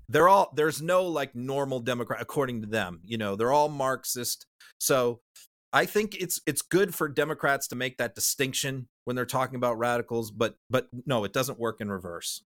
they're 0.09 0.29
all 0.29 0.53
there's 0.55 0.81
no 0.81 1.05
like 1.05 1.35
normal 1.35 1.81
democrat 1.81 2.21
according 2.21 2.63
to 2.63 2.67
them 2.67 3.01
you 3.05 3.19
know 3.19 3.37
they're 3.37 3.53
all 3.53 3.69
marxist 3.69 4.47
so 4.79 5.21
i 5.73 5.85
think 5.85 6.15
it's 6.21 6.41
it's 6.47 6.63
good 6.63 6.95
for 6.95 7.09
democrats 7.09 7.69
to 7.69 7.77
make 7.77 7.97
that 7.99 8.15
distinction 8.15 8.89
when 9.05 9.17
they're 9.17 9.27
talking 9.27 9.57
about 9.57 9.79
radicals 9.79 10.31
but 10.31 10.57
but 10.71 10.89
no 11.07 11.25
it 11.25 11.33
doesn't 11.33 11.59
work 11.59 11.81
in 11.81 11.91
reverse 11.91 12.43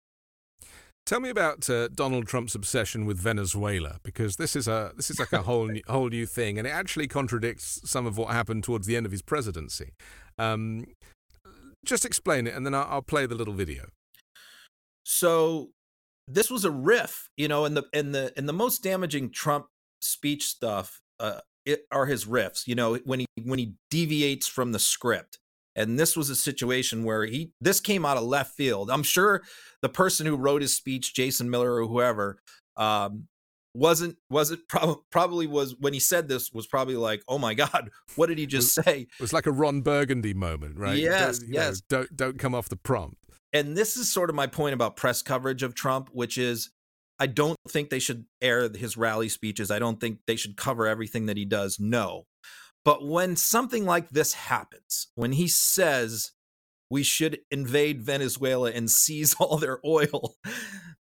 Tell 1.09 1.21
me 1.21 1.31
about 1.31 1.71
uh, 1.71 1.89
Donald 1.89 2.27
Trump's 2.27 2.55
obsession 2.55 3.07
with 3.07 3.17
Venezuela, 3.17 3.99
because 4.03 4.37
this 4.37 4.55
is 4.55 4.69
a 4.69 4.93
this 4.95 5.11
is 5.11 5.19
like 5.19 5.33
a 5.33 5.41
whole 5.41 5.67
new, 5.67 5.81
whole 5.89 6.11
new 6.11 6.27
thing, 6.27 6.59
and 6.59 6.67
it 6.67 6.71
actually 6.71 7.09
contradicts 7.09 7.81
some 7.91 8.05
of 8.05 8.19
what 8.19 8.29
happened 8.29 8.63
towards 8.63 8.87
the 8.87 8.95
end 8.95 9.07
of 9.07 9.13
his 9.13 9.23
presidency. 9.23 9.95
Um, 10.39 10.85
just 11.83 12.05
explain 12.05 12.47
it, 12.47 12.55
and 12.55 12.67
then 12.67 12.75
I'll, 12.75 12.87
I'll 12.91 13.01
play 13.01 13.25
the 13.25 13.35
little 13.35 13.55
video. 13.55 13.87
So 15.05 15.71
this 16.27 16.51
was 16.51 16.67
a 16.67 16.71
riff, 16.71 17.31
you 17.39 17.49
know, 17.49 17.65
and 17.65 17.75
the 17.75 17.85
and 17.95 18.15
the 18.15 18.35
and 18.37 18.47
the 18.47 18.53
most 18.53 18.83
damaging 18.83 19.31
Trump 19.31 19.69
speech 20.03 20.45
stuff 20.45 21.01
uh, 21.21 21.41
it, 21.69 21.87
are 21.91 22.07
his 22.07 22.25
riffs. 22.25 22.67
You 22.67 22.75
know, 22.75 22.97
when 23.05 23.21
he 23.21 23.27
when 23.43 23.59
he 23.59 23.75
deviates 23.91 24.47
from 24.47 24.73
the 24.73 24.79
script. 24.79 25.39
And 25.77 25.97
this 25.97 26.17
was 26.17 26.29
a 26.29 26.35
situation 26.35 27.05
where 27.05 27.25
he 27.25 27.53
this 27.61 27.79
came 27.79 28.05
out 28.05 28.17
of 28.17 28.25
left 28.25 28.57
field. 28.57 28.91
I'm 28.91 29.05
sure 29.05 29.43
the 29.81 29.89
person 29.89 30.27
who 30.27 30.37
wrote 30.37 30.61
his 30.61 30.75
speech, 30.75 31.15
Jason 31.15 31.51
Miller 31.51 31.73
or 31.75 31.87
whoever, 31.87 32.41
um, 32.77 33.29
wasn't 33.75 34.17
wasn't 34.29 34.61
prob- 34.69 35.03
probably 35.13 35.47
was 35.47 35.77
when 35.79 35.93
he 35.93 36.01
said 36.01 36.27
this 36.27 36.53
was 36.53 36.67
probably 36.67 36.97
like, 36.97 37.23
oh 37.29 37.39
my 37.39 37.55
god, 37.55 37.91
what 38.17 38.27
did 38.27 38.39
he 38.39 38.47
just 38.47 38.75
say? 38.75 39.03
It 39.03 39.21
was 39.21 39.33
like 39.33 39.47
a 39.47 39.53
Ron 39.53 39.83
Burgundy 39.83 40.35
moment, 40.35 40.79
right? 40.79 40.99
Yes, 40.99 41.39
don't, 41.39 41.53
yes. 41.53 41.83
Know, 41.91 41.99
don't 41.99 42.17
don't 42.17 42.39
come 42.41 42.57
off 42.57 42.69
the 42.69 42.77
prompt 42.77 43.19
and 43.53 43.77
this 43.77 43.97
is 43.97 44.13
sort 44.13 44.31
of 44.31 44.37
my 44.37 44.47
point 44.47 44.75
about 44.75 44.97
press 44.97 45.23
coverage 45.23 45.63
of 45.63 45.75
Trump, 45.75 46.11
which 46.13 46.39
is 46.39 46.71
I 47.19 47.27
don't 47.27 47.57
think 47.69 47.91
they 47.91 47.99
should 47.99 48.27
air 48.41 48.69
his 48.69 48.97
rally 48.97 49.29
speeches. 49.29 49.71
I 49.71 49.79
don't 49.79 50.01
think 50.01 50.21
they 50.27 50.37
should 50.37 50.57
cover 50.57 50.87
everything 50.87 51.27
that 51.27 51.37
he 51.37 51.45
does. 51.45 51.79
No. 51.81 52.27
But 52.85 53.07
when 53.07 53.37
something 53.37 53.85
like 53.85 54.11
this 54.11 54.35
happens, 54.35 55.09
when 55.15 55.33
he 55.33 55.49
says 55.49 56.33
we 56.91 57.03
should 57.03 57.41
invade 57.51 58.03
Venezuela 58.03 58.71
and 58.71 58.91
seize 58.91 59.35
all 59.35 59.59
their 59.59 59.81
oil, 59.85 60.37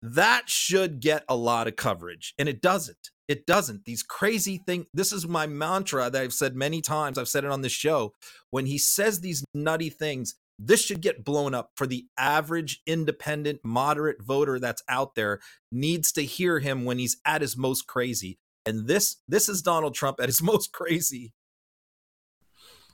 that 0.01 0.49
should 0.49 0.99
get 0.99 1.23
a 1.29 1.35
lot 1.35 1.67
of 1.67 1.75
coverage. 1.75 2.33
And 2.37 2.49
it 2.49 2.61
doesn't. 2.61 3.11
It 3.27 3.45
doesn't. 3.45 3.85
These 3.85 4.03
crazy 4.03 4.57
things. 4.65 4.85
This 4.93 5.11
is 5.11 5.27
my 5.27 5.47
mantra 5.47 6.09
that 6.09 6.21
I've 6.21 6.33
said 6.33 6.55
many 6.55 6.81
times. 6.81 7.17
I've 7.17 7.27
said 7.27 7.43
it 7.43 7.51
on 7.51 7.61
this 7.61 7.73
show. 7.73 8.13
When 8.51 8.65
he 8.65 8.77
says 8.77 9.19
these 9.19 9.43
nutty 9.53 9.89
things, 9.89 10.35
this 10.59 10.81
should 10.81 11.01
get 11.01 11.23
blown 11.23 11.53
up 11.53 11.71
for 11.75 11.85
the 11.85 12.07
average 12.17 12.81
independent 12.85 13.59
moderate 13.63 14.21
voter 14.21 14.59
that's 14.59 14.81
out 14.89 15.15
there 15.15 15.39
needs 15.71 16.11
to 16.13 16.23
hear 16.23 16.59
him 16.59 16.85
when 16.85 16.97
he's 16.97 17.17
at 17.25 17.41
his 17.41 17.55
most 17.55 17.87
crazy. 17.87 18.39
And 18.65 18.87
this 18.87 19.17
this 19.27 19.47
is 19.47 19.61
donald 19.61 19.95
trump 19.95 20.19
at 20.19 20.27
his 20.27 20.41
most 20.51 20.71
crazy. 20.71 21.33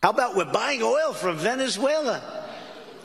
How 0.01 0.09
about 0.09 0.35
we're 0.35 0.51
buying 0.51 0.81
oil 0.83 1.13
from 1.13 1.37
venezuela? 1.37 2.21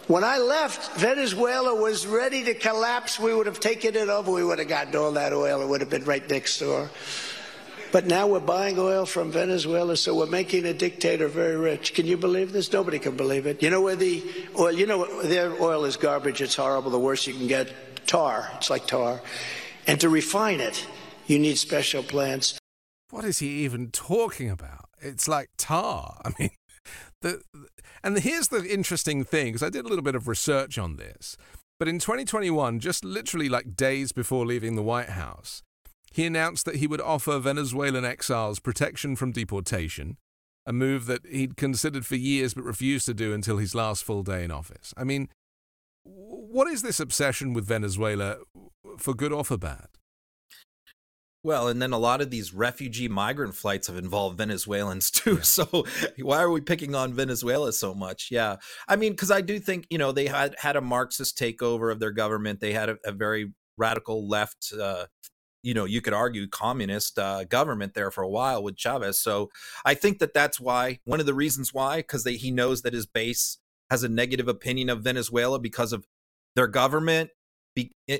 When 0.09 0.25
i 0.25 0.39
left 0.39 0.99
venezuela 0.99 1.75
was 1.75 2.07
ready 2.07 2.45
to 2.45 2.55
collapse. 2.55 3.21
We 3.21 3.35
would 3.35 3.47
have 3.47 3.61
taken 3.61 3.95
it 3.95 4.09
over. 4.09 4.33
We 4.33 4.45
would 4.45 4.59
have 4.59 4.69
gotten 4.69 4.97
all 4.97 5.13
that 5.13 5.33
oil. 5.33 5.63
It 5.63 5.69
would 5.69 5.81
have 5.81 5.91
been 5.91 6.05
right 6.05 6.29
next 6.29 6.59
door 6.59 6.91
but 7.93 8.07
now 8.07 8.27
we're 8.27 8.41
buying 8.41 8.79
oil 8.79 9.07
from 9.07 9.31
Venezuela, 9.31 9.97
so 9.97 10.15
we're 10.15 10.27
making 10.27 10.65
a 10.67 10.75
dictator 10.75 11.29
very 11.29 11.57
rich. 11.57 11.95
Can 11.95 12.07
you 12.07 12.17
believe 12.17 12.53
this? 12.53 12.73
Nobody 12.73 12.99
can 12.99 13.17
believe 13.17 13.47
it. 13.47 13.63
You 13.63 13.71
know 13.71 13.81
where 13.81 13.97
the 13.97 14.23
oil, 14.59 14.73
you 14.73 14.87
know, 14.87 15.23
their 15.23 15.53
oil 15.61 15.85
is 15.85 15.97
garbage. 15.97 16.41
It's 16.41 16.57
horrible. 16.57 16.91
The 16.91 16.99
worst 16.99 17.27
you 17.27 17.35
can 17.35 17.47
get 17.47 17.73
tar. 18.07 18.51
It's 18.57 18.71
like 18.71 18.87
tar. 18.87 19.21
And 19.87 20.01
to 20.01 20.09
refine 20.09 20.61
it, 20.61 20.87
you 21.27 21.39
need 21.39 21.59
special 21.59 22.03
plants. 22.03 22.59
What 23.11 23.25
is 23.25 23.39
he 23.39 23.49
even 23.65 23.91
talking 23.91 24.51
about? 24.51 24.89
It's 25.01 25.29
like 25.29 25.49
tar. 25.57 26.21
I 26.25 26.33
mean, 26.39 26.51
the, 27.23 27.43
and 28.03 28.19
here's 28.19 28.49
the 28.49 28.65
interesting 28.65 29.25
thing 29.25 29.47
because 29.47 29.63
I 29.63 29.71
did 29.71 29.85
a 29.85 29.89
little 29.89 30.03
bit 30.03 30.15
of 30.15 30.29
research 30.29 30.79
on 30.79 30.97
this. 30.97 31.37
But 31.79 31.89
in 31.89 32.01
2021, 32.01 32.81
just 32.81 33.05
literally 33.05 33.49
like 33.49 33.77
days 33.77 34.11
before 34.11 34.45
leaving 34.45 34.75
the 34.75 34.83
White 34.83 35.11
House, 35.11 35.63
he 36.13 36.25
announced 36.27 36.65
that 36.65 36.77
he 36.77 36.87
would 36.87 37.01
offer 37.01 37.39
Venezuelan 37.39 38.05
exiles 38.05 38.59
protection 38.59 39.17
from 39.17 39.33
deportation, 39.33 40.17
a 40.67 40.73
move 40.73 41.07
that 41.07 41.27
he'd 41.27 41.57
considered 41.57 42.07
for 42.07 42.17
years 42.17 42.55
but 42.55 42.65
refused 42.65 43.07
to 43.07 43.15
do 43.15 43.33
until 43.33 43.59
his 43.59 43.75
last 43.75 44.05
full 44.05 44.23
day 44.23 44.45
in 44.45 44.51
office. 44.51 44.95
I 44.97 45.05
mean, 45.05 45.29
what 46.05 46.69
is 46.69 46.83
this 46.83 47.01
obsession 47.01 47.53
with 47.53 47.67
Venezuela, 47.67 48.39
for 48.99 49.15
good 49.15 49.33
or 49.33 49.45
for 49.45 49.59
bad? 49.59 49.89
Well, 51.45 51.69
and 51.69 51.81
then 51.81 51.93
a 51.93 51.99
lot 51.99 52.21
of 52.21 52.31
these 52.31 52.53
refugee 52.53 53.09
migrant 53.09 53.55
flights 53.55 53.87
have 53.87 53.97
involved 53.97 54.37
Venezuelans 54.39 55.11
too. 55.13 55.37
Yeah. 55.37 55.43
So 55.43 55.87
why 56.19 56.43
are 56.43 56.51
we 56.51 56.61
picking 56.61 56.95
on 56.95 57.15
Venezuela 57.15 57.73
so 57.73 57.95
much? 57.95 58.29
Yeah. 58.31 58.57
I 58.89 58.97
mean, 58.97 59.13
because 59.13 59.31
I 59.31 59.41
do 59.41 59.59
think, 59.59 59.87
you 59.91 59.99
know, 59.99 60.13
they 60.13 60.27
had 60.27 60.57
had 60.59 60.77
a 60.77 60.81
Marxist 60.81 61.39
takeover 61.39 61.93
of 61.93 62.01
their 62.01 62.11
government. 62.11 62.61
They 62.61 62.73
had 62.73 62.89
a, 62.89 62.97
a 63.05 63.13
very 63.13 63.53
radical 63.77 64.29
left, 64.29 64.73
uh, 64.79 65.07
you 65.63 65.75
know, 65.75 65.85
you 65.85 66.01
could 66.01 66.13
argue 66.13 66.47
communist 66.49 67.19
uh, 67.19 67.45
government 67.45 67.95
there 67.95 68.11
for 68.11 68.23
a 68.23 68.29
while 68.29 68.63
with 68.63 68.77
Chavez. 68.77 69.21
So 69.21 69.51
I 69.85 69.95
think 69.95 70.19
that 70.19 70.35
that's 70.35 70.61
why, 70.61 71.01
one 71.05 71.21
of 71.21 71.27
the 71.27 71.35
reasons 71.35 71.75
why, 71.75 71.99
because 71.99 72.25
he 72.25 72.51
knows 72.51 72.83
that 72.83 72.93
his 72.93 73.07
base 73.07 73.59
has 73.91 74.03
a 74.03 74.09
negative 74.09 74.49
opinion 74.49 74.89
of 74.89 75.03
Venezuela 75.03 75.59
because 75.59 75.93
of 75.93 76.07
their 76.55 76.67
government 76.67 77.31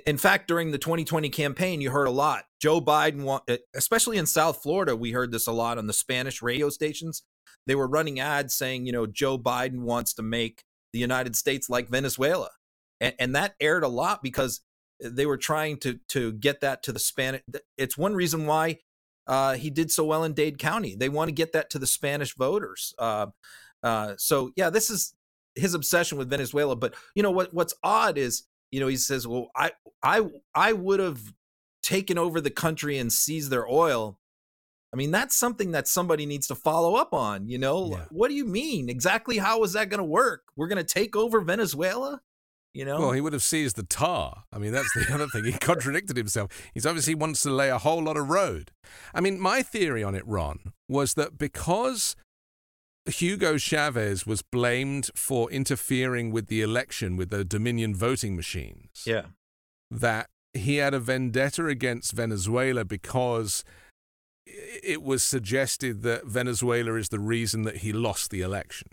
in 0.07 0.19
fact, 0.19 0.49
during 0.49 0.71
the 0.71 0.79
2020 0.79 1.29
campaign, 1.31 1.81
you 1.81 1.91
heard 1.91 2.07
a 2.07 2.13
lot. 2.13 2.45
Joe 2.61 2.81
Biden, 2.81 3.59
especially 3.75 4.19
in 4.19 4.27
South 4.27 4.63
Florida, 4.63 4.95
we 4.95 5.13
heard 5.13 5.33
this 5.33 5.47
a 5.47 5.53
lot 5.53 5.79
on 5.79 5.87
the 5.87 5.93
Spanish 5.93 6.43
radio 6.43 6.69
stations. 6.69 7.23
They 7.67 7.75
were 7.75 7.89
running 7.89 8.21
ads 8.21 8.55
saying, 8.55 8.87
you 8.87 8.93
know, 8.93 9.07
Joe 9.07 9.39
Biden 9.39 9.81
wants 9.81 10.15
to 10.15 10.23
make 10.23 10.65
the 10.93 10.99
United 10.99 11.37
States 11.37 11.69
like 11.69 11.89
Venezuela. 11.89 12.51
And, 13.01 13.15
and 13.19 13.37
that 13.37 13.55
aired 13.61 13.85
a 13.85 13.89
lot 13.89 14.23
because 14.23 14.61
they 15.01 15.27
were 15.27 15.37
trying 15.37 15.79
to 15.79 15.99
to 16.09 16.33
get 16.33 16.61
that 16.61 16.83
to 16.85 16.93
the 16.93 16.99
Spanish. 16.99 17.43
It's 17.77 17.97
one 17.97 18.15
reason 18.15 18.47
why 18.47 18.79
uh, 19.27 19.55
he 19.55 19.71
did 19.71 19.91
so 19.91 20.05
well 20.05 20.25
in 20.25 20.33
Dade 20.33 20.59
County. 20.59 20.97
They 20.97 21.09
want 21.09 21.29
to 21.29 21.35
get 21.35 21.53
that 21.53 21.71
to 21.71 21.79
the 21.79 21.87
Spanish 21.87 22.35
voters. 22.35 22.95
Uh, 22.99 23.27
uh, 23.83 24.15
so 24.19 24.51
yeah, 24.57 24.71
this 24.71 24.91
is 24.91 25.15
his 25.55 25.75
obsession 25.75 26.19
with 26.19 26.31
Venezuela. 26.31 26.77
But 26.77 26.95
you 27.15 27.23
know 27.23 27.31
what? 27.31 27.53
What's 27.53 27.75
odd 27.83 28.19
is 28.19 28.45
you 28.71 28.81
know, 28.81 28.89
he 28.89 28.97
says, 28.97 29.27
"Well, 29.27 29.51
I 29.57 29.73
I 30.03 30.27
I 30.55 30.73
would 30.73 31.01
have 31.01 31.21
taken 31.83 32.19
over 32.19 32.41
the 32.41 32.51
country 32.51 32.99
and 32.99 33.13
seized 33.13 33.51
their 33.51 33.69
oil." 33.69 34.19
I 34.93 34.97
mean, 34.97 35.11
that's 35.11 35.37
something 35.37 35.73
that 35.73 35.87
somebody 35.87 36.25
needs 36.25 36.47
to 36.47 36.55
follow 36.55 36.95
up 36.95 37.13
on, 37.13 37.47
you 37.47 37.59
know? 37.59 37.91
Yeah. 37.91 38.05
What 38.11 38.29
do 38.29 38.35
you 38.35 38.47
mean? 38.47 38.89
Exactly 38.89 39.37
how 39.37 39.63
is 39.63 39.75
that 39.75 39.91
going 39.91 39.99
to 39.99 40.05
work? 40.05 40.45
We're 40.57 40.67
going 40.69 40.83
to 40.83 40.95
take 40.95 41.15
over 41.15 41.43
Venezuela? 41.43 42.23
You 42.75 42.85
know? 42.85 43.01
Well, 43.01 43.13
he 43.13 43.21
would 43.21 43.33
have 43.33 43.43
seized 43.43 43.77
the 43.77 43.83
tar. 43.83 44.45
I 44.53 44.59
mean, 44.59 44.73
that's 44.73 44.93
the 44.95 45.07
other 45.15 45.27
thing. 45.27 45.45
He 45.45 45.53
contradicted 45.53 46.17
himself. 46.17 46.51
He's 46.75 46.87
obviously 46.87 47.15
wants 47.15 47.43
to 47.43 47.51
lay 47.51 47.71
a 47.71 47.79
whole 47.79 48.03
lot 48.03 48.17
of 48.17 48.29
road. 48.29 48.71
I 49.15 49.21
mean, 49.21 49.41
my 49.41 49.63
theory 49.63 50.03
on 50.05 50.15
it, 50.15 50.27
Ron, 50.27 50.73
was 50.89 51.15
that 51.15 51.39
because 51.39 52.15
Hugo 53.09 53.57
Chavez 53.57 54.27
was 54.27 54.43
blamed 54.43 55.11
for 55.15 55.51
interfering 55.51 56.31
with 56.31 56.49
the 56.49 56.63
election 56.63 57.17
with 57.17 57.31
the 57.31 57.45
Dominion 57.45 57.95
voting 57.95 58.37
machines. 58.37 59.03
Yeah. 59.07 59.27
That 59.91 60.29
he 60.53 60.77
had 60.77 60.95
a 60.95 61.01
vendetta 61.01 61.67
against 61.67 62.13
Venezuela 62.13 62.85
because 62.85 63.65
it 64.47 65.03
was 65.03 65.23
suggested 65.23 66.03
that 66.03 66.27
Venezuela 66.27 66.95
is 66.95 67.09
the 67.09 67.19
reason 67.19 67.63
that 67.63 67.79
he 67.79 67.93
lost 67.93 68.31
the 68.31 68.41
election. 68.41 68.89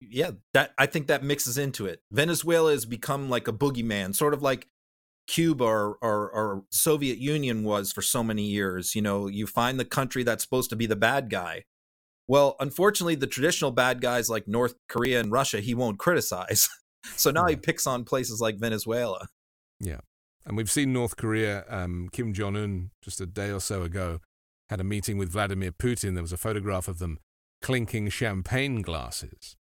Yeah, 0.00 0.32
that 0.54 0.72
I 0.78 0.86
think 0.86 1.08
that 1.08 1.24
mixes 1.24 1.58
into 1.58 1.86
it. 1.86 2.02
Venezuela 2.12 2.70
has 2.70 2.84
become 2.84 3.28
like 3.28 3.48
a 3.48 3.52
boogeyman, 3.52 4.14
sort 4.14 4.34
of 4.34 4.42
like 4.42 4.68
Cuba 5.26 5.64
or, 5.64 5.98
or, 6.00 6.30
or 6.30 6.64
Soviet 6.70 7.18
Union 7.18 7.64
was 7.64 7.92
for 7.92 8.02
so 8.02 8.22
many 8.22 8.44
years. 8.44 8.94
You 8.94 9.02
know, 9.02 9.26
you 9.26 9.46
find 9.46 9.78
the 9.78 9.84
country 9.84 10.22
that's 10.22 10.44
supposed 10.44 10.70
to 10.70 10.76
be 10.76 10.86
the 10.86 10.96
bad 10.96 11.30
guy, 11.30 11.64
well, 12.28 12.56
unfortunately, 12.60 13.14
the 13.14 13.26
traditional 13.26 13.70
bad 13.70 14.02
guys 14.02 14.28
like 14.28 14.46
North 14.46 14.74
Korea 14.88 15.18
and 15.18 15.32
Russia, 15.32 15.60
he 15.60 15.74
won't 15.74 15.98
criticize. 15.98 16.68
so 17.16 17.30
now 17.30 17.46
yeah. 17.46 17.50
he 17.50 17.56
picks 17.56 17.86
on 17.86 18.04
places 18.04 18.38
like 18.38 18.60
Venezuela. 18.60 19.28
Yeah. 19.80 20.00
And 20.44 20.56
we've 20.56 20.70
seen 20.70 20.92
North 20.92 21.16
Korea, 21.16 21.64
um, 21.68 22.10
Kim 22.12 22.34
Jong 22.34 22.54
un, 22.56 22.90
just 23.02 23.20
a 23.20 23.26
day 23.26 23.50
or 23.50 23.60
so 23.60 23.82
ago, 23.82 24.20
had 24.68 24.80
a 24.80 24.84
meeting 24.84 25.16
with 25.16 25.30
Vladimir 25.30 25.72
Putin. 25.72 26.14
There 26.14 26.22
was 26.22 26.32
a 26.32 26.36
photograph 26.36 26.86
of 26.86 26.98
them 26.98 27.18
clinking 27.62 28.10
champagne 28.10 28.82
glasses. 28.82 29.56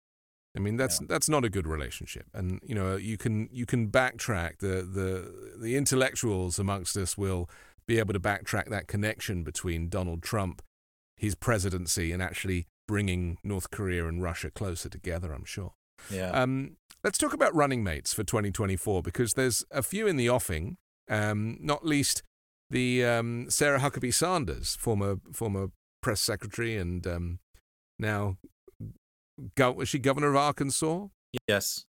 I 0.56 0.60
mean, 0.60 0.78
that's 0.78 1.02
yeah. 1.02 1.08
that's 1.10 1.28
not 1.28 1.44
a 1.44 1.50
good 1.50 1.68
relationship. 1.68 2.26
And 2.34 2.60
you 2.64 2.76
know, 2.76 2.96
you 2.96 3.18
can 3.18 3.50
you 3.52 3.66
can 3.66 3.90
backtrack. 3.90 4.60
The 4.60 4.84
the 4.84 5.58
the 5.60 5.76
intellectuals 5.76 6.60
amongst 6.60 6.96
us 6.98 7.18
will 7.18 7.50
be 7.88 8.00
able 8.00 8.14
to 8.14 8.20
backtrack 8.20 8.70
that 8.70 8.88
connection 8.88 9.44
between 9.44 9.90
Donald 9.90 10.24
Trump 10.24 10.62
his 11.18 11.36
presidency 11.36 12.12
and 12.12 12.22
actually 12.22 12.68
bringing 12.88 13.38
North 13.44 13.72
Korea 13.72 14.08
and 14.08 14.22
Russia 14.22 14.52
closer 14.52 14.90
together, 14.90 15.34
I'm 15.34 15.46
sure. 15.46 15.74
Yeah. 16.10 16.30
Um, 16.32 16.78
let's 17.04 17.18
talk 17.18 17.34
about 17.34 17.56
running 17.56 17.84
mates 17.84 18.14
for 18.14 18.24
2024 18.24 19.02
because 19.02 19.34
there's 19.34 19.64
a 19.72 19.82
few 19.82 20.08
in 20.08 20.18
the 20.18 20.30
offing, 20.30 20.78
um, 21.10 21.58
not 21.62 21.86
least 21.86 22.22
the 22.70 23.06
um, 23.06 23.50
Sarah 23.50 23.80
Huckabee 23.80 24.14
Sanders, 24.14 24.76
former 24.76 25.18
former 25.32 25.68
press 26.02 26.22
secretary 26.22 26.78
and 26.78 27.06
um, 27.08 27.40
now 27.98 28.38
go- 29.56 29.72
was 29.72 29.90
she 29.90 30.00
governor 30.00 30.30
of 30.30 30.36
Arkansas? 30.36 31.08
Yes. 31.48 31.86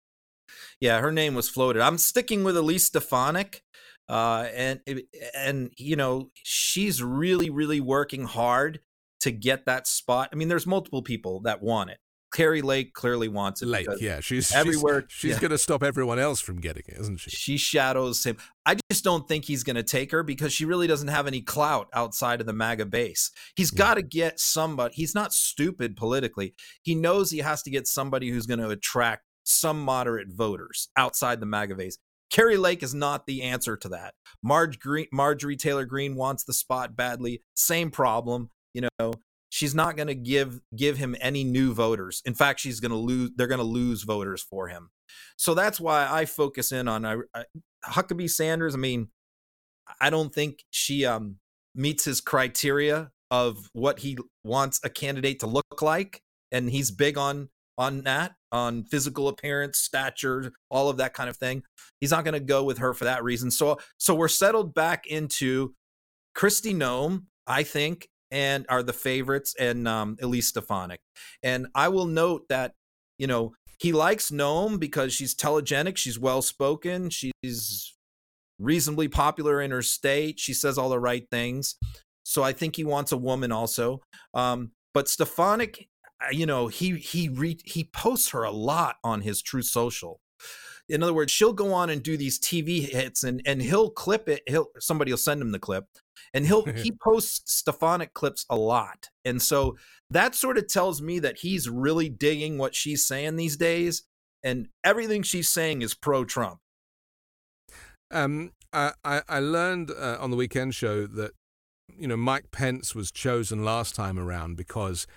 Yeah, 0.79 0.99
her 0.99 1.11
name 1.11 1.33
was 1.35 1.49
floated. 1.49 1.81
I'm 1.81 1.97
sticking 1.97 2.43
with 2.43 2.57
Elise 2.57 2.85
Stefanik. 2.85 3.63
Uh, 4.09 4.49
and 4.53 4.81
and 5.33 5.71
you 5.77 5.95
know 5.95 6.31
she's 6.33 7.01
really 7.01 7.49
really 7.49 7.79
working 7.79 8.25
hard 8.25 8.81
to 9.21 9.31
get 9.31 9.65
that 9.65 9.87
spot. 9.87 10.29
I 10.33 10.35
mean, 10.35 10.49
there's 10.49 10.67
multiple 10.67 11.01
people 11.01 11.39
that 11.41 11.61
want 11.61 11.91
it. 11.91 11.99
Kari 12.31 12.61
Lake 12.61 12.93
clearly 12.93 13.27
wants 13.27 13.61
it. 13.61 13.67
Lake, 13.67 13.87
yeah, 13.99 14.19
she's 14.19 14.53
everywhere. 14.53 15.05
She's, 15.07 15.19
she's 15.19 15.31
yeah. 15.31 15.39
going 15.39 15.51
to 15.51 15.57
stop 15.57 15.83
everyone 15.83 16.19
else 16.19 16.39
from 16.39 16.59
getting 16.59 16.83
it, 16.87 16.97
isn't 16.99 17.19
she? 17.19 17.29
She 17.29 17.57
shadows 17.57 18.23
him. 18.23 18.37
I 18.65 18.77
just 18.89 19.03
don't 19.03 19.27
think 19.27 19.45
he's 19.45 19.63
going 19.63 19.75
to 19.75 19.83
take 19.83 20.11
her 20.11 20.23
because 20.23 20.53
she 20.53 20.65
really 20.65 20.87
doesn't 20.87 21.09
have 21.09 21.27
any 21.27 21.41
clout 21.41 21.87
outside 21.93 22.39
of 22.39 22.47
the 22.47 22.53
MAGA 22.53 22.85
base. 22.85 23.31
He's 23.55 23.71
got 23.71 23.95
to 23.95 24.01
get 24.01 24.39
somebody. 24.39 24.93
He's 24.95 25.15
not 25.15 25.33
stupid 25.33 25.97
politically. 25.97 26.53
He 26.83 26.95
knows 26.95 27.31
he 27.31 27.39
has 27.39 27.61
to 27.63 27.69
get 27.69 27.87
somebody 27.87 28.29
who's 28.29 28.45
going 28.45 28.59
to 28.59 28.69
attract 28.69 29.23
some 29.43 29.81
moderate 29.81 30.29
voters 30.31 30.89
outside 30.95 31.39
the 31.39 31.45
MAGA 31.45 31.75
base. 31.75 31.97
Kari 32.29 32.55
Lake 32.55 32.81
is 32.81 32.93
not 32.93 33.25
the 33.25 33.41
answer 33.41 33.75
to 33.75 33.89
that. 33.89 34.13
Marge 34.41 34.79
Greene, 34.79 35.07
Marjorie 35.11 35.57
Taylor 35.57 35.85
Greene 35.85 36.15
wants 36.15 36.45
the 36.45 36.53
spot 36.53 36.95
badly. 36.95 37.43
Same 37.55 37.91
problem 37.91 38.49
you 38.73 38.87
know 38.99 39.13
she's 39.51 39.75
not 39.75 39.95
going 39.95 40.07
to 40.07 40.15
give 40.15 40.59
give 40.75 40.97
him 40.97 41.15
any 41.21 41.43
new 41.43 41.73
voters. 41.73 42.23
In 42.25 42.33
fact 42.33 42.59
she's 42.59 42.79
going 42.79 42.91
to 42.91 42.97
lose 42.97 43.29
they're 43.35 43.47
going 43.47 43.59
to 43.59 43.63
lose 43.63 44.01
voters 44.03 44.41
for 44.41 44.67
him. 44.67 44.89
So 45.35 45.53
that's 45.53 45.79
why 45.79 46.07
i 46.09 46.25
focus 46.25 46.71
in 46.71 46.87
on 46.87 47.05
I, 47.05 47.17
I, 47.35 47.43
huckabee 47.85 48.29
sanders 48.29 48.75
i 48.75 48.77
mean 48.77 49.09
i 49.99 50.09
don't 50.09 50.33
think 50.33 50.63
she 50.69 51.05
um 51.05 51.37
meets 51.75 52.05
his 52.05 52.21
criteria 52.21 53.11
of 53.31 53.69
what 53.73 53.99
he 53.99 54.17
wants 54.43 54.79
a 54.83 54.89
candidate 54.89 55.39
to 55.39 55.47
look 55.47 55.81
like 55.81 56.21
and 56.51 56.69
he's 56.69 56.91
big 56.91 57.17
on 57.17 57.49
on 57.77 58.01
that 58.03 58.33
on 58.51 58.83
physical 58.83 59.27
appearance 59.27 59.77
stature 59.79 60.51
all 60.69 60.89
of 60.89 60.97
that 60.97 61.13
kind 61.13 61.29
of 61.29 61.37
thing. 61.37 61.63
He's 61.99 62.11
not 62.11 62.25
going 62.25 62.33
to 62.33 62.39
go 62.39 62.63
with 62.63 62.79
her 62.79 62.93
for 62.93 63.05
that 63.05 63.23
reason. 63.23 63.49
So 63.49 63.79
so 63.97 64.13
we're 64.13 64.27
settled 64.27 64.73
back 64.73 65.07
into 65.07 65.73
kristi 66.37 66.73
noem 66.73 67.23
i 67.47 67.63
think 67.63 68.07
and 68.31 68.65
are 68.69 68.83
the 68.83 68.93
favorites, 68.93 69.55
and 69.59 69.87
um, 69.87 70.17
Elise 70.21 70.47
Stefanik. 70.47 71.01
And 71.43 71.67
I 71.75 71.89
will 71.89 72.05
note 72.05 72.47
that 72.49 72.73
you 73.17 73.27
know 73.27 73.53
he 73.79 73.91
likes 73.93 74.31
Noem 74.31 74.79
because 74.79 75.13
she's 75.13 75.35
telegenic, 75.35 75.97
she's 75.97 76.19
well 76.19 76.41
spoken, 76.41 77.09
she's 77.09 77.95
reasonably 78.59 79.07
popular 79.07 79.59
in 79.61 79.71
her 79.71 79.81
state, 79.81 80.39
she 80.39 80.53
says 80.53 80.77
all 80.77 80.89
the 80.89 80.99
right 80.99 81.27
things. 81.31 81.75
So 82.23 82.43
I 82.43 82.53
think 82.53 82.75
he 82.75 82.83
wants 82.83 83.11
a 83.11 83.17
woman 83.17 83.51
also. 83.51 84.01
Um, 84.33 84.71
but 84.93 85.09
Stefanik, 85.09 85.89
uh, 86.23 86.27
you 86.31 86.45
know, 86.45 86.67
he 86.67 86.97
he 86.97 87.29
re- 87.29 87.59
he 87.65 87.85
posts 87.85 88.29
her 88.29 88.43
a 88.43 88.51
lot 88.51 88.97
on 89.03 89.21
his 89.21 89.41
Truth 89.41 89.65
Social. 89.65 90.19
In 90.87 91.01
other 91.01 91.13
words, 91.13 91.31
she'll 91.31 91.53
go 91.53 91.73
on 91.73 91.89
and 91.89 92.03
do 92.03 92.17
these 92.17 92.39
TV 92.39 92.87
hits, 92.87 93.23
and 93.23 93.41
and 93.45 93.61
he'll 93.61 93.89
clip 93.89 94.29
it. 94.29 94.43
He'll 94.47 94.67
somebody 94.79 95.11
will 95.11 95.17
send 95.17 95.41
him 95.41 95.51
the 95.51 95.59
clip, 95.59 95.85
and 96.33 96.45
he'll 96.47 96.65
he 96.75 96.91
posts 96.91 97.41
Stefanik 97.53 98.13
clips 98.13 98.45
a 98.49 98.55
lot, 98.55 99.09
and 99.25 99.41
so 99.41 99.77
that 100.09 100.35
sort 100.35 100.57
of 100.57 100.67
tells 100.67 101.01
me 101.01 101.19
that 101.19 101.39
he's 101.39 101.69
really 101.69 102.09
digging 102.09 102.57
what 102.57 102.75
she's 102.75 103.05
saying 103.05 103.35
these 103.35 103.57
days, 103.57 104.03
and 104.43 104.67
everything 104.83 105.23
she's 105.23 105.49
saying 105.49 105.81
is 105.81 105.93
pro 105.93 106.25
Trump. 106.25 106.59
Um, 108.11 108.51
I 108.73 108.93
I 109.03 109.39
learned 109.39 109.91
uh, 109.91 110.17
on 110.19 110.31
the 110.31 110.37
weekend 110.37 110.75
show 110.75 111.07
that 111.07 111.31
you 111.97 112.07
know 112.07 112.17
Mike 112.17 112.51
Pence 112.51 112.95
was 112.95 113.11
chosen 113.11 113.63
last 113.63 113.95
time 113.95 114.17
around 114.17 114.55
because 114.55 115.07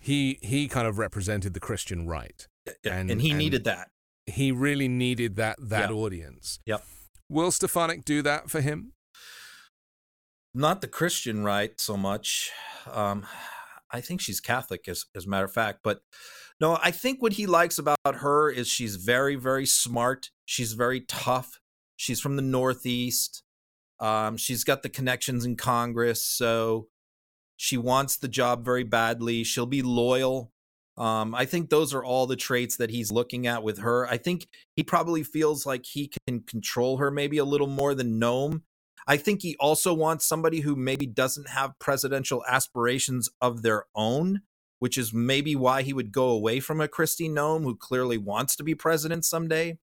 he 0.00 0.38
he 0.42 0.68
kind 0.68 0.86
of 0.86 0.98
represented 0.98 1.54
the 1.54 1.60
Christian 1.60 2.06
right, 2.06 2.46
and, 2.84 3.10
and 3.10 3.20
he 3.20 3.30
and 3.30 3.38
needed 3.38 3.64
that. 3.64 3.90
He 4.26 4.52
really 4.52 4.88
needed 4.88 5.36
that 5.36 5.56
that 5.60 5.90
audience. 5.90 6.58
Yep. 6.66 6.84
Will 7.30 7.50
Stefanik 7.50 8.04
do 8.04 8.22
that 8.22 8.50
for 8.50 8.60
him? 8.60 8.92
Not 10.54 10.80
the 10.80 10.88
Christian 10.88 11.44
right 11.44 11.78
so 11.80 11.96
much. 11.96 12.50
Um, 12.90 13.26
I 13.90 14.00
think 14.00 14.20
she's 14.20 14.40
Catholic, 14.40 14.88
as 14.88 15.04
as 15.14 15.26
a 15.26 15.28
matter 15.28 15.44
of 15.44 15.52
fact. 15.52 15.80
But 15.82 16.00
no, 16.60 16.78
I 16.82 16.90
think 16.90 17.22
what 17.22 17.34
he 17.34 17.46
likes 17.46 17.78
about 17.78 17.98
her 18.04 18.50
is 18.50 18.66
she's 18.66 18.96
very, 18.96 19.36
very 19.36 19.66
smart. 19.66 20.30
She's 20.44 20.72
very 20.72 21.02
tough. 21.02 21.60
She's 21.96 22.20
from 22.20 22.36
the 22.36 22.42
Northeast. 22.42 23.42
Um, 24.00 24.36
she's 24.36 24.64
got 24.64 24.82
the 24.82 24.88
connections 24.88 25.44
in 25.44 25.56
Congress, 25.56 26.24
so 26.24 26.88
she 27.56 27.76
wants 27.76 28.16
the 28.16 28.28
job 28.28 28.64
very 28.64 28.84
badly. 28.84 29.44
She'll 29.44 29.66
be 29.66 29.82
loyal. 29.82 30.52
Um, 30.96 31.34
I 31.34 31.44
think 31.44 31.70
those 31.70 31.94
are 31.94 32.04
all 32.04 32.26
the 32.26 32.36
traits 32.36 32.76
that 32.76 32.90
he's 32.90 33.12
looking 33.12 33.46
at 33.46 33.62
with 33.62 33.78
her. 33.78 34.06
I 34.08 34.16
think 34.16 34.48
he 34.74 34.82
probably 34.82 35.22
feels 35.22 35.64
like 35.64 35.84
he 35.84 36.10
can 36.26 36.40
control 36.40 36.96
her 36.98 37.10
maybe 37.10 37.38
a 37.38 37.44
little 37.44 37.68
more 37.68 37.94
than 37.94 38.20
Noem. 38.20 38.62
I 39.08 39.16
think 39.16 39.40
he 39.40 39.56
also 39.58 39.94
wants 39.94 40.26
somebody 40.26 40.60
who 40.60 40.76
maybe 40.76 41.06
doesn't 41.06 41.48
have 41.48 41.78
presidential 41.78 42.44
aspirations 42.46 43.30
of 43.40 43.62
their 43.62 43.86
own, 43.94 44.42
which 44.80 44.98
is 44.98 45.14
maybe 45.14 45.56
why 45.56 45.80
he 45.80 45.94
would 45.94 46.12
go 46.12 46.28
away 46.28 46.60
from 46.60 46.78
a 46.78 46.88
Kristi 46.88 47.30
Noem 47.30 47.62
who 47.62 47.74
clearly 47.74 48.18
wants 48.18 48.54
to 48.56 48.62
be 48.62 48.74
president 48.74 49.24
someday. 49.24 49.78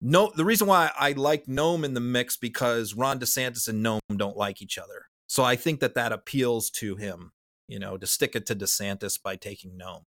No, 0.00 0.32
the 0.34 0.44
reason 0.44 0.66
why 0.66 0.90
I 0.98 1.12
like 1.12 1.46
Noem 1.46 1.84
in 1.84 1.94
the 1.94 2.00
mix 2.00 2.36
because 2.36 2.92
Ron 2.92 3.20
DeSantis 3.20 3.68
and 3.68 3.86
Noem 3.86 4.00
don't 4.16 4.36
like 4.36 4.60
each 4.60 4.78
other. 4.78 5.06
So 5.28 5.44
I 5.44 5.54
think 5.54 5.78
that 5.78 5.94
that 5.94 6.10
appeals 6.10 6.70
to 6.70 6.96
him, 6.96 7.30
you 7.68 7.78
know, 7.78 7.96
to 7.96 8.06
stick 8.08 8.34
it 8.34 8.44
to 8.46 8.56
DeSantis 8.56 9.22
by 9.22 9.36
taking 9.36 9.78
Noem. 9.78 10.02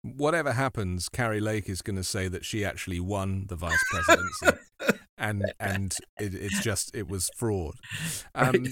Whatever 0.00 0.52
happens, 0.52 1.10
Kari 1.10 1.40
Lake 1.40 1.68
is 1.68 1.82
going 1.82 1.96
to 1.96 2.04
say 2.04 2.26
that 2.28 2.44
she 2.44 2.64
actually 2.64 3.00
won 3.00 3.46
the 3.48 3.56
vice 3.56 3.82
presidency, 3.90 4.63
and 5.30 5.52
and 5.60 5.96
it, 6.18 6.34
it's 6.34 6.60
just 6.62 6.94
it 6.94 7.08
was 7.08 7.30
fraud. 7.36 7.74
Um, 8.34 8.46
right. 8.46 8.68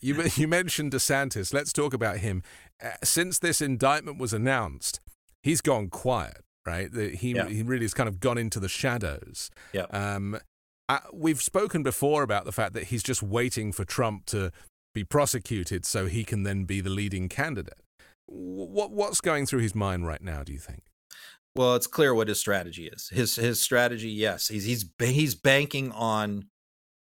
You 0.00 0.22
you 0.36 0.48
mentioned 0.48 0.92
DeSantis. 0.92 1.52
Let's 1.52 1.72
talk 1.72 1.94
about 1.94 2.18
him. 2.18 2.42
Uh, 2.82 2.90
since 3.02 3.38
this 3.38 3.60
indictment 3.60 4.18
was 4.18 4.32
announced, 4.32 5.00
he's 5.42 5.60
gone 5.60 5.88
quiet 5.88 6.42
right? 6.66 6.92
He 6.92 7.32
yeah. 7.32 7.48
he 7.48 7.62
really 7.62 7.84
has 7.84 7.94
kind 7.94 8.08
of 8.08 8.20
gone 8.20 8.36
into 8.36 8.60
the 8.60 8.68
shadows. 8.68 9.50
Yeah. 9.72 9.86
Um, 9.90 10.38
I, 10.88 11.00
we've 11.12 11.40
spoken 11.40 11.82
before 11.82 12.22
about 12.22 12.44
the 12.44 12.52
fact 12.52 12.74
that 12.74 12.84
he's 12.84 13.02
just 13.02 13.22
waiting 13.22 13.72
for 13.72 13.84
Trump 13.84 14.26
to 14.26 14.52
be 14.94 15.04
prosecuted 15.04 15.84
so 15.84 16.06
he 16.06 16.24
can 16.24 16.42
then 16.42 16.64
be 16.64 16.80
the 16.80 16.90
leading 16.90 17.28
candidate. 17.28 17.80
What 18.26 18.90
what's 18.90 19.20
going 19.20 19.46
through 19.46 19.60
his 19.60 19.74
mind 19.74 20.06
right 20.06 20.22
now? 20.22 20.42
Do 20.42 20.52
you 20.52 20.58
think? 20.58 20.82
Well, 21.56 21.74
it's 21.74 21.86
clear 21.86 22.14
what 22.14 22.28
his 22.28 22.38
strategy 22.38 22.88
is. 22.88 23.08
His 23.08 23.36
his 23.36 23.60
strategy, 23.60 24.10
yes, 24.10 24.48
he's 24.48 24.64
he's 24.64 24.84
he's 24.98 25.34
banking 25.34 25.90
on 25.92 26.48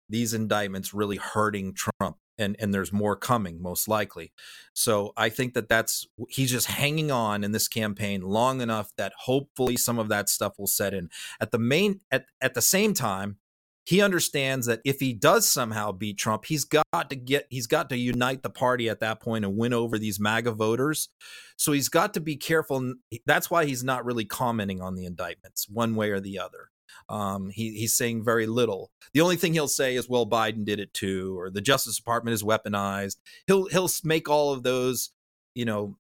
these 0.10 0.34
indictments 0.34 0.94
really 0.94 1.18
hurting 1.18 1.74
Trump 1.74 2.18
and 2.38 2.56
and 2.60 2.74
there's 2.74 2.92
more 2.92 3.16
coming 3.16 3.62
most 3.62 3.88
likely 3.88 4.32
so 4.74 5.14
i 5.18 5.30
think 5.30 5.54
that 5.54 5.70
that's 5.70 6.08
he's 6.30 6.52
just 6.52 6.68
hanging 6.68 7.12
on 7.12 7.44
in 7.44 7.52
this 7.52 7.68
campaign 7.68 8.22
long 8.22 8.62
enough 8.62 8.92
that 8.98 9.14
hopefully 9.20 9.78
some 9.78 10.00
of 10.00 10.10
that 10.10 10.30
stuff 10.30 10.54
will 10.58 10.68
set 10.68 10.94
in 10.94 11.10
at 11.40 11.52
the 11.52 11.58
main 11.58 12.02
at, 12.12 12.26
at 12.42 12.54
the 12.54 12.62
same 12.62 12.94
time 12.94 13.38
he 13.86 14.02
understands 14.02 14.66
that 14.66 14.82
if 14.84 15.00
he 15.00 15.14
does 15.14 15.48
somehow 15.48 15.92
beat 15.92 16.18
trump 16.18 16.46
he's 16.46 16.66
got 16.66 17.10
to 17.10 17.16
get 17.16 17.46
he's 17.50 17.68
got 17.68 17.90
to 17.90 17.98
unite 17.98 18.44
the 18.44 18.50
party 18.50 18.90
at 18.90 19.00
that 19.00 19.22
point 19.22 19.46
and 19.46 19.58
win 19.58 19.74
over 19.74 19.98
these 19.98 20.20
maga 20.20 20.52
voters 20.52 21.10
so 21.58 21.72
he's 21.72 21.90
got 21.90 22.14
to 22.14 22.20
be 22.20 22.36
careful 22.36 22.94
that's 23.26 23.50
why 23.50 23.66
he's 23.66 23.84
not 23.84 24.06
really 24.06 24.26
commenting 24.26 24.82
on 24.82 24.96
the 24.96 25.06
indictments 25.06 25.68
one 25.70 25.96
way 25.96 26.12
or 26.12 26.20
the 26.20 26.40
other 26.40 26.70
um, 27.10 27.50
he, 27.50 27.72
he's 27.72 27.96
saying 27.96 28.24
very 28.24 28.48
little. 28.48 28.92
The 29.14 29.22
only 29.22 29.36
thing 29.36 29.54
he'll 29.54 29.68
say 29.68 29.96
is, 29.96 30.10
"Well, 30.10 30.28
Biden 30.28 30.66
did 30.66 30.80
it 30.80 30.94
too," 30.94 31.38
or 31.40 31.50
"The 31.50 31.62
Justice 31.62 31.98
Department 31.98 32.34
is 32.34 32.44
weaponized." 32.44 33.18
He'll 33.48 33.66
he'll 33.68 33.90
make 34.04 34.30
all 34.30 34.54
of 34.54 34.64
those, 34.64 35.12
you 35.54 35.66
know, 35.66 35.98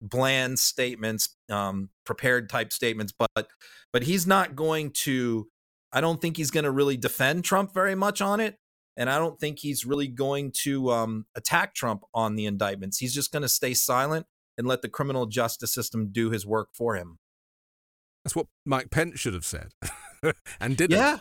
bland 0.00 0.58
statements, 0.58 1.36
um, 1.48 1.90
prepared 2.04 2.48
type 2.50 2.72
statements, 2.72 3.12
but 3.16 3.48
but 3.92 4.02
he's 4.02 4.26
not 4.26 4.56
going 4.56 4.90
to. 5.04 5.48
I 5.92 6.00
don't 6.00 6.20
think 6.20 6.36
he's 6.36 6.50
going 6.50 6.64
to 6.64 6.70
really 6.70 6.96
defend 6.96 7.44
Trump 7.44 7.72
very 7.72 7.94
much 7.94 8.20
on 8.20 8.40
it, 8.40 8.56
and 8.96 9.08
I 9.08 9.18
don't 9.18 9.38
think 9.38 9.58
he's 9.60 9.86
really 9.86 10.08
going 10.08 10.52
to 10.64 10.90
um, 10.90 11.26
attack 11.34 11.74
Trump 11.74 12.02
on 12.12 12.36
the 12.36 12.46
indictments. 12.46 12.98
He's 12.98 13.14
just 13.14 13.32
going 13.32 13.42
to 13.42 13.48
stay 13.48 13.74
silent 13.74 14.26
and 14.58 14.66
let 14.66 14.82
the 14.82 14.88
criminal 14.88 15.26
justice 15.26 15.72
system 15.72 16.08
do 16.10 16.30
his 16.30 16.44
work 16.44 16.70
for 16.74 16.96
him. 16.96 17.18
That's 18.24 18.36
what 18.36 18.46
Mike 18.66 18.90
Pence 18.90 19.18
should 19.18 19.34
have 19.34 19.46
said. 19.46 19.70
and 20.60 20.76
didn't. 20.76 20.98
Yeah. 20.98 21.20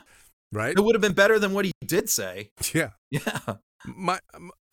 Right? 0.51 0.75
It 0.75 0.83
would 0.83 0.95
have 0.95 1.01
been 1.01 1.13
better 1.13 1.39
than 1.39 1.53
what 1.53 1.65
he 1.65 1.71
did 1.85 2.09
say. 2.09 2.51
Yeah. 2.73 2.89
Yeah. 3.11 3.39
My, 3.85 4.19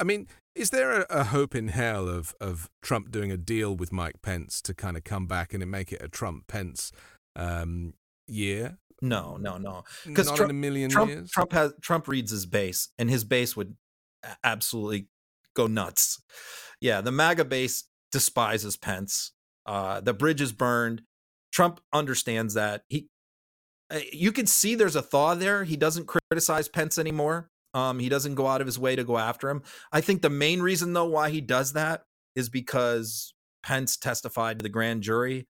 I 0.01 0.05
mean, 0.05 0.27
is 0.55 0.71
there 0.71 1.03
a, 1.03 1.07
a, 1.11 1.25
hope 1.25 1.55
in 1.55 1.69
hell 1.69 2.09
of, 2.09 2.35
of 2.41 2.71
Trump 2.83 3.11
doing 3.11 3.31
a 3.31 3.37
deal 3.37 3.77
with 3.77 3.93
Mike 3.93 4.23
Pence 4.23 4.63
to 4.63 4.75
kind 4.75 4.97
of 4.97 5.05
come 5.05 5.27
back 5.27 5.53
and 5.53 5.65
make 5.71 5.93
it 5.93 6.03
a 6.03 6.09
Trump 6.09 6.47
Pence 6.49 6.91
um, 7.37 7.93
year? 8.27 8.79
No, 9.05 9.37
no, 9.37 9.59
no. 9.59 9.85
Because 10.07 10.29
Trump, 10.29 10.45
in 10.45 10.51
a 10.51 10.55
million 10.59 10.91
Trump, 10.91 11.11
years. 11.11 11.31
Trump 11.31 11.53
has 11.53 11.75
Trump 11.83 12.09
reads 12.09 12.31
his 12.31 12.47
base, 12.47 12.89
and 12.99 13.11
his 13.11 13.23
base 13.23 13.55
would 13.55 13.77
absolutely 14.43 15.09
go 15.55 15.67
nuts. 15.67 16.23
Yeah, 16.81 17.03
the 17.03 17.13
MAGA 17.13 17.45
base 17.45 17.85
despises 18.11 18.77
Pence. 18.77 19.33
Uh, 19.67 20.01
the 20.01 20.15
bridge 20.15 20.41
is 20.41 20.53
burned. 20.53 21.03
Trump 21.53 21.81
understands 21.93 22.55
that. 22.55 22.85
He 22.89 23.09
uh, 23.91 24.01
you 24.13 24.33
can 24.33 24.47
see 24.47 24.75
there's 24.75 24.97
a 24.97 25.03
thaw 25.03 25.35
there. 25.35 25.65
He 25.65 25.77
doesn't 25.77 26.07
criticize 26.07 26.69
Pence 26.69 26.99
anymore. 26.99 27.51
Um, 27.75 27.99
he 27.99 28.09
doesn't 28.09 28.37
go 28.37 28.47
out 28.47 28.61
of 28.61 28.67
his 28.67 28.79
way 28.79 28.97
to 28.97 29.05
go 29.05 29.19
after 29.19 29.51
him. 29.51 29.63
I 29.93 30.01
think 30.01 30.23
the 30.23 30.31
main 30.31 30.63
reason, 30.63 30.93
though, 30.95 31.05
why 31.05 31.31
he 31.31 31.41
does 31.41 31.73
that 31.75 32.05
is 32.35 32.49
because 32.49 33.35
Pence 33.63 33.97
testified 33.97 34.59
to 34.59 34.63
the 34.63 34.69
grand 34.69 35.03
jury. 35.03 35.47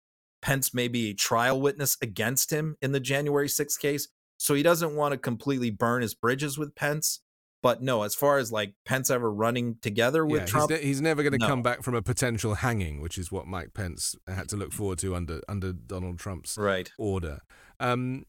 Pence 0.43 0.73
may 0.73 0.89
be 0.89 1.11
a 1.11 1.15
trial 1.15 1.61
witness 1.61 1.97
against 2.01 2.51
him 2.51 2.77
in 2.81 2.93
the 2.93 3.01
January 3.01 3.49
6th 3.49 3.79
case. 3.79 4.09
So 4.39 4.55
he 4.55 4.63
doesn't 4.63 4.97
want 4.97 5.13
to 5.13 5.19
completely 5.19 5.71
burn 5.71 6.03
his 6.03 6.15
bridges 6.15 6.57
with 6.57 6.75
Pence. 6.75 7.21
But 7.63 7.83
no, 7.83 8.05
as 8.05 8.15
far 8.15 8.39
as 8.39 8.51
like 8.51 8.73
Pence 8.87 9.11
ever 9.11 9.31
running 9.31 9.77
together 9.83 10.25
with 10.25 10.43
yeah, 10.43 10.47
Trump, 10.47 10.71
he's, 10.71 10.81
ne- 10.81 10.87
he's 10.87 11.01
never 11.03 11.23
going 11.23 11.35
to 11.35 11.39
no. 11.39 11.47
come 11.47 11.63
back 11.63 11.83
from 11.83 11.95
a 11.95 12.01
potential 12.01 12.55
hanging, 12.55 13.03
which 13.03 13.19
is 13.19 13.31
what 13.31 13.47
Mike 13.47 13.75
Pence 13.75 14.17
had 14.27 14.49
to 14.49 14.57
look 14.57 14.73
forward 14.73 14.99
to 15.01 15.15
under 15.15 15.43
under 15.47 15.75
Donald 15.75 16.19
Trump's 16.19 16.57
right. 16.57 16.91
order. 16.99 17.41
Um, 17.79 18.25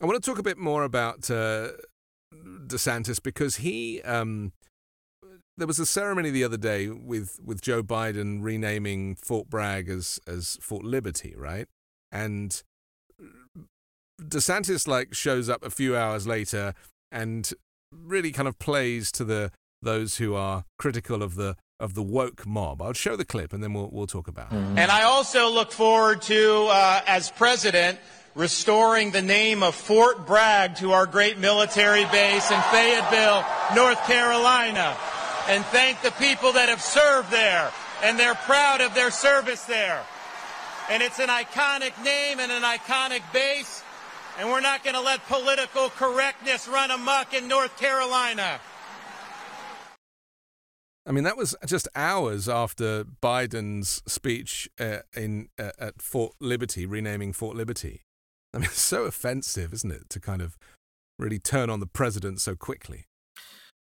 I 0.00 0.06
want 0.06 0.22
to 0.22 0.30
talk 0.30 0.38
a 0.38 0.42
bit 0.42 0.56
more 0.56 0.84
about 0.84 1.28
uh, 1.30 1.70
DeSantis 2.32 3.20
because 3.20 3.56
he. 3.56 4.02
Um, 4.02 4.52
there 5.56 5.66
was 5.66 5.78
a 5.78 5.86
ceremony 5.86 6.30
the 6.30 6.44
other 6.44 6.56
day 6.56 6.88
with, 6.88 7.38
with 7.44 7.62
Joe 7.62 7.82
Biden 7.82 8.42
renaming 8.42 9.16
Fort 9.16 9.48
Bragg 9.48 9.88
as 9.88 10.20
as 10.26 10.58
Fort 10.60 10.84
Liberty, 10.84 11.34
right? 11.36 11.66
And 12.12 12.62
DeSantis 14.20 14.86
like 14.86 15.14
shows 15.14 15.48
up 15.48 15.64
a 15.64 15.70
few 15.70 15.96
hours 15.96 16.26
later 16.26 16.74
and 17.10 17.50
really 17.92 18.32
kind 18.32 18.48
of 18.48 18.58
plays 18.58 19.10
to 19.12 19.24
the 19.24 19.50
those 19.82 20.16
who 20.16 20.34
are 20.34 20.64
critical 20.78 21.22
of 21.22 21.34
the 21.36 21.56
of 21.78 21.94
the 21.94 22.02
woke 22.02 22.46
mob. 22.46 22.80
I'll 22.80 22.94
show 22.94 23.16
the 23.16 23.24
clip 23.24 23.52
and 23.52 23.62
then 23.62 23.72
we'll 23.74 23.90
we'll 23.92 24.06
talk 24.06 24.28
about 24.28 24.52
it. 24.52 24.56
And 24.56 24.90
I 24.90 25.02
also 25.02 25.50
look 25.50 25.72
forward 25.72 26.22
to, 26.22 26.68
uh, 26.70 27.02
as 27.06 27.30
president, 27.30 27.98
restoring 28.34 29.10
the 29.10 29.22
name 29.22 29.62
of 29.62 29.74
Fort 29.74 30.26
Bragg 30.26 30.76
to 30.76 30.92
our 30.92 31.06
great 31.06 31.38
military 31.38 32.04
base 32.06 32.50
in 32.50 32.60
Fayetteville, 32.60 33.44
North 33.74 34.02
Carolina, 34.06 34.96
and 35.48 35.64
thank 35.66 36.02
the 36.02 36.10
people 36.12 36.52
that 36.52 36.68
have 36.68 36.80
served 36.80 37.30
there, 37.30 37.70
and 38.02 38.18
they're 38.18 38.34
proud 38.34 38.80
of 38.80 38.94
their 38.94 39.10
service 39.10 39.64
there. 39.64 40.02
And 40.90 41.02
it's 41.02 41.18
an 41.18 41.28
iconic 41.28 41.92
name 42.04 42.40
and 42.40 42.52
an 42.52 42.62
iconic 42.62 43.22
base, 43.32 43.82
and 44.38 44.48
we're 44.48 44.60
not 44.60 44.84
going 44.84 44.94
to 44.94 45.00
let 45.00 45.26
political 45.26 45.90
correctness 45.90 46.68
run 46.68 46.90
amok 46.90 47.34
in 47.34 47.48
North 47.48 47.76
Carolina. 47.78 48.60
I 51.08 51.12
mean, 51.12 51.22
that 51.22 51.36
was 51.36 51.54
just 51.64 51.86
hours 51.94 52.48
after 52.48 53.04
Biden's 53.04 54.02
speech 54.06 54.68
uh, 54.80 54.98
in 55.14 55.48
uh, 55.56 55.70
at 55.78 56.02
Fort 56.02 56.34
Liberty, 56.40 56.84
renaming 56.84 57.32
Fort 57.32 57.56
Liberty. 57.56 58.02
I 58.52 58.58
mean, 58.58 58.64
it's 58.66 58.80
so 58.80 59.04
offensive, 59.04 59.72
isn't 59.72 59.90
it, 59.92 60.10
to 60.10 60.20
kind 60.20 60.42
of 60.42 60.58
really 61.18 61.38
turn 61.38 61.70
on 61.70 61.78
the 61.78 61.86
president 61.86 62.40
so 62.40 62.56
quickly? 62.56 63.04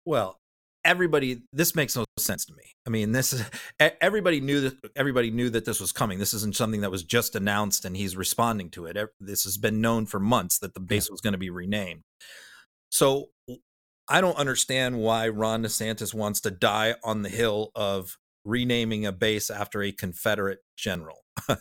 Well, 0.06 0.39
everybody 0.84 1.44
this 1.54 1.76
makes 1.76 1.96
no 1.96 2.06
sense 2.18 2.46
to 2.46 2.54
me. 2.54 2.64
I 2.86 2.90
mean 2.90 3.12
this 3.12 3.34
is 3.34 3.44
everybody 3.80 4.40
knew 4.40 4.62
that 4.62 4.76
everybody 4.96 5.32
knew 5.32 5.50
that 5.50 5.66
this 5.66 5.80
was 5.80 5.92
coming. 5.92 6.20
This 6.20 6.34
isn't 6.34 6.56
something 6.56 6.82
that 6.82 6.92
was 6.92 7.04
just 7.04 7.36
announced 7.36 7.86
and 7.86 7.96
he's 7.96 8.16
responding 8.16 8.70
to 8.72 8.86
it. 8.86 8.98
This 9.20 9.44
has 9.44 9.58
been 9.58 9.82
known 9.82 10.06
for 10.06 10.20
months 10.20 10.60
that 10.60 10.74
the 10.74 10.80
base 10.80 11.10
was 11.10 11.22
going 11.22 11.34
to 11.34 11.40
be 11.40 11.50
renamed. 11.50 12.04
So 12.90 13.30
i 14.10 14.20
don't 14.20 14.38
understand 14.38 14.98
why 14.98 15.30
ron 15.30 15.64
desantis 15.64 16.12
wants 16.12 16.42
to 16.42 16.50
die 16.50 16.96
on 17.04 17.22
the 17.22 17.30
hill 17.30 17.72
of 17.76 18.18
renaming 18.46 19.06
a 19.06 19.12
base 19.12 19.50
after 19.50 19.82
a 19.82 19.92
confederate 19.92 20.60
general. 20.78 21.24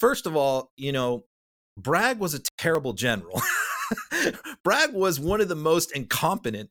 First 0.00 0.26
of 0.26 0.36
all, 0.36 0.70
you 0.76 0.92
know, 0.92 1.24
Bragg 1.76 2.18
was 2.18 2.34
a 2.34 2.40
terrible 2.58 2.92
general. 2.92 3.40
Bragg 4.64 4.92
was 4.92 5.18
one 5.18 5.40
of 5.40 5.48
the 5.48 5.56
most 5.56 5.92
incompetent 5.92 6.70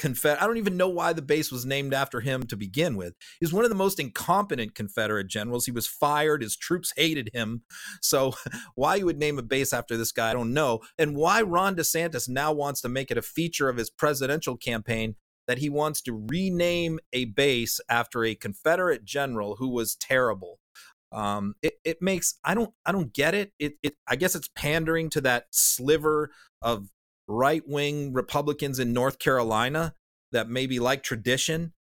Confederate. 0.00 0.42
I 0.42 0.46
don't 0.46 0.56
even 0.56 0.78
know 0.78 0.88
why 0.88 1.12
the 1.12 1.20
base 1.20 1.52
was 1.52 1.66
named 1.66 1.92
after 1.92 2.20
him 2.20 2.44
to 2.44 2.56
begin 2.56 2.96
with. 2.96 3.14
He's 3.38 3.52
one 3.52 3.64
of 3.64 3.68
the 3.68 3.76
most 3.76 4.00
incompetent 4.00 4.74
Confederate 4.74 5.28
generals. 5.28 5.66
He 5.66 5.72
was 5.72 5.86
fired. 5.86 6.42
His 6.42 6.56
troops 6.56 6.94
hated 6.96 7.28
him. 7.34 7.64
So 8.00 8.32
why 8.74 8.96
you 8.96 9.04
would 9.04 9.18
name 9.18 9.38
a 9.38 9.42
base 9.42 9.74
after 9.74 9.98
this 9.98 10.10
guy, 10.10 10.30
I 10.30 10.32
don't 10.32 10.54
know. 10.54 10.80
And 10.98 11.14
why 11.14 11.42
Ron 11.42 11.76
DeSantis 11.76 12.30
now 12.30 12.50
wants 12.50 12.80
to 12.80 12.88
make 12.88 13.10
it 13.10 13.18
a 13.18 13.22
feature 13.22 13.68
of 13.68 13.76
his 13.76 13.90
presidential 13.90 14.56
campaign 14.56 15.16
that 15.46 15.58
he 15.58 15.68
wants 15.68 16.00
to 16.02 16.26
rename 16.30 16.98
a 17.12 17.26
base 17.26 17.78
after 17.90 18.24
a 18.24 18.34
Confederate 18.34 19.04
general 19.04 19.56
who 19.56 19.68
was 19.68 19.96
terrible. 19.96 20.60
Um, 21.12 21.56
it, 21.60 21.74
it 21.84 22.00
makes 22.00 22.38
I 22.42 22.54
don't 22.54 22.72
I 22.86 22.92
don't 22.92 23.12
get 23.12 23.34
it. 23.34 23.52
It 23.58 23.74
it 23.82 23.96
I 24.08 24.16
guess 24.16 24.34
it's 24.34 24.48
pandering 24.54 25.10
to 25.10 25.20
that 25.22 25.46
sliver 25.50 26.30
of 26.62 26.88
right 27.30 27.62
wing 27.66 28.12
Republicans 28.12 28.78
in 28.78 28.92
North 28.92 29.18
Carolina 29.18 29.94
that 30.32 30.48
maybe 30.48 30.78
like 30.78 31.02
tradition, 31.02 31.72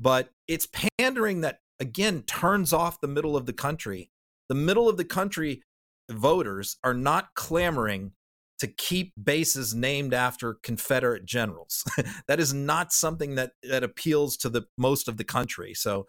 but 0.00 0.30
it's 0.48 0.68
pandering 0.98 1.42
that 1.42 1.60
again 1.80 2.22
turns 2.22 2.72
off 2.72 3.00
the 3.00 3.08
middle 3.08 3.36
of 3.36 3.46
the 3.46 3.52
country. 3.52 4.10
The 4.48 4.54
middle 4.54 4.88
of 4.88 4.96
the 4.96 5.04
country 5.04 5.62
voters 6.10 6.76
are 6.84 6.94
not 6.94 7.34
clamoring 7.34 8.12
to 8.58 8.66
keep 8.66 9.12
bases 9.22 9.74
named 9.74 10.14
after 10.14 10.58
Confederate 10.62 11.24
generals. 11.24 11.84
that 12.28 12.40
is 12.40 12.54
not 12.54 12.92
something 12.92 13.34
that 13.34 13.52
that 13.62 13.82
appeals 13.82 14.36
to 14.38 14.48
the 14.48 14.62
most 14.78 15.08
of 15.08 15.16
the 15.16 15.24
country. 15.24 15.74
So, 15.74 16.06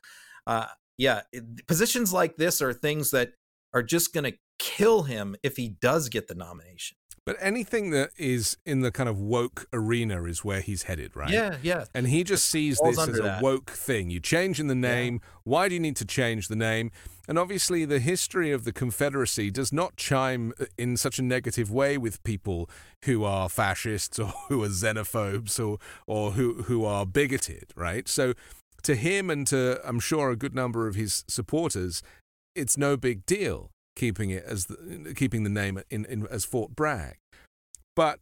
uh, 0.47 0.67
yeah, 0.97 1.21
it, 1.31 1.67
positions 1.67 2.13
like 2.13 2.37
this 2.37 2.61
are 2.61 2.73
things 2.73 3.11
that 3.11 3.33
are 3.73 3.83
just 3.83 4.13
going 4.13 4.23
to 4.23 4.37
kill 4.57 5.03
him 5.03 5.35
if 5.43 5.57
he 5.57 5.67
does 5.67 6.07
get 6.09 6.27
the 6.27 6.35
nomination. 6.35 6.97
But 7.25 7.37
anything 7.39 7.89
that 7.89 8.11
is 8.17 8.55
in 8.67 8.81
the 8.81 8.91
kind 8.91 9.09
of 9.09 9.19
woke 9.19 9.67
arena 9.73 10.25
is 10.25 10.45
where 10.45 10.61
he's 10.61 10.83
headed, 10.83 11.15
right? 11.15 11.31
Yeah, 11.31 11.57
yeah. 11.63 11.85
And 11.91 12.07
he 12.07 12.23
just 12.23 12.45
sees 12.45 12.79
this 12.83 12.99
as 12.99 13.17
a 13.17 13.21
that. 13.23 13.41
woke 13.41 13.71
thing. 13.71 14.11
You 14.11 14.19
change 14.19 14.59
in 14.59 14.67
the 14.67 14.75
name. 14.75 15.15
Yeah. 15.15 15.29
Why 15.43 15.67
do 15.67 15.73
you 15.73 15.79
need 15.79 15.95
to 15.95 16.05
change 16.05 16.49
the 16.49 16.55
name? 16.55 16.91
And 17.27 17.39
obviously, 17.39 17.83
the 17.83 17.97
history 17.97 18.51
of 18.51 18.63
the 18.63 18.71
Confederacy 18.71 19.49
does 19.49 19.73
not 19.73 19.95
chime 19.95 20.53
uh, 20.59 20.65
in 20.77 20.97
such 20.97 21.17
a 21.17 21.23
negative 21.23 21.71
way 21.71 21.97
with 21.97 22.23
people 22.23 22.69
who 23.05 23.23
are 23.23 23.49
fascists 23.49 24.19
or 24.19 24.27
who 24.47 24.63
are 24.63 24.69
xenophobes 24.69 25.59
or 25.59 25.79
or 26.05 26.33
who 26.33 26.63
who 26.63 26.85
are 26.85 27.07
bigoted, 27.07 27.73
right? 27.75 28.07
So, 28.07 28.35
to 28.83 28.93
him 28.93 29.31
and 29.31 29.47
to 29.47 29.79
I'm 29.83 29.99
sure 29.99 30.29
a 30.29 30.35
good 30.35 30.53
number 30.53 30.87
of 30.87 30.93
his 30.93 31.25
supporters, 31.27 32.03
it's 32.53 32.77
no 32.77 32.97
big 32.97 33.25
deal 33.25 33.71
keeping 33.95 34.29
it 34.29 34.43
as 34.45 34.65
the, 34.65 35.13
keeping 35.15 35.43
the 35.43 35.49
name 35.49 35.81
in, 35.89 36.05
in 36.05 36.27
as 36.27 36.45
Fort 36.45 36.75
Bragg. 36.75 37.17
But 37.95 38.19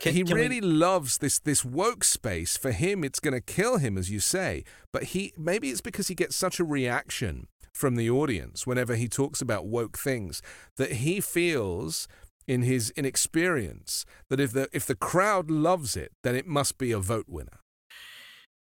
can, 0.00 0.12
he 0.12 0.24
can 0.24 0.36
really 0.36 0.60
we... 0.60 0.66
loves 0.66 1.18
this 1.18 1.38
this 1.38 1.64
woke 1.64 2.04
space. 2.04 2.56
For 2.56 2.72
him, 2.72 3.02
it's 3.02 3.20
going 3.20 3.34
to 3.34 3.40
kill 3.40 3.78
him, 3.78 3.96
as 3.96 4.10
you 4.10 4.20
say. 4.20 4.64
But 4.92 5.04
he 5.04 5.32
maybe 5.36 5.70
it's 5.70 5.80
because 5.80 6.08
he 6.08 6.14
gets 6.14 6.36
such 6.36 6.60
a 6.60 6.64
reaction 6.64 7.48
from 7.72 7.96
the 7.96 8.08
audience 8.08 8.66
whenever 8.66 8.94
he 8.94 9.08
talks 9.08 9.42
about 9.42 9.66
woke 9.66 9.98
things 9.98 10.40
that 10.76 10.92
he 10.92 11.20
feels 11.20 12.08
in 12.46 12.62
his 12.62 12.90
inexperience 12.90 14.06
that 14.30 14.40
if 14.40 14.52
the 14.52 14.68
if 14.72 14.86
the 14.86 14.94
crowd 14.94 15.50
loves 15.50 15.96
it, 15.96 16.12
then 16.22 16.34
it 16.34 16.46
must 16.46 16.78
be 16.78 16.92
a 16.92 16.98
vote 16.98 17.26
winner. 17.28 17.60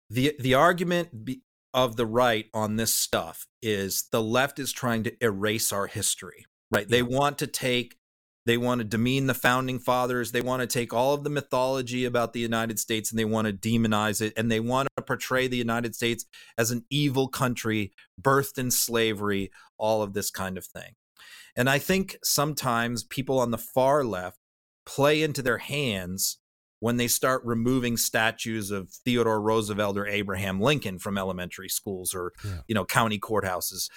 The 0.08 0.34
the 0.38 0.54
argument 0.54 1.24
be, 1.24 1.40
of 1.72 1.96
the 1.96 2.06
right 2.06 2.46
on 2.52 2.76
this 2.76 2.94
stuff 2.94 3.46
is 3.62 4.08
the 4.12 4.22
left 4.22 4.58
is 4.58 4.72
trying 4.72 5.04
to 5.04 5.24
erase 5.24 5.72
our 5.72 5.86
history, 5.86 6.46
right? 6.70 6.88
They 6.88 7.02
want 7.02 7.38
to 7.38 7.46
take, 7.46 7.96
they 8.46 8.56
want 8.56 8.80
to 8.80 8.84
demean 8.84 9.26
the 9.26 9.34
founding 9.34 9.78
fathers. 9.78 10.32
They 10.32 10.40
want 10.40 10.60
to 10.62 10.66
take 10.66 10.92
all 10.92 11.14
of 11.14 11.24
the 11.24 11.30
mythology 11.30 12.04
about 12.04 12.32
the 12.32 12.40
United 12.40 12.78
States 12.78 13.10
and 13.10 13.18
they 13.18 13.24
want 13.24 13.46
to 13.46 13.52
demonize 13.52 14.20
it. 14.20 14.32
And 14.36 14.50
they 14.50 14.60
want 14.60 14.88
to 14.96 15.02
portray 15.02 15.46
the 15.46 15.56
United 15.56 15.94
States 15.94 16.26
as 16.58 16.70
an 16.70 16.84
evil 16.90 17.28
country, 17.28 17.92
birthed 18.20 18.58
in 18.58 18.70
slavery, 18.70 19.50
all 19.78 20.02
of 20.02 20.12
this 20.12 20.30
kind 20.30 20.58
of 20.58 20.64
thing. 20.64 20.94
And 21.56 21.68
I 21.68 21.78
think 21.78 22.16
sometimes 22.24 23.04
people 23.04 23.38
on 23.38 23.50
the 23.50 23.58
far 23.58 24.04
left 24.04 24.38
play 24.86 25.22
into 25.22 25.42
their 25.42 25.58
hands 25.58 26.38
when 26.80 26.96
they 26.96 27.08
start 27.08 27.42
removing 27.44 27.96
statues 27.96 28.70
of 28.70 28.90
Theodore 28.90 29.40
Roosevelt 29.40 29.96
or 29.96 30.06
Abraham 30.06 30.60
Lincoln 30.60 30.98
from 30.98 31.16
elementary 31.16 31.68
schools 31.68 32.14
or 32.14 32.32
yeah. 32.44 32.60
you 32.66 32.74
know 32.74 32.84
county 32.84 33.18
courthouses. 33.18 33.88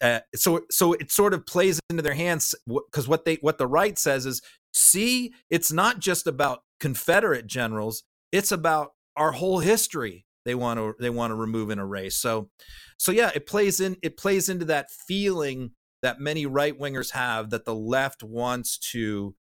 Uh, 0.00 0.20
so 0.34 0.60
so 0.70 0.92
it 0.94 1.10
sort 1.10 1.34
of 1.34 1.44
plays 1.44 1.80
into 1.90 2.02
their 2.02 2.14
hands 2.14 2.54
because 2.66 3.08
what 3.08 3.24
they 3.24 3.36
what 3.40 3.58
the 3.58 3.66
right 3.66 3.98
says 3.98 4.24
is 4.24 4.40
see 4.72 5.34
it's 5.50 5.72
not 5.72 5.98
just 5.98 6.26
about 6.26 6.62
Confederate 6.78 7.46
generals 7.46 8.04
it's 8.32 8.52
about 8.52 8.92
our 9.16 9.32
whole 9.32 9.58
history 9.58 10.24
they 10.44 10.54
want 10.54 10.78
to 10.78 10.94
they 11.00 11.10
want 11.10 11.30
to 11.30 11.34
remove 11.34 11.68
and 11.68 11.80
erase 11.80 12.16
so 12.16 12.48
so 12.96 13.12
yeah 13.12 13.30
it 13.34 13.46
plays 13.46 13.80
in 13.80 13.96
it 14.02 14.16
plays 14.16 14.48
into 14.48 14.64
that 14.64 14.90
feeling 14.90 15.72
that 16.02 16.20
many 16.20 16.46
right 16.46 16.78
wingers 16.78 17.10
have 17.12 17.50
that 17.50 17.64
the 17.64 17.74
left 17.74 18.22
wants 18.22 18.78
to 18.78 19.34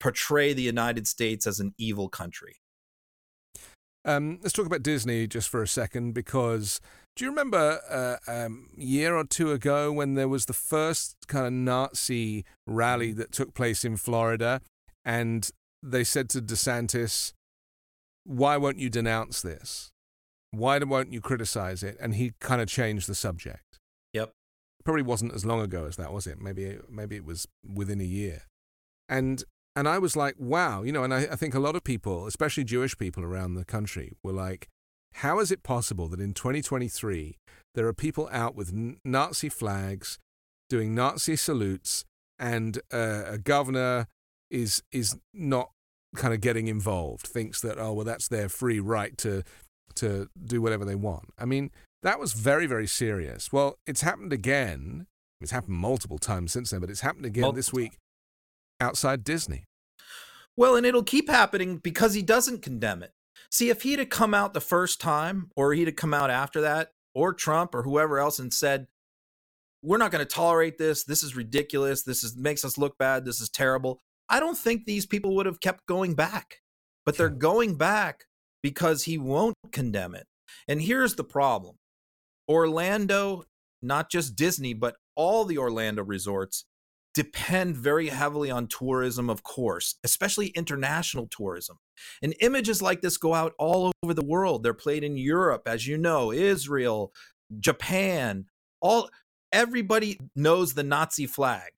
portray 0.00 0.52
the 0.52 0.62
United 0.62 1.06
States 1.06 1.46
as 1.46 1.60
an 1.60 1.74
evil 1.78 2.08
country. 2.08 2.56
Um, 4.04 4.38
let's 4.42 4.52
talk 4.52 4.66
about 4.66 4.84
Disney 4.84 5.26
just 5.26 5.48
for 5.48 5.62
a 5.62 5.68
second 5.68 6.14
because 6.14 6.80
do 7.16 7.24
you 7.24 7.30
remember 7.30 7.80
uh, 7.90 8.30
um, 8.30 8.68
a 8.78 8.82
year 8.82 9.16
or 9.16 9.24
two 9.24 9.50
ago 9.50 9.90
when 9.90 10.14
there 10.14 10.28
was 10.28 10.46
the 10.46 10.52
first 10.52 11.16
kind 11.26 11.46
of 11.46 11.52
Nazi 11.52 12.44
rally 12.66 13.10
that 13.12 13.32
took 13.32 13.52
place 13.52 13.84
in 13.84 13.96
Florida 13.96 14.60
and 15.04 15.50
they 15.82 16.04
said 16.04 16.28
to 16.30 16.40
DeSantis, 16.40 17.32
why 18.24 18.56
won't 18.56 18.78
you 18.78 18.90
denounce 18.90 19.42
this? 19.42 19.90
Why 20.50 20.78
won't 20.78 21.12
you 21.12 21.20
criticize 21.20 21.82
it? 21.82 21.96
And 22.00 22.14
he 22.14 22.32
kind 22.40 22.60
of 22.60 22.68
changed 22.68 23.08
the 23.08 23.14
subject. 23.14 23.78
Yep. 24.12 24.32
Probably 24.84 25.02
wasn't 25.02 25.34
as 25.34 25.44
long 25.44 25.60
ago 25.60 25.86
as 25.86 25.96
that, 25.96 26.12
was 26.12 26.26
it? 26.26 26.40
Maybe 26.40 26.78
maybe 26.88 27.16
it 27.16 27.24
was 27.24 27.48
within 27.64 28.00
a 28.00 28.04
year. 28.04 28.42
And 29.08 29.42
and 29.76 29.86
I 29.86 29.98
was 29.98 30.16
like, 30.16 30.36
wow, 30.38 30.82
you 30.82 30.90
know, 30.90 31.04
and 31.04 31.12
I, 31.12 31.28
I 31.32 31.36
think 31.36 31.54
a 31.54 31.60
lot 31.60 31.76
of 31.76 31.84
people, 31.84 32.26
especially 32.26 32.64
Jewish 32.64 32.96
people 32.96 33.22
around 33.22 33.54
the 33.54 33.64
country, 33.64 34.14
were 34.22 34.32
like, 34.32 34.68
how 35.16 35.38
is 35.38 35.52
it 35.52 35.62
possible 35.62 36.08
that 36.08 36.20
in 36.20 36.32
2023 36.32 37.36
there 37.74 37.86
are 37.86 37.92
people 37.92 38.28
out 38.32 38.54
with 38.54 38.72
Nazi 39.04 39.50
flags 39.50 40.18
doing 40.70 40.94
Nazi 40.94 41.36
salutes 41.36 42.06
and 42.38 42.78
uh, 42.92 43.24
a 43.26 43.38
governor 43.38 44.08
is 44.50 44.82
is 44.92 45.16
not 45.32 45.70
kind 46.14 46.32
of 46.32 46.40
getting 46.40 46.68
involved, 46.68 47.26
thinks 47.26 47.60
that 47.60 47.78
oh 47.78 47.92
well 47.92 48.04
that's 48.04 48.28
their 48.28 48.48
free 48.48 48.80
right 48.80 49.16
to 49.18 49.42
to 49.96 50.28
do 50.42 50.60
whatever 50.62 50.84
they 50.84 50.94
want. 50.94 51.30
I 51.38 51.44
mean 51.44 51.70
that 52.02 52.18
was 52.18 52.32
very 52.32 52.66
very 52.66 52.86
serious. 52.86 53.52
Well, 53.52 53.78
it's 53.86 54.02
happened 54.02 54.32
again. 54.32 55.06
It's 55.40 55.50
happened 55.50 55.76
multiple 55.76 56.18
times 56.18 56.52
since 56.52 56.70
then, 56.70 56.80
but 56.80 56.90
it's 56.90 57.00
happened 57.00 57.26
again 57.26 57.54
this 57.54 57.72
week 57.72 57.98
outside 58.80 59.24
Disney. 59.24 59.64
Well, 60.56 60.76
and 60.76 60.86
it'll 60.86 61.02
keep 61.02 61.28
happening 61.28 61.78
because 61.78 62.14
he 62.14 62.22
doesn't 62.22 62.62
condemn 62.62 63.02
it. 63.02 63.12
See, 63.50 63.68
if 63.68 63.82
he'd 63.82 63.98
have 63.98 64.08
come 64.08 64.34
out 64.34 64.54
the 64.54 64.60
first 64.60 65.00
time, 65.00 65.50
or 65.56 65.72
he'd 65.72 65.88
have 65.88 65.96
come 65.96 66.14
out 66.14 66.30
after 66.30 66.60
that, 66.62 66.92
or 67.14 67.32
Trump 67.32 67.74
or 67.74 67.82
whoever 67.82 68.18
else 68.18 68.38
and 68.38 68.52
said, 68.52 68.86
"We're 69.82 69.98
not 69.98 70.10
going 70.10 70.24
to 70.24 70.34
tolerate 70.34 70.78
this. 70.78 71.04
This 71.04 71.22
is 71.22 71.36
ridiculous. 71.36 72.02
This 72.02 72.24
is 72.24 72.36
makes 72.36 72.64
us 72.64 72.78
look 72.78 72.98
bad. 72.98 73.24
This 73.24 73.40
is 73.40 73.48
terrible." 73.48 74.00
I 74.28 74.40
don't 74.40 74.58
think 74.58 74.84
these 74.84 75.06
people 75.06 75.36
would 75.36 75.46
have 75.46 75.60
kept 75.60 75.86
going 75.86 76.14
back. 76.14 76.56
But 77.04 77.16
they're 77.16 77.28
going 77.28 77.76
back 77.76 78.24
because 78.62 79.04
he 79.04 79.16
won't 79.16 79.54
condemn 79.70 80.16
it. 80.16 80.26
And 80.66 80.82
here's 80.82 81.14
the 81.14 81.22
problem. 81.22 81.76
Orlando, 82.48 83.44
not 83.80 84.10
just 84.10 84.34
Disney, 84.34 84.74
but 84.74 84.96
all 85.14 85.44
the 85.44 85.56
Orlando 85.56 86.02
resorts 86.02 86.64
depend 87.16 87.78
very 87.78 88.10
heavily 88.10 88.50
on 88.50 88.66
tourism, 88.66 89.30
of 89.30 89.42
course, 89.42 89.94
especially 90.04 90.48
international 90.48 91.26
tourism. 91.26 91.78
And 92.22 92.34
images 92.40 92.82
like 92.82 93.00
this 93.00 93.16
go 93.16 93.32
out 93.32 93.54
all 93.58 93.90
over 94.02 94.12
the 94.12 94.24
world. 94.24 94.62
They're 94.62 94.74
played 94.74 95.02
in 95.02 95.16
Europe, 95.16 95.62
as 95.64 95.86
you 95.86 95.96
know, 95.96 96.30
Israel, 96.30 97.14
Japan, 97.58 98.44
all 98.82 99.08
everybody 99.50 100.20
knows 100.34 100.74
the 100.74 100.82
Nazi 100.82 101.26
flag. 101.26 101.70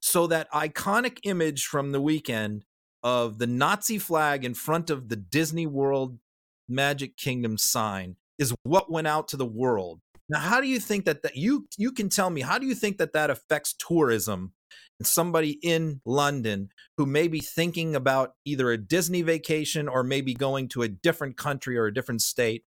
So 0.00 0.26
that 0.28 0.50
iconic 0.52 1.18
image 1.24 1.66
from 1.66 1.92
the 1.92 2.00
weekend 2.00 2.64
of 3.02 3.36
the 3.36 3.46
Nazi 3.46 3.98
flag 3.98 4.42
in 4.42 4.54
front 4.54 4.88
of 4.88 5.10
the 5.10 5.16
Disney 5.16 5.66
World 5.66 6.18
Magic 6.66 7.18
Kingdom 7.18 7.58
sign 7.58 8.16
is 8.38 8.54
what 8.62 8.90
went 8.90 9.06
out 9.06 9.28
to 9.28 9.36
the 9.36 9.44
world. 9.44 10.00
Now, 10.28 10.40
how 10.40 10.60
do 10.60 10.66
you 10.66 10.78
think 10.78 11.06
that, 11.06 11.22
that 11.22 11.36
you 11.36 11.66
you 11.78 11.90
can 11.90 12.10
tell 12.10 12.28
me? 12.28 12.42
How 12.42 12.58
do 12.58 12.66
you 12.66 12.74
think 12.74 12.98
that 12.98 13.14
that 13.14 13.30
affects 13.30 13.74
tourism 13.78 14.52
and 15.00 15.06
somebody 15.06 15.52
in 15.62 16.02
London 16.04 16.68
who 16.98 17.06
may 17.06 17.28
be 17.28 17.40
thinking 17.40 17.96
about 17.96 18.34
either 18.44 18.70
a 18.70 18.76
Disney 18.76 19.22
vacation 19.22 19.88
or 19.88 20.02
maybe 20.02 20.34
going 20.34 20.68
to 20.68 20.82
a 20.82 20.88
different 20.88 21.38
country 21.38 21.78
or 21.78 21.86
a 21.86 21.94
different 21.94 22.20
state, 22.20 22.64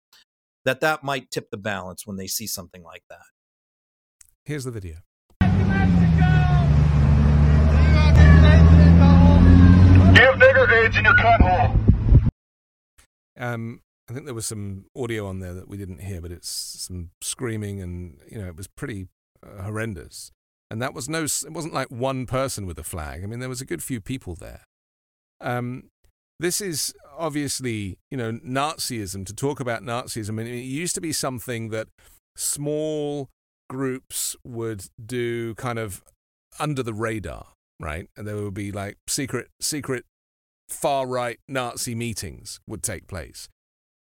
that 0.66 0.82
that 0.82 1.04
might 1.04 1.32
tip 1.32 1.50
the 1.50 1.58
balance 1.58 2.06
when 2.06 2.18
they 2.18 2.28
see 2.28 2.46
something 2.46 2.84
like 2.84 3.04
that. 3.10 3.26
Here's 4.46 4.64
the 4.64 4.72
video. 4.72 4.98
Give 10.14 10.40
bigger 10.40 10.72
AIDS 10.74 10.98
in 10.98 11.06
your 11.06 11.16
cut 11.16 11.42
hole. 11.42 11.76
Um, 13.40 13.82
I 14.10 14.14
think 14.14 14.26
there 14.26 14.34
was 14.34 14.46
some 14.46 14.86
audio 14.96 15.28
on 15.28 15.40
there 15.40 15.54
that 15.54 15.68
we 15.68 15.78
didn't 15.78 16.02
hear, 16.02 16.22
but 16.22 16.32
it's 16.32 16.50
some 16.50 17.10
screaming 17.22 17.82
and 17.82 18.20
you 18.30 18.40
know 18.40 18.48
it 18.48 18.56
was 18.56 18.68
pretty 18.68 19.08
uh, 19.44 19.64
horrendous. 19.64 20.32
And 20.70 20.82
that 20.82 20.94
was 20.94 21.08
no, 21.08 21.24
it 21.24 21.52
wasn't 21.52 21.74
like 21.74 21.90
one 21.90 22.26
person 22.26 22.66
with 22.66 22.78
a 22.78 22.84
flag. 22.84 23.24
I 23.24 23.28
mean, 23.28 23.40
there 23.40 23.50
was 23.50 23.62
a 23.62 23.66
good 23.66 23.84
few 23.84 24.02
people 24.02 24.36
there. 24.36 24.64
Um, 25.40 25.90
this 26.40 26.62
is 26.62 26.94
obviously, 27.18 27.98
you 28.12 28.18
know, 28.18 28.34
Nazism. 28.34 29.26
To 29.26 29.34
talk 29.34 29.60
about 29.60 29.82
Nazism, 29.82 30.30
I 30.30 30.34
mean, 30.34 30.48
it 30.48 30.58
used 30.58 30.96
to 30.96 31.02
be 31.02 31.14
something 31.14 31.70
that 31.70 31.88
small 32.36 33.30
groups 33.70 34.36
would 34.46 34.86
do 35.04 35.56
kind 35.56 35.80
of 35.80 36.04
under 36.60 36.84
the 36.84 36.94
radar, 36.94 37.48
right? 37.80 38.08
And 38.16 38.28
there 38.28 38.36
would 38.36 38.54
be 38.54 38.72
like 38.72 38.98
secret, 39.08 39.48
secret 39.62 40.04
far 40.70 41.08
right 41.08 41.40
Nazi 41.48 41.96
meetings 41.96 42.60
would 42.68 42.84
take 42.84 43.08
place. 43.08 43.48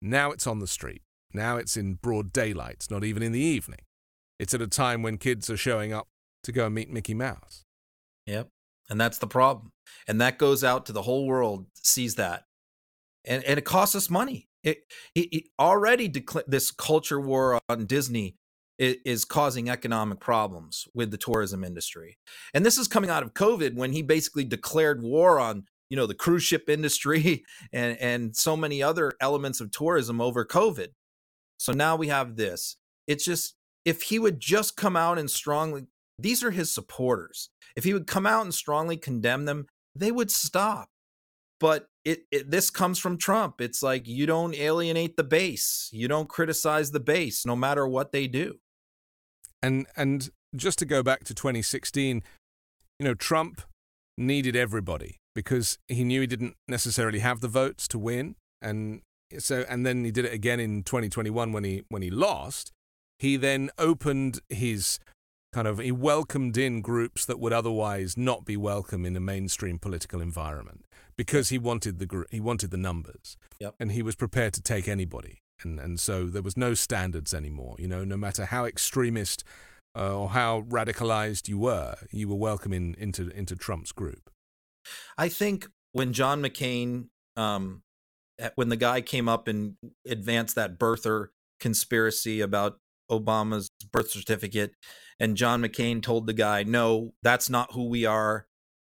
Now 0.05 0.31
it's 0.31 0.45
on 0.45 0.59
the 0.59 0.67
street. 0.67 1.01
Now 1.33 1.57
it's 1.57 1.75
in 1.75 1.95
broad 1.95 2.31
daylight. 2.31 2.75
It's 2.75 2.91
not 2.91 3.03
even 3.03 3.23
in 3.23 3.31
the 3.31 3.39
evening. 3.39 3.79
It's 4.39 4.53
at 4.53 4.61
a 4.61 4.67
time 4.67 5.01
when 5.01 5.17
kids 5.17 5.49
are 5.49 5.57
showing 5.57 5.93
up 5.93 6.07
to 6.43 6.51
go 6.51 6.67
and 6.67 6.75
meet 6.75 6.91
Mickey 6.91 7.13
Mouse. 7.13 7.63
Yep. 8.27 8.49
And 8.89 9.01
that's 9.01 9.17
the 9.17 9.27
problem. 9.27 9.71
And 10.07 10.21
that 10.21 10.37
goes 10.37 10.63
out 10.63 10.85
to 10.85 10.91
the 10.91 11.01
whole 11.01 11.25
world, 11.25 11.65
sees 11.73 12.15
that. 12.15 12.43
And, 13.25 13.43
and 13.45 13.57
it 13.57 13.65
costs 13.65 13.95
us 13.95 14.09
money. 14.09 14.47
It, 14.63 14.83
it, 15.15 15.27
it 15.31 15.43
already 15.59 16.07
decla- 16.07 16.45
this 16.47 16.69
culture 16.69 17.19
war 17.19 17.59
on 17.67 17.85
Disney 17.85 18.35
is, 18.77 18.97
is 19.05 19.25
causing 19.25 19.69
economic 19.69 20.19
problems 20.19 20.87
with 20.93 21.09
the 21.09 21.17
tourism 21.17 21.63
industry. 21.63 22.17
And 22.53 22.63
this 22.63 22.77
is 22.77 22.87
coming 22.87 23.09
out 23.09 23.23
of 23.23 23.33
COVID 23.33 23.75
when 23.75 23.91
he 23.91 24.03
basically 24.03 24.43
declared 24.43 25.01
war 25.01 25.39
on 25.39 25.65
you 25.89 25.97
know 25.97 26.07
the 26.07 26.13
cruise 26.13 26.43
ship 26.43 26.69
industry 26.69 27.43
and 27.73 27.97
and 27.99 28.35
so 28.35 28.55
many 28.55 28.81
other 28.81 29.13
elements 29.19 29.61
of 29.61 29.71
tourism 29.71 30.21
over 30.21 30.45
covid. 30.45 30.89
So 31.57 31.71
now 31.71 31.95
we 31.95 32.09
have 32.09 32.35
this. 32.35 32.77
It's 33.07 33.23
just 33.23 33.55
if 33.85 34.03
he 34.03 34.19
would 34.19 34.39
just 34.39 34.75
come 34.75 34.95
out 34.95 35.17
and 35.17 35.29
strongly 35.29 35.87
these 36.17 36.43
are 36.43 36.51
his 36.51 36.71
supporters. 36.71 37.49
If 37.75 37.83
he 37.83 37.93
would 37.93 38.07
come 38.07 38.25
out 38.25 38.43
and 38.43 38.53
strongly 38.53 38.97
condemn 38.97 39.45
them 39.45 39.67
they 39.95 40.11
would 40.11 40.31
stop. 40.31 40.89
But 41.59 41.87
it, 42.03 42.23
it 42.31 42.51
this 42.51 42.69
comes 42.69 42.99
from 42.99 43.17
trump. 43.17 43.61
It's 43.61 43.81
like 43.81 44.07
you 44.07 44.25
don't 44.25 44.53
alienate 44.55 45.15
the 45.15 45.23
base. 45.23 45.89
You 45.93 46.07
don't 46.07 46.27
criticize 46.27 46.91
the 46.91 46.99
base 46.99 47.45
no 47.45 47.55
matter 47.55 47.87
what 47.87 48.11
they 48.11 48.27
do. 48.27 48.59
And 49.61 49.87
and 49.95 50.29
just 50.55 50.79
to 50.79 50.85
go 50.85 51.03
back 51.03 51.23
to 51.25 51.33
2016 51.33 52.23
you 52.99 53.05
know 53.05 53.13
trump 53.13 53.61
needed 54.17 54.55
everybody 54.55 55.19
because 55.35 55.77
he 55.87 56.03
knew 56.03 56.21
he 56.21 56.27
didn't 56.27 56.55
necessarily 56.67 57.19
have 57.19 57.41
the 57.41 57.47
votes 57.47 57.87
to 57.89 57.99
win. 57.99 58.35
And 58.61 59.01
so 59.37 59.65
and 59.69 59.85
then 59.85 60.05
he 60.05 60.11
did 60.11 60.25
it 60.25 60.33
again 60.33 60.59
in 60.59 60.83
2021 60.83 61.51
when 61.51 61.63
he 61.63 61.83
when 61.89 62.01
he 62.01 62.09
lost. 62.09 62.71
He 63.19 63.37
then 63.37 63.69
opened 63.77 64.39
his 64.49 64.99
kind 65.53 65.67
of 65.67 65.79
he 65.79 65.91
welcomed 65.91 66.57
in 66.57 66.81
groups 66.81 67.25
that 67.25 67.39
would 67.39 67.53
otherwise 67.53 68.17
not 68.17 68.45
be 68.45 68.57
welcome 68.57 69.05
in 69.05 69.15
a 69.15 69.19
mainstream 69.19 69.77
political 69.77 70.21
environment 70.21 70.85
because 71.17 71.49
he 71.49 71.57
wanted 71.57 71.99
the 71.99 72.05
group 72.05 72.27
he 72.31 72.39
wanted 72.39 72.71
the 72.71 72.77
numbers. 72.77 73.37
Yep. 73.59 73.75
and 73.79 73.91
he 73.91 74.01
was 74.01 74.15
prepared 74.15 74.53
to 74.53 74.61
take 74.61 74.87
anybody. 74.87 75.39
And 75.61 75.79
and 75.79 75.99
so 75.99 76.25
there 76.25 76.41
was 76.41 76.57
no 76.57 76.73
standards 76.73 77.33
anymore. 77.33 77.75
You 77.77 77.87
know 77.87 78.03
no 78.05 78.17
matter 78.17 78.45
how 78.45 78.65
extremist 78.65 79.43
uh, 79.97 80.13
or 80.13 80.29
how 80.29 80.61
radicalized 80.61 81.47
you 81.47 81.57
were 81.57 81.95
you 82.11 82.27
were 82.27 82.35
welcome 82.35 82.73
in, 82.73 82.95
into 82.97 83.29
into 83.29 83.55
Trump's 83.55 83.91
group 83.91 84.29
I 85.17 85.29
think 85.29 85.67
when 85.91 86.13
John 86.13 86.41
McCain, 86.41 87.07
um, 87.35 87.83
when 88.55 88.69
the 88.69 88.77
guy 88.77 89.01
came 89.01 89.29
up 89.29 89.47
and 89.47 89.75
advanced 90.07 90.55
that 90.55 90.77
birther 90.77 91.27
conspiracy 91.59 92.41
about 92.41 92.79
Obama's 93.09 93.69
birth 93.91 94.11
certificate, 94.11 94.71
and 95.19 95.37
John 95.37 95.61
McCain 95.61 96.01
told 96.01 96.27
the 96.27 96.33
guy, 96.33 96.63
"No, 96.63 97.13
that's 97.23 97.49
not 97.49 97.73
who 97.73 97.87
we 97.87 98.05
are." 98.05 98.47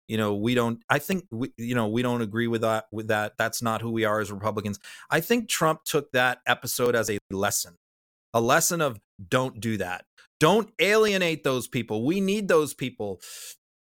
You 0.07 0.17
know, 0.17 0.35
we 0.35 0.53
don't. 0.53 0.81
I 0.89 0.99
think 0.99 1.25
we, 1.31 1.51
you 1.57 1.75
know, 1.75 1.87
we 1.87 2.01
don't 2.01 2.21
agree 2.21 2.47
with 2.47 2.61
that. 2.61 2.85
With 2.91 3.07
that, 3.07 3.33
that's 3.37 3.61
not 3.61 3.81
who 3.81 3.91
we 3.91 4.05
are 4.05 4.19
as 4.19 4.31
Republicans. 4.31 4.79
I 5.09 5.19
think 5.21 5.49
Trump 5.49 5.83
took 5.85 6.11
that 6.11 6.39
episode 6.45 6.95
as 6.95 7.09
a 7.09 7.17
lesson, 7.31 7.77
a 8.33 8.41
lesson 8.41 8.81
of 8.81 8.99
don't 9.27 9.59
do 9.59 9.77
that. 9.77 10.05
Don't 10.39 10.71
alienate 10.79 11.43
those 11.43 11.67
people. 11.67 12.05
We 12.05 12.19
need 12.19 12.47
those 12.47 12.73
people 12.73 13.21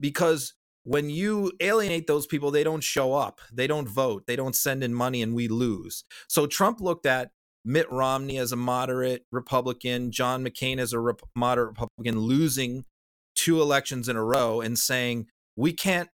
because 0.01 0.55
when 0.89 1.11
you 1.11 1.53
alienate 1.61 2.07
those 2.07 2.27
people, 2.27 2.51
they 2.51 2.65
don't 2.65 2.83
show 2.83 3.13
up, 3.13 3.43
they 3.53 3.67
don't 3.67 3.87
vote, 3.87 4.25
they 4.27 4.37
don't 4.37 4.57
send 4.57 4.83
in 4.83 4.95
money, 4.95 5.21
and 5.21 5.35
we 5.35 5.47
lose. 5.47 6.03
So 6.29 6.47
Trump 6.47 6.81
looked 6.81 7.05
at 7.05 7.31
Mitt 7.63 7.93
Romney 7.93 8.39
as 8.39 8.53
a 8.53 8.57
moderate 8.57 9.27
Republican, 9.31 10.11
John 10.11 10.43
McCain 10.43 10.79
as 10.79 10.95
a 10.95 10.99
rep- 10.99 11.21
moderate 11.37 11.69
Republican, 11.69 12.21
losing 12.21 12.87
two 13.35 13.61
elections 13.61 14.09
in 14.09 14.17
a 14.17 14.25
row 14.25 14.63
and 14.63 14.79
saying, 14.79 15.27
we 15.57 15.75
can't 15.75 16.09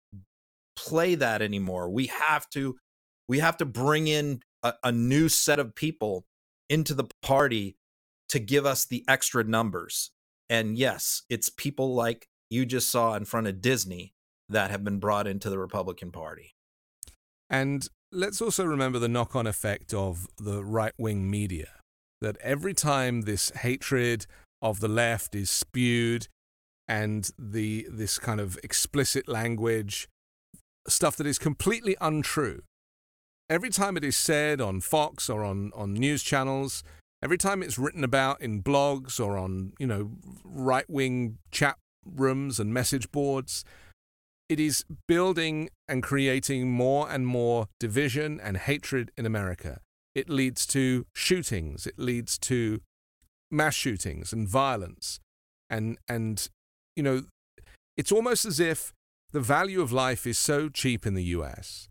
play 0.76 1.14
that 1.14 1.44
anymore. 1.44 1.88
We 1.92 2.08
have 2.08 2.50
to 2.52 2.76
we 3.28 3.40
have 3.40 3.58
to 3.58 3.66
bring 3.66 4.08
in 4.08 4.42
a, 4.64 4.74
a 4.84 4.92
new 4.92 5.30
set 5.30 5.60
of 5.60 5.76
people 5.76 6.26
into 6.68 6.96
the 6.96 7.06
party 7.22 7.78
to 8.30 8.40
give 8.40 8.66
us 8.66 8.86
the 8.86 9.06
extra 9.08 9.44
numbers. 9.44 10.10
And 10.50 10.80
yes, 10.80 11.22
it's 11.30 11.50
people 11.50 11.94
like 11.94 12.28
you 12.50 12.66
just 12.66 12.90
saw 12.90 13.14
in 13.14 13.26
front 13.26 13.46
of 13.46 13.62
Disney 13.62 14.16
that 14.54 14.72
have 14.72 14.84
been 14.84 15.00
brought 15.00 15.28
into 15.28 15.50
the 15.50 15.60
Republican 15.60 16.12
Party. 16.12 16.56
And 17.50 17.88
let's 18.12 18.42
also 18.42 18.66
remember 18.66 19.00
the 19.00 19.08
knock 19.08 19.36
on 19.36 19.46
effect 19.46 19.94
of 19.94 20.28
the 20.38 20.64
right 20.64 20.94
wing 20.98 21.30
media. 21.30 21.68
That 22.22 22.38
every 22.38 22.74
time 22.74 23.22
this 23.22 23.50
hatred 23.50 24.26
of 24.62 24.80
the 24.80 24.88
left 24.88 25.36
is 25.36 25.52
spewed 25.52 26.28
and 26.88 27.30
the 27.38 27.86
this 27.92 28.18
kind 28.18 28.40
of 28.40 28.58
explicit 28.64 29.28
language, 29.28 30.08
stuff 30.88 31.18
that 31.18 31.28
is 31.28 31.38
completely 31.38 31.98
untrue, 32.00 32.62
every 33.50 33.70
time 33.70 33.98
it 33.98 34.04
is 34.04 34.18
said 34.18 34.62
on 34.62 34.80
Fox 34.80 35.30
or 35.30 35.44
on, 35.44 35.72
on 35.76 35.94
news 35.94 36.24
channels, 36.24 36.84
every 37.22 37.38
time 37.38 37.62
it's 37.62 37.78
written 37.78 38.04
about 38.04 38.42
in 38.42 38.64
blogs 38.64 39.20
or 39.20 39.38
on, 39.38 39.74
you 39.80 39.88
know, 39.88 40.12
right 40.44 40.90
wing 40.90 41.38
chat 41.52 41.78
rooms 42.06 42.60
and 42.60 42.74
message 42.74 43.12
boards, 43.12 43.64
it 44.50 44.60
is 44.60 44.86
building 45.08 45.70
and 45.88 46.04
creating 46.04 46.72
more 46.72 47.10
and 47.10 47.26
more 47.26 47.68
division 47.80 48.40
and 48.40 48.58
hatred 48.58 49.12
in 49.18 49.26
America. 49.26 49.80
It 50.14 50.30
leads 50.30 50.66
to 50.68 51.06
shootings, 51.16 51.88
it 51.88 51.98
leads 51.98 52.38
to 52.40 52.82
mass 53.50 53.74
shootings 53.74 54.34
and 54.34 54.48
violence. 54.48 55.20
And, 55.70 55.98
and 56.08 56.48
you 56.96 57.04
know, 57.04 57.24
it's 57.98 58.12
almost 58.12 58.46
as 58.46 58.60
if 58.60 58.94
the 59.32 59.40
value 59.42 59.82
of 59.82 59.92
life 59.92 60.28
is 60.28 60.38
so 60.38 60.70
cheap 60.70 61.06
in 61.06 61.16
the 61.16 61.24
US. 61.24 61.88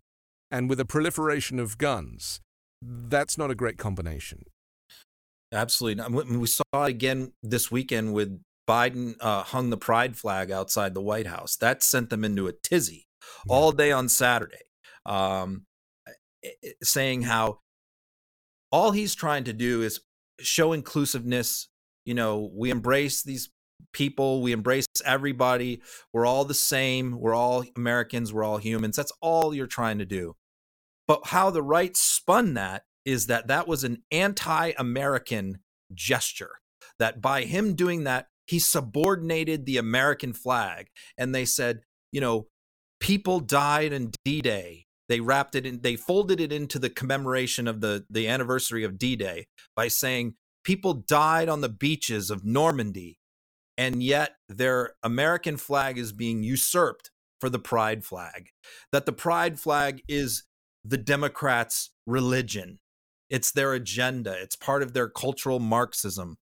And 0.49 0.69
with 0.69 0.79
a 0.79 0.85
proliferation 0.85 1.59
of 1.59 1.77
guns, 1.77 2.39
that's 2.81 3.37
not 3.37 3.49
a 3.49 3.55
great 3.55 3.77
combination. 3.77 4.43
Absolutely. 5.51 6.37
We 6.37 6.47
saw 6.47 6.63
it 6.73 6.89
again 6.89 7.33
this 7.41 7.71
weekend 7.71 8.13
with 8.13 8.41
Biden 8.67 9.15
uh, 9.19 9.43
hung 9.43 9.69
the 9.69 9.77
pride 9.77 10.15
flag 10.15 10.51
outside 10.51 10.93
the 10.93 11.01
White 11.01 11.27
House. 11.27 11.55
That 11.57 11.83
sent 11.83 12.09
them 12.09 12.23
into 12.23 12.47
a 12.47 12.53
tizzy 12.53 13.07
all 13.49 13.71
day 13.71 13.91
on 13.91 14.09
Saturday, 14.09 14.63
um, 15.05 15.65
saying 16.81 17.23
how 17.23 17.59
all 18.71 18.91
he's 18.91 19.15
trying 19.15 19.43
to 19.45 19.53
do 19.53 19.81
is 19.81 20.01
show 20.39 20.73
inclusiveness. 20.73 21.67
You 22.05 22.13
know, 22.13 22.49
we 22.53 22.69
embrace 22.69 23.23
these 23.23 23.49
people, 23.91 24.41
we 24.41 24.51
embrace 24.51 24.87
everybody. 25.05 25.81
We're 26.11 26.25
all 26.25 26.45
the 26.45 26.53
same. 26.53 27.19
We're 27.19 27.35
all 27.35 27.63
Americans. 27.75 28.33
We're 28.33 28.43
all 28.43 28.57
humans. 28.57 28.95
That's 28.95 29.11
all 29.21 29.53
you're 29.53 29.67
trying 29.67 29.99
to 29.99 30.05
do. 30.05 30.35
But 31.07 31.27
how 31.27 31.49
the 31.49 31.61
right 31.61 31.95
spun 31.95 32.53
that 32.53 32.83
is 33.05 33.27
that 33.27 33.47
that 33.47 33.67
was 33.67 33.83
an 33.83 34.03
anti 34.11 34.71
American 34.77 35.59
gesture. 35.93 36.51
That 36.99 37.21
by 37.21 37.43
him 37.43 37.75
doing 37.75 38.03
that, 38.05 38.27
he 38.47 38.59
subordinated 38.59 39.65
the 39.65 39.77
American 39.77 40.33
flag. 40.33 40.87
And 41.17 41.33
they 41.33 41.45
said, 41.45 41.81
you 42.11 42.21
know, 42.21 42.47
people 42.99 43.39
died 43.39 43.93
in 43.93 44.11
D 44.23 44.41
Day. 44.41 44.85
They 45.09 45.19
wrapped 45.19 45.55
it 45.55 45.65
in, 45.65 45.81
they 45.81 45.95
folded 45.95 46.39
it 46.39 46.51
into 46.51 46.79
the 46.79 46.89
commemoration 46.89 47.67
of 47.67 47.81
the, 47.81 48.05
the 48.09 48.27
anniversary 48.27 48.83
of 48.83 48.97
D 48.97 49.15
Day 49.15 49.47
by 49.75 49.87
saying 49.87 50.35
people 50.63 50.93
died 50.93 51.49
on 51.49 51.61
the 51.61 51.69
beaches 51.69 52.29
of 52.29 52.45
Normandy. 52.45 53.19
And 53.77 54.03
yet 54.03 54.35
their 54.47 54.93
American 55.01 55.57
flag 55.57 55.97
is 55.97 56.11
being 56.11 56.43
usurped 56.43 57.11
for 57.41 57.49
the 57.49 57.59
pride 57.59 58.05
flag. 58.05 58.49
That 58.91 59.05
the 59.05 59.11
pride 59.11 59.59
flag 59.59 60.01
is 60.07 60.43
the 60.85 60.97
Democrats' 60.97 61.89
religion. 62.05 62.79
It's 63.29 63.51
their 63.51 63.73
agenda. 63.73 64.35
It's 64.39 64.55
part 64.55 64.83
of 64.83 64.93
their 64.93 65.09
cultural 65.09 65.59
Marxism. 65.59 66.37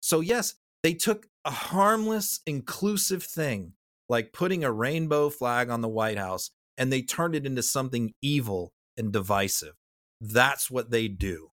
So, 0.00 0.20
yes, 0.20 0.54
they 0.82 0.94
took 0.94 1.26
a 1.44 1.50
harmless, 1.50 2.40
inclusive 2.46 3.22
thing 3.22 3.74
like 4.08 4.32
putting 4.32 4.64
a 4.64 4.72
rainbow 4.72 5.30
flag 5.30 5.70
on 5.70 5.80
the 5.80 5.88
White 5.88 6.18
House 6.18 6.50
and 6.76 6.92
they 6.92 7.02
turned 7.02 7.34
it 7.34 7.46
into 7.46 7.62
something 7.62 8.12
evil 8.20 8.72
and 8.96 9.12
divisive. 9.12 9.74
That's 10.20 10.70
what 10.70 10.90
they 10.90 11.08
do. 11.08 11.50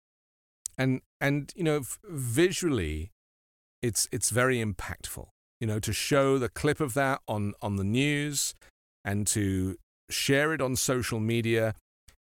And 0.77 1.01
and 1.19 1.51
you 1.55 1.63
know, 1.63 1.81
visually, 2.03 3.11
it's 3.81 4.07
it's 4.11 4.29
very 4.29 4.63
impactful. 4.63 5.27
You 5.59 5.67
know, 5.67 5.79
to 5.79 5.93
show 5.93 6.37
the 6.37 6.49
clip 6.49 6.79
of 6.79 6.93
that 6.93 7.21
on 7.27 7.53
on 7.61 7.75
the 7.75 7.83
news 7.83 8.55
and 9.03 9.27
to 9.27 9.77
share 10.09 10.53
it 10.53 10.61
on 10.61 10.75
social 10.75 11.19
media, 11.19 11.73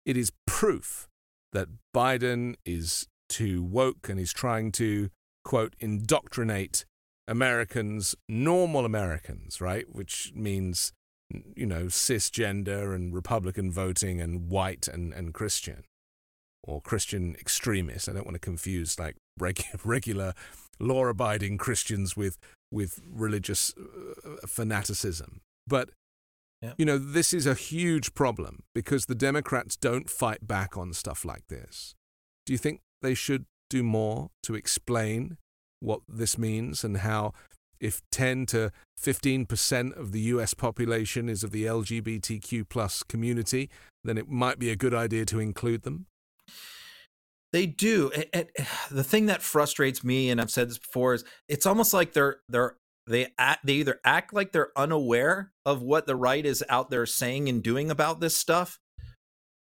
it 0.05 0.17
is 0.17 0.31
proof 0.47 1.07
that 1.51 1.67
Biden 1.95 2.55
is 2.65 3.07
too 3.29 3.63
woke 3.63 4.09
and 4.09 4.19
he's 4.19 4.33
trying 4.33 4.71
to 4.73 5.09
quote 5.43 5.75
indoctrinate 5.79 6.85
Americans, 7.27 8.15
normal 8.27 8.85
Americans, 8.85 9.61
right? 9.61 9.85
Which 9.93 10.31
means 10.35 10.93
you 11.55 11.65
know 11.65 11.85
cisgender 11.85 12.93
and 12.93 13.13
Republican 13.13 13.71
voting 13.71 14.21
and 14.21 14.49
white 14.49 14.87
and 14.87 15.13
and 15.13 15.33
Christian 15.33 15.83
or 16.63 16.81
Christian 16.81 17.35
extremists. 17.39 18.07
I 18.07 18.13
don't 18.13 18.25
want 18.25 18.35
to 18.35 18.39
confuse 18.39 18.99
like 18.99 19.15
regular 19.83 20.33
law-abiding 20.79 21.57
Christians 21.57 22.15
with 22.15 22.37
with 22.71 23.01
religious 23.09 23.73
uh, 23.77 24.47
fanaticism. 24.47 25.41
But 25.67 25.89
yeah. 26.61 26.73
you 26.77 26.85
know, 26.85 26.97
this 26.97 27.33
is 27.33 27.45
a 27.45 27.53
huge 27.53 28.13
problem 28.13 28.63
because 28.73 29.05
the 29.05 29.15
Democrats 29.15 29.75
don't 29.75 30.09
fight 30.09 30.47
back 30.47 30.77
on 30.77 30.93
stuff 30.93 31.23
like 31.25 31.47
this. 31.49 31.95
Do 32.45 32.53
you 32.53 32.57
think 32.57 32.81
they 33.01 33.13
should 33.13 33.45
do 33.73 33.81
more 33.81 34.29
to 34.43 34.53
explain 34.53 35.37
what 35.79 36.01
this 36.07 36.37
means 36.37 36.83
and 36.83 36.97
how 36.97 37.33
if 37.79 38.01
10 38.11 38.45
to 38.45 38.71
15% 39.01 39.97
of 39.97 40.11
the 40.11 40.21
US 40.21 40.53
population 40.53 41.27
is 41.27 41.43
of 41.43 41.51
the 41.51 41.65
LGBTQ 41.65 42.69
plus 42.69 43.01
community, 43.01 43.69
then 44.03 44.17
it 44.17 44.29
might 44.29 44.59
be 44.59 44.69
a 44.69 44.75
good 44.75 44.93
idea 44.93 45.25
to 45.25 45.39
include 45.39 45.81
them? 45.81 46.05
They 47.51 47.65
do. 47.65 48.09
It, 48.15 48.29
it, 48.33 48.51
the 48.91 49.03
thing 49.03 49.25
that 49.25 49.41
frustrates 49.41 50.03
me, 50.03 50.29
and 50.29 50.39
I've 50.39 50.51
said 50.51 50.69
this 50.69 50.77
before, 50.77 51.15
is 51.15 51.25
it's 51.49 51.65
almost 51.65 51.93
like 51.93 52.13
they're 52.13 52.37
they're 52.47 52.77
they 53.05 53.27
act, 53.37 53.65
they 53.65 53.73
either 53.73 53.99
act 54.05 54.33
like 54.33 54.53
they're 54.53 54.71
unaware 54.77 55.51
of 55.65 55.81
what 55.81 56.07
the 56.07 56.15
right 56.15 56.45
is 56.45 56.63
out 56.69 56.89
there 56.89 57.05
saying 57.05 57.49
and 57.49 57.61
doing 57.61 57.91
about 57.91 58.21
this 58.21 58.37
stuff, 58.37 58.79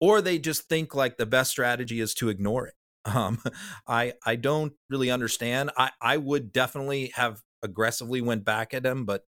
or 0.00 0.20
they 0.20 0.38
just 0.38 0.68
think 0.68 0.94
like 0.94 1.16
the 1.16 1.26
best 1.26 1.50
strategy 1.50 2.00
is 2.00 2.12
to 2.14 2.28
ignore 2.28 2.66
it. 2.66 2.74
Um, 3.04 3.42
I 3.86 4.14
I 4.24 4.36
don't 4.36 4.72
really 4.88 5.10
understand. 5.10 5.70
I 5.76 5.90
I 6.00 6.16
would 6.16 6.52
definitely 6.52 7.12
have 7.14 7.42
aggressively 7.62 8.20
went 8.20 8.44
back 8.44 8.72
at 8.72 8.86
him, 8.86 9.04
but 9.04 9.24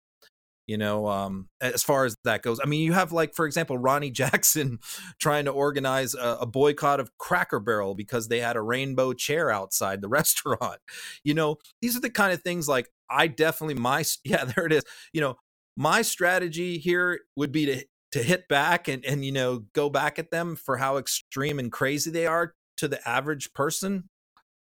you 0.67 0.79
know 0.79 1.09
um, 1.09 1.49
as 1.61 1.83
far 1.83 2.05
as 2.05 2.17
that 2.25 2.43
goes 2.43 2.61
i 2.63 2.67
mean 2.67 2.83
you 2.83 2.93
have 2.93 3.13
like 3.13 3.35
for 3.35 3.47
example 3.47 3.77
Ronny 3.77 4.11
jackson 4.23 4.79
trying 5.19 5.45
to 5.47 5.51
organize 5.51 6.15
a, 6.15 6.39
a, 6.41 6.47
boycott 6.47 7.01
of 7.01 7.11
cracker 7.19 7.61
barrel 7.61 7.95
because 7.95 8.29
they 8.29 8.41
had 8.41 8.57
a 8.57 8.63
rainbow 8.63 9.13
chair 9.13 9.51
outside 9.51 10.01
the 10.01 10.09
restaurant 10.21 10.79
you 11.25 11.35
know 11.35 11.57
these 11.81 11.97
are 11.97 12.01
the 12.01 12.11
kind 12.11 12.33
of 12.33 12.43
things 12.43 12.69
like 12.69 12.89
i 13.11 13.27
definitely 13.27 13.75
my 13.75 14.05
yeah 14.25 14.45
there 14.45 14.67
it 14.67 14.73
is 14.73 14.85
you 15.13 15.21
know 15.21 15.37
my 15.77 16.03
strategy 16.03 16.79
here 16.79 17.21
would 17.37 17.53
be 17.53 17.67
to 17.67 17.85
to 18.13 18.23
hit 18.23 18.47
back 18.49 18.89
and 18.89 19.05
and 19.05 19.25
you 19.25 19.33
know 19.33 19.65
go 19.73 19.89
back 19.89 20.19
at 20.19 20.31
them 20.31 20.55
for 20.55 20.77
how 20.77 20.97
extreme 20.97 21.59
and 21.59 21.73
crazy 21.73 22.11
they 22.11 22.27
are 22.27 22.55
to 22.77 22.89
the 22.89 23.07
average 23.09 23.53
person 23.53 24.09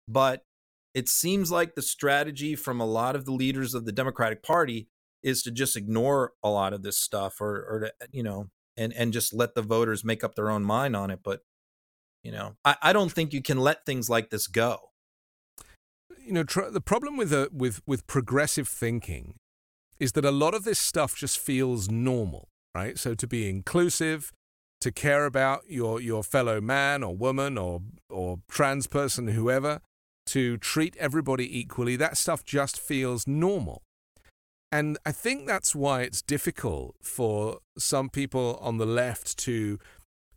but 0.09 0.43
it 0.95 1.09
seems 1.09 1.51
like 1.51 1.75
the 1.75 1.83
strategy 1.83 2.55
from 2.55 2.81
a 2.81 2.87
lot 2.87 3.17
of 3.17 3.25
the 3.25 3.33
leaders 3.33 3.75
of 3.75 3.85
the 3.85 3.93
democratic 3.93 4.43
party 4.43 4.89
is 5.23 5.43
to 5.43 5.51
just 5.51 5.77
ignore 5.77 6.33
a 6.43 6.51
lot 6.51 6.73
of 6.73 6.83
this 6.83 6.99
stuff 6.99 7.41
or 7.41 7.65
or 7.65 7.81
to 7.81 7.93
you 8.13 8.23
know 8.23 8.49
and 8.77 8.93
and 8.93 9.13
just 9.13 9.33
let 9.33 9.55
the 9.55 9.63
voters 9.63 10.05
make 10.05 10.23
up 10.23 10.35
their 10.35 10.51
own 10.51 10.65
mind 10.65 10.95
on 10.95 11.11
it 11.11 11.21
but 11.25 11.41
you 12.23 12.31
know 12.31 12.55
i, 12.65 12.77
I 12.83 12.93
don't 12.93 13.13
think 13.13 13.33
you 13.33 13.43
can 13.43 13.59
let 13.59 13.87
things 13.87 14.09
like 14.11 14.31
this 14.31 14.47
go. 14.47 14.91
You 16.19 16.33
know 16.33 16.45
tr- 16.45 16.71
the 16.71 16.81
problem 16.81 17.17
with 17.17 17.33
uh, 17.33 17.49
with 17.53 17.83
with 17.87 18.07
progressive 18.07 18.69
thinking 18.69 19.35
is 19.99 20.13
that 20.13 20.25
a 20.25 20.31
lot 20.31 20.55
of 20.55 20.65
this 20.65 20.79
stuff 20.79 21.17
just 21.17 21.39
feels 21.39 21.91
normal 21.91 22.49
right? 22.75 22.99
So 22.99 23.15
to 23.15 23.27
be 23.27 23.49
inclusive 23.49 24.33
to 24.85 24.93
care 24.93 25.25
about 25.25 25.63
your 25.67 26.01
your 26.01 26.23
fellow 26.23 26.61
man 26.61 27.03
or 27.03 27.17
woman 27.17 27.57
or 27.57 27.81
or 28.11 28.39
trans 28.51 28.87
person 28.87 29.29
whoever 29.29 29.81
to 30.27 30.59
treat 30.59 30.95
everybody 30.99 31.59
equally 31.59 31.97
that 31.97 32.19
stuff 32.19 32.45
just 32.45 32.79
feels 32.79 33.27
normal 33.27 33.83
and 34.71 34.99
I 35.07 35.13
think 35.13 35.47
that's 35.47 35.73
why 35.73 36.03
it's 36.03 36.21
difficult 36.21 36.97
for 37.01 37.61
some 37.79 38.11
people 38.11 38.59
on 38.61 38.79
the 38.79 38.87
left 38.87 39.39
to 39.39 39.79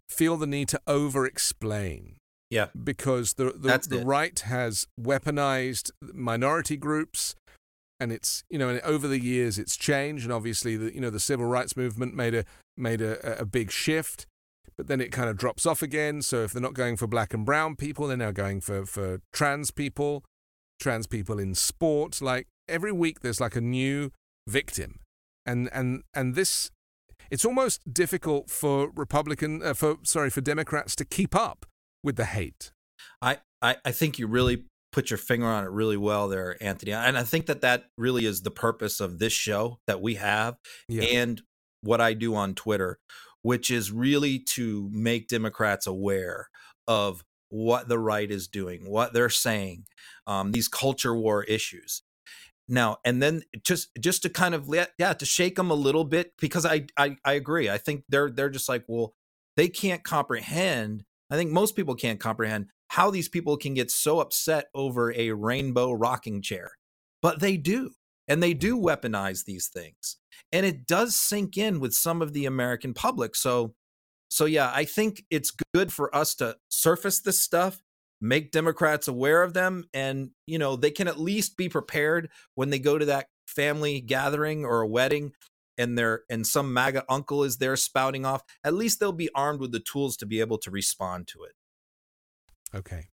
feel 0.07 0.37
the 0.37 0.45
need 0.45 0.67
to 0.69 0.79
over 0.85 1.25
explain. 1.25 2.17
Yeah. 2.51 2.67
Because 2.81 3.33
the, 3.33 3.45
the, 3.45 3.83
the 3.89 4.05
right 4.05 4.39
has 4.41 4.85
weaponized 5.01 5.89
minority 6.13 6.77
groups 6.77 7.33
and 7.99 8.11
it's 8.11 8.43
you 8.47 8.59
know 8.59 8.69
and 8.69 8.79
over 8.81 9.07
the 9.07 9.19
years 9.19 9.57
it's 9.57 9.75
changed 9.75 10.23
and 10.23 10.31
obviously 10.31 10.77
the 10.77 10.93
you 10.93 11.01
know 11.01 11.09
the 11.09 11.19
civil 11.19 11.47
rights 11.47 11.75
movement 11.75 12.13
made 12.13 12.35
a 12.35 12.45
made 12.77 13.01
a, 13.01 13.39
a 13.39 13.45
big 13.45 13.71
shift 13.71 14.27
but 14.77 14.87
then 14.87 15.01
it 15.01 15.11
kind 15.11 15.29
of 15.29 15.37
drops 15.37 15.65
off 15.65 15.81
again. 15.81 16.21
So 16.21 16.43
if 16.43 16.51
they're 16.51 16.61
not 16.61 16.73
going 16.73 16.97
for 16.97 17.07
black 17.07 17.33
and 17.33 17.45
brown 17.45 17.75
people 17.75 18.07
they're 18.07 18.17
now 18.17 18.31
going 18.31 18.61
for 18.61 18.85
for 18.85 19.21
trans 19.33 19.71
people 19.71 20.23
trans 20.79 21.07
people 21.07 21.39
in 21.39 21.55
sport. 21.55 22.21
Like 22.21 22.47
every 22.67 22.91
week 22.91 23.21
there's 23.21 23.41
like 23.41 23.55
a 23.55 23.61
new 23.61 24.11
victim, 24.47 24.99
and 25.45 25.69
and 25.73 26.03
and 26.13 26.35
this 26.35 26.71
it's 27.29 27.45
almost 27.45 27.93
difficult 27.93 28.49
for 28.49 28.91
Republican 28.95 29.61
uh, 29.63 29.73
for 29.73 29.97
sorry 30.03 30.29
for 30.29 30.41
Democrats 30.41 30.95
to 30.97 31.05
keep 31.05 31.35
up 31.35 31.65
with 32.03 32.15
the 32.15 32.25
hate. 32.25 32.71
I, 33.21 33.37
I 33.61 33.77
I 33.83 33.91
think 33.91 34.19
you 34.19 34.27
really 34.27 34.65
put 34.91 35.09
your 35.09 35.17
finger 35.17 35.47
on 35.47 35.63
it 35.63 35.69
really 35.69 35.97
well 35.97 36.27
there, 36.27 36.57
Anthony, 36.61 36.93
and 36.93 37.17
I 37.17 37.23
think 37.23 37.47
that 37.47 37.61
that 37.61 37.85
really 37.97 38.25
is 38.25 38.41
the 38.41 38.51
purpose 38.51 38.99
of 38.99 39.19
this 39.19 39.33
show 39.33 39.79
that 39.87 40.01
we 40.01 40.15
have 40.15 40.57
yeah. 40.87 41.03
and 41.03 41.41
what 41.81 42.01
I 42.01 42.13
do 42.13 42.33
on 42.33 42.55
Twitter, 42.55 42.97
which 43.47 43.71
is 43.71 43.93
really 43.93 44.39
to 44.39 44.89
make 44.91 45.29
Democrats 45.29 45.87
aware 45.87 46.49
of 46.85 47.23
what 47.47 47.87
the 47.87 47.97
right 47.97 48.29
is 48.29 48.45
doing, 48.45 48.81
what 48.89 49.13
they're 49.13 49.29
saying, 49.29 49.85
um, 50.27 50.51
these 50.51 50.67
culture 50.67 51.15
war 51.15 51.45
issues. 51.45 52.03
Now 52.67 52.97
and 53.05 53.23
then 53.23 53.43
just 53.63 53.87
just 53.97 54.23
to 54.23 54.29
kind 54.29 54.53
of 54.53 54.69
yeah 54.99 55.13
to 55.13 55.25
shake 55.25 55.55
them 55.55 55.71
a 55.71 55.75
little 55.75 56.03
bit 56.03 56.33
because 56.41 56.65
I, 56.65 56.87
I 56.97 57.15
i 57.23 57.31
agree. 57.31 57.69
I 57.69 57.77
think 57.77 58.03
they're 58.09 58.29
they're 58.29 58.49
just 58.49 58.67
like 58.67 58.83
well 58.89 59.13
they 59.55 59.69
can't 59.69 60.03
comprehend 60.03 61.05
i 61.31 61.37
think 61.37 61.49
most 61.49 61.77
people 61.77 61.95
can't 61.95 62.19
comprehend 62.19 62.65
how 62.89 63.09
these 63.09 63.29
people 63.29 63.55
can 63.55 63.73
get 63.73 63.89
so 63.89 64.19
upset 64.19 64.65
over 64.75 65.13
a 65.13 65.31
rainbow 65.31 65.93
rocking 65.93 66.41
chair 66.41 66.71
but 67.21 67.39
they 67.39 67.55
do 67.55 67.91
and 68.27 68.41
they 68.41 68.53
do 68.53 68.77
weaponize 68.77 69.45
these 69.45 69.67
things 69.67 70.17
and 70.51 70.65
it 70.65 70.87
does 70.87 71.15
sink 71.15 71.57
in 71.57 71.79
with 71.79 71.93
some 71.93 72.21
of 72.21 72.33
the 72.33 72.45
american 72.45 72.93
public 72.93 73.35
so 73.35 73.73
so 74.29 74.45
yeah 74.45 74.71
i 74.73 74.83
think 74.83 75.23
it's 75.29 75.53
good 75.73 75.91
for 75.91 76.13
us 76.15 76.35
to 76.35 76.55
surface 76.69 77.21
this 77.21 77.39
stuff 77.39 77.81
make 78.19 78.51
Democrats 78.51 79.07
aware 79.07 79.43
of 79.43 79.53
them 79.53 79.85
and 79.93 80.31
you 80.47 80.57
know 80.57 80.75
they 80.75 80.89
can 80.89 81.07
at 81.07 81.19
least 81.19 81.55
be 81.55 81.69
prepared 81.69 82.29
when 82.55 82.71
they 82.71 82.79
go 82.79 82.97
to 82.97 83.05
that 83.05 83.27
family 83.45 84.01
gathering 84.01 84.65
or 84.65 84.81
a 84.81 84.87
wedding 84.87 85.31
and 85.77 85.97
there 85.97 86.23
and 86.29 86.45
some 86.45 86.73
MAGA 86.73 87.05
uncle 87.09 87.43
is 87.43 87.57
there 87.57 87.75
spouting 87.75 88.25
off, 88.25 88.43
at 88.63 88.73
least 88.73 88.99
they'll 88.99 89.11
be 89.11 89.29
armed 89.35 89.59
with 89.59 89.71
the 89.71 89.79
tools 89.79 90.17
to 90.17 90.25
be 90.25 90.39
able 90.39 90.57
to 90.59 90.71
respond 90.71 91.27
to 91.27 91.43
it. 91.43 91.53
Okay, 92.75 93.07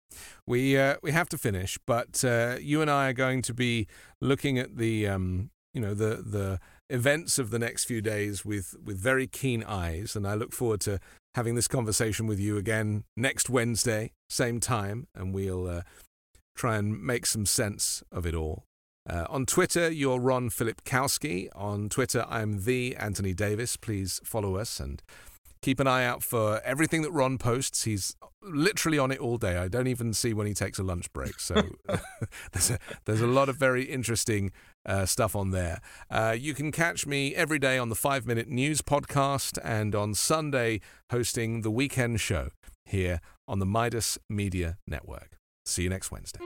we 0.46 0.76
uh, 0.76 0.96
we 1.02 1.12
have 1.12 1.28
to 1.28 1.38
finish, 1.38 1.78
but 1.86 2.24
uh, 2.24 2.56
you 2.60 2.82
and 2.82 2.90
I 2.90 3.08
are 3.08 3.12
going 3.12 3.42
to 3.42 3.54
be 3.54 3.86
looking 4.20 4.58
at 4.58 4.76
the 4.76 5.06
um, 5.06 5.50
you 5.72 5.80
know 5.80 5.94
the 5.94 6.22
the 6.26 6.60
events 6.90 7.38
of 7.38 7.50
the 7.50 7.58
next 7.58 7.84
few 7.84 8.00
days 8.00 8.44
with 8.44 8.74
with 8.82 8.98
very 8.98 9.26
keen 9.26 9.62
eyes, 9.62 10.16
and 10.16 10.26
I 10.26 10.34
look 10.34 10.52
forward 10.52 10.80
to 10.82 10.98
having 11.34 11.54
this 11.54 11.68
conversation 11.68 12.26
with 12.26 12.40
you 12.40 12.56
again 12.56 13.04
next 13.16 13.48
Wednesday, 13.48 14.12
same 14.28 14.60
time, 14.60 15.06
and 15.14 15.34
we'll 15.34 15.68
uh, 15.68 15.82
try 16.56 16.76
and 16.76 17.00
make 17.02 17.26
some 17.26 17.46
sense 17.46 18.02
of 18.12 18.26
it 18.26 18.34
all. 18.34 18.64
Uh, 19.08 19.26
on 19.28 19.44
Twitter, 19.44 19.90
you're 19.90 20.18
Ron 20.18 20.48
Filipkowski. 20.48 21.48
On 21.54 21.88
Twitter, 21.88 22.24
I'm 22.28 22.64
the 22.64 22.96
Anthony 22.96 23.34
Davis. 23.34 23.76
Please 23.76 24.20
follow 24.24 24.56
us 24.56 24.80
and 24.80 25.02
keep 25.64 25.80
an 25.80 25.86
eye 25.86 26.04
out 26.04 26.22
for 26.22 26.60
everything 26.62 27.00
that 27.00 27.10
Ron 27.10 27.38
posts. 27.38 27.84
He's 27.84 28.14
literally 28.42 28.98
on 28.98 29.10
it 29.10 29.18
all 29.18 29.38
day. 29.38 29.56
I 29.56 29.66
don't 29.66 29.86
even 29.86 30.12
see 30.12 30.34
when 30.34 30.46
he 30.46 30.52
takes 30.52 30.78
a 30.78 30.82
lunch 30.82 31.10
break. 31.14 31.40
So 31.40 31.54
there's 32.52 32.70
a, 32.70 32.78
there's 33.06 33.22
a 33.22 33.26
lot 33.26 33.48
of 33.48 33.56
very 33.56 33.84
interesting 33.84 34.52
uh, 34.84 35.06
stuff 35.06 35.34
on 35.34 35.52
there. 35.52 35.80
Uh, 36.10 36.36
you 36.38 36.52
can 36.52 36.70
catch 36.70 37.06
me 37.06 37.34
every 37.34 37.58
day 37.58 37.78
on 37.78 37.88
the 37.88 37.94
Five 37.94 38.26
Minute 38.26 38.48
News 38.48 38.82
podcast 38.82 39.58
and 39.64 39.94
on 39.94 40.12
Sunday 40.12 40.82
hosting 41.10 41.62
the 41.62 41.70
weekend 41.70 42.20
show 42.20 42.50
here 42.84 43.22
on 43.48 43.58
the 43.58 43.66
Midas 43.66 44.18
Media 44.28 44.76
Network. 44.86 45.38
See 45.64 45.84
you 45.84 45.88
next 45.88 46.12
Wednesday. 46.12 46.40